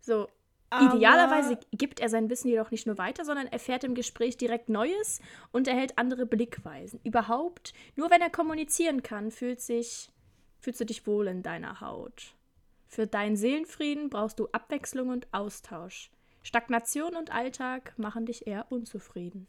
So. 0.00 0.28
Aber 0.70 0.94
Idealerweise 0.94 1.58
gibt 1.72 1.98
er 1.98 2.08
sein 2.08 2.30
Wissen 2.30 2.48
jedoch 2.48 2.70
nicht 2.70 2.86
nur 2.86 2.96
weiter, 2.96 3.24
sondern 3.24 3.48
erfährt 3.48 3.82
im 3.82 3.96
Gespräch 3.96 4.36
direkt 4.36 4.68
Neues 4.68 5.20
und 5.50 5.66
erhält 5.66 5.98
andere 5.98 6.26
Blickweisen. 6.26 7.00
Überhaupt, 7.02 7.74
nur 7.96 8.08
wenn 8.10 8.20
er 8.20 8.30
kommunizieren 8.30 9.02
kann, 9.02 9.32
fühlt 9.32 9.60
sich, 9.60 10.10
fühlst 10.60 10.80
du 10.80 10.86
dich 10.86 11.06
wohl 11.08 11.26
in 11.26 11.42
deiner 11.42 11.80
Haut. 11.80 12.34
Für 12.86 13.08
deinen 13.08 13.36
Seelenfrieden 13.36 14.10
brauchst 14.10 14.38
du 14.38 14.48
Abwechslung 14.52 15.08
und 15.08 15.26
Austausch. 15.32 16.10
Stagnation 16.42 17.16
und 17.16 17.34
Alltag 17.34 17.92
machen 17.96 18.26
dich 18.26 18.46
eher 18.46 18.66
unzufrieden. 18.70 19.48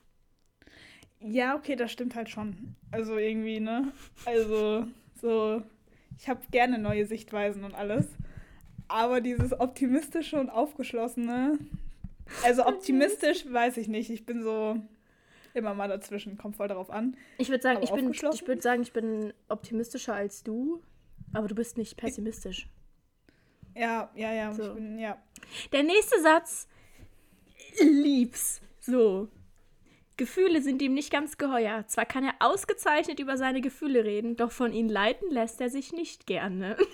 Ja, 1.20 1.56
okay, 1.56 1.76
das 1.76 1.92
stimmt 1.92 2.16
halt 2.16 2.30
schon. 2.30 2.76
Also 2.90 3.18
irgendwie, 3.18 3.60
ne? 3.60 3.92
Also, 4.26 4.88
so, 5.22 5.62
ich 6.18 6.28
habe 6.28 6.42
gerne 6.50 6.80
neue 6.80 7.06
Sichtweisen 7.06 7.64
und 7.64 7.76
alles. 7.76 8.08
Aber 8.92 9.22
dieses 9.22 9.58
optimistische 9.58 10.38
und 10.38 10.50
aufgeschlossene, 10.50 11.58
also 12.44 12.66
optimistisch 12.66 13.46
weiß 13.50 13.78
ich 13.78 13.88
nicht. 13.88 14.10
Ich 14.10 14.26
bin 14.26 14.44
so 14.44 14.76
immer 15.54 15.74
mal 15.74 15.88
dazwischen, 15.88 16.38
kommt 16.38 16.58
voll 16.58 16.68
darauf 16.68 16.90
an. 16.90 17.16
Ich 17.38 17.48
würde 17.48 17.64
sagen, 17.64 17.80
ich 17.82 17.92
bin, 17.92 18.12
ich 18.12 18.48
würde 18.48 18.62
sagen, 18.62 18.82
ich 18.82 18.92
bin 18.92 19.34
optimistischer 19.48 20.14
als 20.14 20.44
du, 20.44 20.82
aber 21.32 21.48
du 21.48 21.56
bist 21.56 21.78
nicht 21.78 21.96
pessimistisch. 21.96 22.68
Ja, 23.78 24.12
ja, 24.14 24.34
ja, 24.34 24.52
so. 24.52 24.74
bin, 24.74 25.00
ja. 25.00 25.18
Der 25.72 25.84
nächste 25.84 26.22
Satz 26.22 26.68
lieb's. 27.82 28.62
So. 28.82 29.30
Gefühle 30.18 30.62
sind 30.62 30.82
ihm 30.82 30.94
nicht 30.94 31.12
ganz 31.12 31.38
geheuer. 31.38 31.88
Zwar 31.88 32.06
kann 32.06 32.26
er 32.26 32.34
ausgezeichnet 32.40 33.22
über 33.22 33.38
seine 33.38 33.62
Gefühle 33.62 34.04
reden, 34.04 34.36
doch 34.36 34.52
von 34.52 34.74
ihnen 34.74 34.90
leiten 34.90 35.32
lässt 35.32 35.62
er 35.62 35.70
sich 35.70 35.94
nicht 35.94 36.28
gerne. 36.28 36.76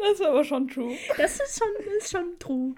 Das 0.00 0.12
ist 0.12 0.22
aber 0.22 0.44
schon 0.44 0.68
true. 0.68 0.96
Das 1.16 1.40
ist 1.40 1.58
schon, 1.58 1.96
ist 1.96 2.10
schon 2.10 2.38
true. 2.38 2.74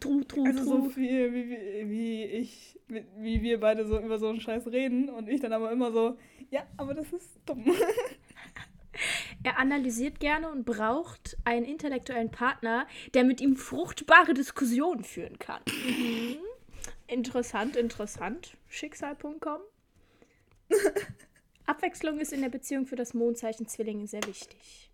True, 0.00 0.26
true, 0.26 0.46
also 0.46 0.64
true. 0.64 0.82
so 0.82 0.90
viel, 0.90 1.32
wie, 1.32 1.50
wie, 1.50 1.90
wie 1.90 2.24
ich, 2.24 2.78
wie 3.16 3.42
wir 3.42 3.60
beide 3.60 3.86
so 3.86 3.98
über 3.98 4.18
so 4.18 4.28
einen 4.28 4.40
Scheiß 4.40 4.66
reden 4.68 5.08
und 5.08 5.28
ich 5.28 5.40
dann 5.40 5.52
aber 5.52 5.72
immer 5.72 5.90
so, 5.90 6.18
ja, 6.50 6.66
aber 6.76 6.94
das 6.94 7.12
ist 7.12 7.38
dumm. 7.46 7.64
Er 9.44 9.58
analysiert 9.58 10.18
gerne 10.18 10.50
und 10.50 10.64
braucht 10.64 11.36
einen 11.44 11.64
intellektuellen 11.64 12.32
Partner, 12.32 12.86
der 13.14 13.22
mit 13.22 13.40
ihm 13.40 13.54
fruchtbare 13.54 14.34
Diskussionen 14.34 15.04
führen 15.04 15.38
kann. 15.38 15.62
Mhm. 15.86 16.38
Interessant, 17.06 17.76
interessant. 17.76 18.56
Schicksal.com. 18.68 19.60
Abwechslung 21.66 22.18
ist 22.18 22.32
in 22.32 22.40
der 22.40 22.48
Beziehung 22.48 22.86
für 22.86 22.96
das 22.96 23.14
Mondzeichen 23.14 23.68
Zwillinge 23.68 24.06
sehr 24.06 24.26
wichtig. 24.26 24.87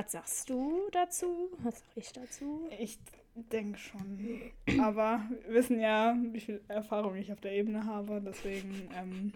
Was 0.00 0.12
sagst 0.12 0.48
du 0.48 0.88
dazu? 0.92 1.50
Was 1.62 1.80
sag 1.80 1.96
ich 1.96 2.12
dazu? 2.12 2.70
Ich 2.78 2.98
denke 3.34 3.78
schon. 3.78 4.50
Aber 4.80 5.20
wir 5.44 5.54
wissen 5.54 5.78
ja, 5.78 6.16
wie 6.18 6.40
viel 6.40 6.62
Erfahrung 6.68 7.16
ich 7.16 7.30
auf 7.30 7.40
der 7.40 7.52
Ebene 7.52 7.84
habe. 7.84 8.22
Deswegen, 8.24 8.88
ähm, 8.96 9.32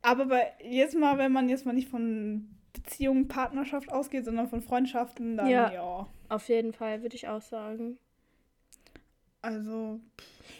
Aber 0.00 0.24
bei, 0.26 0.52
jetzt 0.62 0.96
mal, 0.96 1.18
wenn 1.18 1.30
man 1.30 1.50
jetzt 1.50 1.66
mal 1.66 1.74
nicht 1.74 1.90
von 1.90 2.56
Beziehung, 2.72 3.28
Partnerschaft 3.28 3.92
ausgeht, 3.92 4.24
sondern 4.24 4.48
von 4.48 4.62
Freundschaften, 4.62 5.36
dann 5.36 5.48
ja. 5.48 5.70
ja. 5.70 6.08
Auf 6.30 6.48
jeden 6.48 6.72
Fall, 6.72 7.02
würde 7.02 7.16
ich 7.16 7.28
auch 7.28 7.42
sagen. 7.42 7.98
Also. 9.42 10.00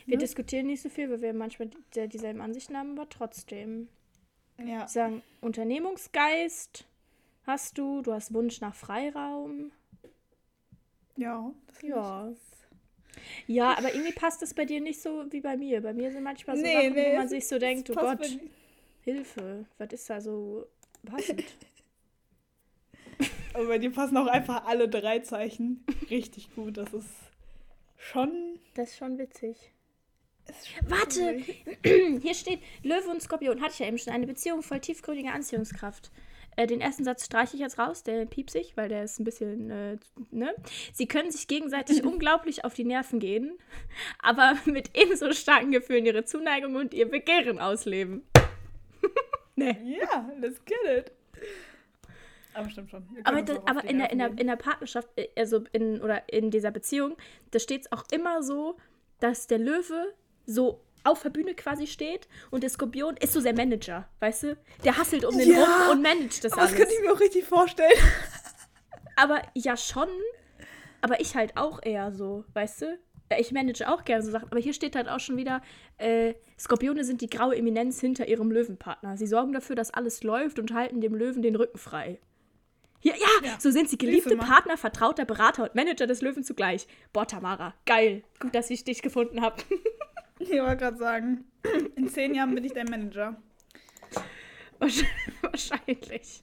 Wir 0.05 0.17
ne? 0.17 0.23
diskutieren 0.23 0.67
nicht 0.67 0.83
so 0.83 0.91
viel, 0.91 1.09
weil 1.09 1.23
wir 1.23 1.33
manchmal 1.33 1.71
dieselben 1.95 2.43
Ansichten 2.43 2.77
haben, 2.77 2.99
aber 2.99 3.09
trotzdem. 3.09 3.89
Ja. 4.63 4.87
Sagen, 4.89 5.23
Unternehmungsgeist 5.41 6.87
hast 7.47 7.79
du, 7.79 8.03
du 8.03 8.13
hast 8.13 8.33
Wunsch 8.35 8.61
nach 8.61 8.75
Freiraum. 8.75 9.71
Ja. 11.17 11.53
ja. 11.83 12.33
Ja, 13.47 13.79
aber 13.79 13.95
irgendwie 13.95 14.13
passt 14.13 14.43
das 14.43 14.55
bei 14.55 14.65
dir 14.65 14.81
nicht 14.81 15.01
so 15.01 15.25
wie 15.31 15.41
bei 15.41 15.57
mir. 15.57 15.81
Bei 15.81 15.93
mir 15.93 16.11
sind 16.11 16.23
manchmal 16.23 16.57
so 16.57 16.63
nee, 16.63 16.75
Sachen, 16.75 16.93
nee, 16.95 17.13
wo 17.13 17.17
man 17.17 17.29
sich 17.29 17.47
so 17.47 17.59
denkt, 17.59 17.91
oh 17.91 17.95
Gott, 17.95 18.39
Hilfe, 19.03 19.67
was 19.79 19.93
ist 19.93 20.11
da 20.11 20.21
so 20.21 20.67
passend? 21.05 21.45
aber 23.55 23.67
bei 23.67 23.79
dir 23.79 23.93
passen 23.93 24.17
auch 24.17 24.27
einfach 24.27 24.67
alle 24.67 24.89
drei 24.89 25.21
Zeichen 25.21 25.85
richtig 26.11 26.55
gut. 26.55 26.77
Das 26.77 26.93
ist 26.93 27.11
schon. 27.97 28.59
Das 28.75 28.91
ist 28.91 28.97
schon 28.97 29.19
witzig. 29.19 29.73
Ist 30.49 30.69
schon 30.69 30.91
Warte! 30.91 31.39
Hier 32.21 32.35
steht: 32.35 32.61
Löwe 32.83 33.11
und 33.11 33.23
Skorpion. 33.23 33.61
Hatte 33.61 33.73
ich 33.75 33.79
ja 33.79 33.87
eben 33.87 33.99
schon. 33.99 34.13
Eine 34.13 34.27
Beziehung 34.27 34.63
voll 34.63 34.81
tiefgründiger 34.81 35.33
Anziehungskraft. 35.33 36.11
Äh, 36.57 36.67
den 36.67 36.81
ersten 36.81 37.05
Satz 37.05 37.25
streiche 37.27 37.57
ich 37.57 37.61
jetzt 37.61 37.79
raus, 37.79 38.03
der 38.03 38.27
piepsig, 38.27 38.77
weil 38.77 38.89
der 38.89 39.05
ist 39.05 39.19
ein 39.19 39.25
bisschen, 39.25 39.71
äh, 39.71 39.99
ne? 40.31 40.55
Sie 40.93 41.07
können 41.07 41.31
sich 41.31 41.49
gegenseitig 41.49 42.05
unglaublich 42.05 42.65
auf 42.65 42.75
die 42.75 42.85
Nerven 42.85 43.19
gehen, 43.19 43.59
aber 44.21 44.57
mit 44.65 44.91
ebenso 44.97 45.33
starken 45.33 45.73
Gefühlen 45.73 46.07
ihre 46.07 46.25
Zuneigung 46.25 46.77
und 46.77 46.95
ihr 46.95 47.09
Begehren 47.09 47.59
ausleben. 47.59 48.23
ne. 49.57 49.77
Ja, 49.85 50.31
let's 50.41 50.65
get 50.65 50.79
it. 50.99 51.13
Aber 52.55 52.71
stimmt 52.71 52.91
schon. 52.91 53.05
Aber, 53.25 53.43
das, 53.43 53.59
aber 53.67 53.85
in, 53.85 53.99
der, 53.99 54.13
in, 54.13 54.19
der, 54.19 54.39
in 54.39 54.47
der 54.47 54.57
Partnerschaft, 54.57 55.09
äh, 55.17 55.29
also 55.37 55.65
in, 55.73 56.01
oder 56.01 56.23
in 56.33 56.51
dieser 56.51 56.71
Beziehung, 56.71 57.17
da 57.51 57.59
steht 57.59 57.83
es 57.83 57.93
auch 57.93 58.05
immer 58.13 58.43
so, 58.43 58.77
dass 59.19 59.49
der 59.49 59.59
Löwe 59.59 60.15
so 60.47 60.81
auf 61.05 61.23
der 61.23 61.31
Bühne 61.31 61.55
quasi 61.55 61.87
steht 61.87 62.29
und 62.51 62.63
der 62.63 62.71
Skorpion 62.71 63.17
ist 63.17 63.33
so 63.33 63.41
der 63.41 63.55
Manager, 63.55 64.09
weißt 64.21 64.43
du? 64.45 64.57
Der 64.85 64.97
hasselt 64.97 65.25
um 65.25 65.37
den 65.37 65.53
ja, 65.53 65.65
rum 65.65 65.99
und 65.99 66.03
managt 66.03 66.45
das 66.45 66.53
alles. 66.53 66.71
Das 66.71 66.79
könnte 66.79 66.95
ich 66.95 67.01
mir 67.01 67.13
auch 67.13 67.21
richtig 67.21 67.45
vorstellen. 67.45 67.99
Aber 69.17 69.43
ja 69.55 69.77
schon, 69.77 70.09
aber 71.05 71.21
ich 71.21 71.37
halt 71.37 71.57
auch 71.57 71.81
eher 71.83 72.11
so, 72.11 72.45
weißt 72.55 72.83
du? 72.83 72.99
Ich 73.39 73.53
manage 73.53 73.89
auch 73.89 74.05
gerne 74.05 74.23
so 74.23 74.31
Sachen, 74.31 74.49
aber 74.51 74.61
hier 74.61 74.73
steht 74.73 74.97
halt 74.97 75.09
auch 75.09 75.21
schon 75.21 75.37
wieder, 75.37 75.63
äh, 75.99 76.35
Skorpione 76.59 77.05
sind 77.05 77.21
die 77.21 77.29
graue 77.29 77.57
Eminenz 77.57 78.01
hinter 78.01 78.27
ihrem 78.27 78.51
Löwenpartner. 78.51 79.17
Sie 79.17 79.27
sorgen 79.27 79.53
dafür, 79.53 79.77
dass 79.77 79.93
alles 79.93 80.23
läuft 80.23 80.59
und 80.59 80.73
halten 80.73 81.01
dem 81.01 81.15
Löwen 81.15 81.43
den 81.43 81.57
Rücken 81.57 81.79
frei. 81.79 82.21
Ja, 83.03 83.13
ja, 83.15 83.49
ja, 83.49 83.61
so 83.61 83.71
sind 83.71 83.91
sie 83.91 83.99
geliebte 83.99 84.35
Partner, 84.37 84.79
vertrauter 84.79 85.27
Berater 85.27 85.65
und 85.65 85.75
Manager 85.75 86.07
des 86.07 86.23
Löwen 86.23 86.43
zugleich. 86.43 86.87
Boah, 87.13 87.27
Tamara, 87.27 87.75
geil. 87.85 88.25
Gut, 88.41 88.55
dass 88.55 88.71
ich 88.71 88.85
dich 88.85 89.03
gefunden 89.03 89.43
habe. 89.43 89.57
ich 90.51 90.61
wollte 90.61 90.77
gerade 90.77 90.97
sagen, 90.97 91.45
in 91.97 92.09
zehn 92.09 92.35
Jahren 92.35 92.55
bin 92.55 92.65
ich 92.65 92.73
dein 92.73 92.87
Manager. 92.87 93.41
Wahrscheinlich. 94.79 96.43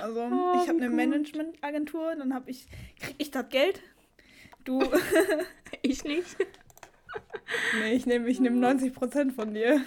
Also, 0.00 0.20
oh, 0.20 0.60
ich 0.62 0.68
habe 0.68 0.78
eine 0.78 0.90
Managementagentur, 0.90 2.14
dann 2.16 2.34
habe 2.34 2.50
ich, 2.50 2.68
krieg 3.00 3.14
ich 3.18 3.30
das 3.30 3.48
Geld. 3.48 3.82
Du. 4.64 4.80
ich 5.82 6.04
nicht. 6.04 6.36
nee, 7.80 7.92
ich 7.94 8.04
nehme 8.04 8.28
ich 8.28 8.40
nehm 8.40 8.62
90% 8.62 9.32
von 9.32 9.54
dir. 9.54 9.82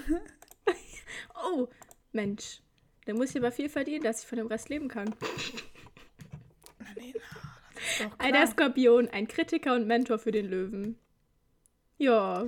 oh, 1.36 1.67
Mensch. 2.11 2.61
Dann 3.05 3.17
muss 3.17 3.32
ich 3.32 3.38
aber 3.38 3.51
viel 3.51 3.69
verdienen, 3.69 4.03
dass 4.03 4.22
ich 4.22 4.28
von 4.28 4.38
dem 4.38 4.47
Rest 4.47 4.69
leben 4.69 4.88
kann. 4.88 5.13
Ein 8.17 8.47
Skorpion, 8.47 9.07
ein 9.09 9.28
Kritiker 9.28 9.76
und 9.76 9.88
Mentor 9.88 10.19
für 10.19 10.32
den 10.32 10.49
Löwen. 10.49 10.97
Ja. 11.97 12.47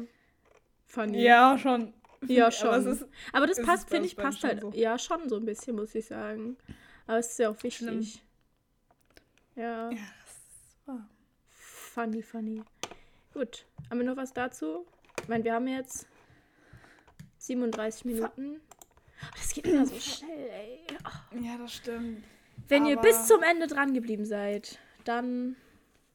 Funny. 0.94 1.24
Ja, 1.24 1.58
schon. 1.58 1.92
Ja, 2.28 2.52
schon. 2.52 2.70
Aber, 2.70 2.92
ist, 2.92 3.08
aber 3.32 3.48
das 3.48 3.60
passt, 3.64 3.90
finde 3.90 4.06
ich, 4.06 4.16
passt 4.16 4.44
halt. 4.44 4.62
So. 4.62 4.72
Ja, 4.76 5.00
schon 5.00 5.28
so 5.28 5.38
ein 5.38 5.46
bisschen, 5.46 5.76
muss 5.76 5.96
ich 5.96 6.06
sagen. 6.06 6.56
Aber 7.08 7.18
es 7.18 7.32
ist 7.32 7.40
ja 7.40 7.50
auch 7.50 7.64
wichtig. 7.64 7.78
Schlimm. 7.78 8.08
Ja. 9.56 9.90
Ja, 9.90 9.98
das 9.98 10.78
war. 10.86 11.10
Funny, 11.50 12.22
funny. 12.22 12.62
Gut. 13.34 13.66
Haben 13.90 14.02
wir 14.02 14.06
noch 14.06 14.18
was 14.18 14.34
dazu? 14.34 14.86
Ich 15.20 15.28
meine, 15.28 15.44
wir 15.44 15.54
haben 15.56 15.68
jetzt 15.68 16.06
37 17.40 18.06
Minuten. 18.06 18.62
Das 19.36 19.52
geht 19.52 19.66
immer 19.66 19.88
so 19.88 20.00
schnell, 20.00 20.50
ey. 20.52 20.80
Oh. 21.06 21.40
Ja, 21.44 21.58
das 21.58 21.74
stimmt. 21.74 22.24
Wenn 22.68 22.84
Aber 22.84 22.92
ihr 22.92 22.98
bis 22.98 23.26
zum 23.26 23.42
Ende 23.42 23.66
dran 23.66 23.96
geblieben 23.96 24.26
seid, 24.26 24.78
dann 25.06 25.56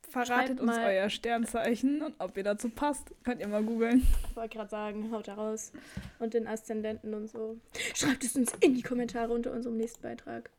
verratet 0.09 0.61
uns 0.61 0.77
euer 0.77 1.09
Sternzeichen 1.11 2.03
und 2.03 2.15
ob 2.19 2.37
ihr 2.37 2.45
dazu 2.45 2.69
passt. 2.69 3.13
Könnt 3.25 3.41
ihr 3.41 3.49
mal 3.49 3.63
googeln. 3.63 4.07
Ich 4.31 4.37
wollte 4.37 4.57
gerade 4.57 4.71
sagen, 4.71 5.11
haut 5.13 5.29
da 5.29 5.35
raus. 5.35 5.73
Und 6.19 6.35
den 6.35 6.47
Aszendenten 6.47 7.15
und 7.15 7.29
so. 7.29 7.59
Schreibt 7.95 8.25
es 8.25 8.37
uns 8.37 8.53
in 8.61 8.75
die 8.75 8.83
Kommentare 8.83 9.33
unter 9.33 9.53
unserem 9.53 9.77
nächsten 9.77 10.03
Beitrag. 10.03 10.51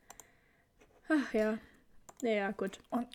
Ach 1.10 1.34
ja. 1.34 1.58
Naja, 2.22 2.52
gut. 2.52 2.80
Und 2.90 3.08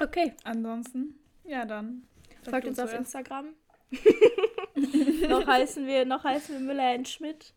okay. 0.00 0.34
Ansonsten, 0.44 1.14
ja 1.44 1.64
dann. 1.64 2.02
Folgt 2.42 2.66
uns 2.66 2.78
auf 2.78 2.92
Instagram. 2.92 3.54
noch 5.28 5.46
heißen 5.46 5.86
wir, 5.86 6.04
noch 6.04 6.24
heißen 6.24 6.54
wir 6.54 6.60
Müller 6.60 7.04
Schmidt. 7.04 7.54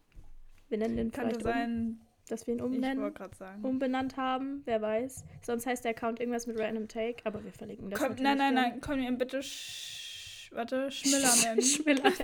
Wir 0.69 0.77
nennen 0.77 0.97
den 0.97 1.11
Könnte 1.11 1.39
sein, 1.41 1.99
um, 1.99 2.01
dass 2.33 2.47
wir 2.47 2.55
ihn 2.55 2.61
umnennen, 2.61 3.13
umbenannt 3.61 4.17
haben. 4.17 4.63
Wer 4.65 4.81
weiß. 4.81 5.23
Sonst 5.43 5.67
heißt 5.67 5.85
der 5.85 5.91
Account 5.91 6.19
irgendwas 6.19 6.47
mit 6.47 6.59
Random 6.59 6.87
Take, 6.87 7.17
aber 7.25 7.43
wir 7.43 7.51
verlinken 7.51 7.91
das. 7.91 7.99
Komm, 7.99 8.15
nein, 8.19 8.39
nein, 8.39 8.55
nein. 8.55 8.81
Können 8.81 9.03
wir 9.03 9.07
ihn 9.07 9.19
bitte 9.19 9.43
sch 9.43 10.49
warte, 10.51 10.89
Schmiller 10.91 11.29
nennen? 11.43 11.61
Schmiller. 11.61 12.11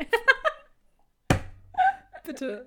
bitte. 2.25 2.65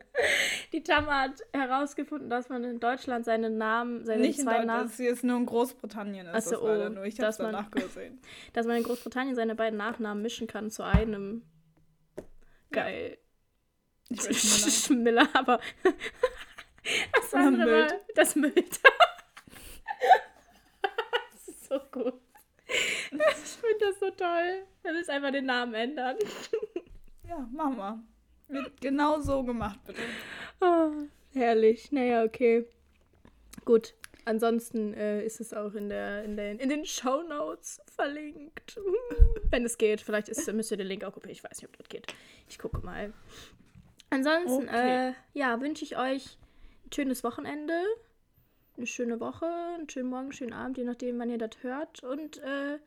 Die 0.72 0.84
Tama 0.84 1.22
hat 1.22 1.40
herausgefunden, 1.52 2.30
dass 2.30 2.48
man 2.48 2.62
in 2.62 2.78
Deutschland 2.78 3.24
seine 3.24 3.50
Namen, 3.50 4.04
seine 4.04 4.22
Nicht 4.22 4.40
zwei 4.40 4.64
Namen. 4.64 4.88
Das 4.88 5.00
ist 5.00 5.24
nur 5.24 5.36
in 5.36 5.46
Großbritannien. 5.46 6.28
Ist 6.28 6.34
Achso, 6.34 6.50
das 6.50 6.62
oh, 6.62 6.88
nur. 6.90 7.04
Ich 7.04 7.20
hab's 7.20 7.38
danach 7.38 7.72
gesehen. 7.72 8.20
Dass 8.52 8.66
man 8.66 8.76
in 8.76 8.84
Großbritannien 8.84 9.34
seine 9.34 9.54
beiden 9.54 9.78
Nachnamen 9.78 10.22
mischen 10.22 10.46
kann 10.46 10.70
zu 10.70 10.84
einem. 10.84 11.42
Geil. 12.70 13.18
Ja. 14.10 14.30
Ich 14.30 14.84
Schmiller. 14.84 15.28
aber 15.34 15.58
das 17.14 17.34
andere 17.34 17.64
Müll. 17.64 17.90
war 17.90 18.00
das 18.14 18.36
Müll. 18.36 18.52
das 21.32 21.48
ist 21.48 21.68
so 21.68 21.78
gut. 21.90 22.20
Ich 22.68 23.58
finde 23.60 23.78
das 23.80 24.00
so 24.00 24.10
toll. 24.10 24.64
Dann 24.82 24.96
ist 24.96 25.10
einfach 25.10 25.30
den 25.30 25.46
Namen 25.46 25.74
ändern. 25.74 26.16
Ja, 27.28 27.48
machen 27.52 27.76
wir. 27.76 28.02
Wird 28.48 28.80
genau 28.80 29.20
so 29.20 29.42
gemacht, 29.42 29.78
bitte. 29.86 30.02
Oh, 30.60 30.90
herrlich. 31.32 31.90
Naja, 31.92 32.24
okay. 32.24 32.66
Gut. 33.64 33.94
Ansonsten 34.24 34.94
äh, 34.94 35.24
ist 35.24 35.40
es 35.40 35.52
auch 35.52 35.74
in, 35.74 35.88
der, 35.88 36.22
in, 36.24 36.36
der, 36.36 36.60
in 36.60 36.68
den 36.68 36.84
Show 36.84 37.22
Notes 37.22 37.80
verlinkt. 37.86 38.78
Wenn 39.50 39.64
es 39.64 39.78
geht. 39.78 40.00
Vielleicht 40.00 40.28
ist, 40.28 40.52
müsst 40.52 40.70
ihr 40.70 40.76
den 40.76 40.86
Link 40.86 41.02
auch 41.04 41.12
kopieren. 41.12 41.32
Ich 41.32 41.42
weiß 41.42 41.56
nicht, 41.60 41.68
ob 41.68 41.76
das 41.76 41.88
geht. 41.88 42.06
Ich 42.48 42.58
gucke 42.58 42.78
mal. 42.84 43.12
Ansonsten, 44.10 44.68
okay. 44.68 45.08
äh, 45.08 45.12
ja, 45.32 45.60
wünsche 45.60 45.84
ich 45.84 45.96
euch 45.96 46.38
schönes 46.94 47.24
Wochenende, 47.24 47.74
eine 48.76 48.86
schöne 48.86 49.20
Woche, 49.20 49.46
einen 49.46 49.88
schönen 49.88 50.10
Morgen, 50.10 50.24
einen 50.24 50.32
schönen 50.32 50.52
Abend, 50.52 50.78
je 50.78 50.84
nachdem, 50.84 51.18
wann 51.18 51.30
ihr 51.30 51.38
das 51.38 51.62
hört. 51.62 52.02
Und 52.02 52.38
äh, 52.38 52.78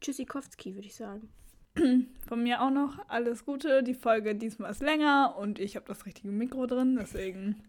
Tschüssikowski, 0.00 0.74
würde 0.74 0.86
ich 0.86 0.94
sagen. 0.94 1.28
Von 2.28 2.42
mir 2.42 2.62
auch 2.62 2.70
noch 2.70 3.08
alles 3.08 3.44
Gute. 3.44 3.82
Die 3.82 3.94
Folge 3.94 4.34
diesmal 4.34 4.70
ist 4.70 4.82
länger 4.82 5.36
und 5.38 5.58
ich 5.58 5.76
habe 5.76 5.86
das 5.86 6.06
richtige 6.06 6.28
Mikro 6.28 6.66
drin, 6.66 6.96
deswegen 7.00 7.62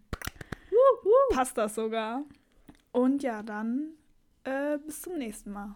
passt 1.31 1.57
das 1.57 1.75
sogar. 1.75 2.23
Und 2.91 3.23
ja, 3.23 3.43
dann 3.43 3.93
äh, 4.43 4.77
bis 4.77 5.01
zum 5.01 5.17
nächsten 5.17 5.51
Mal. 5.51 5.75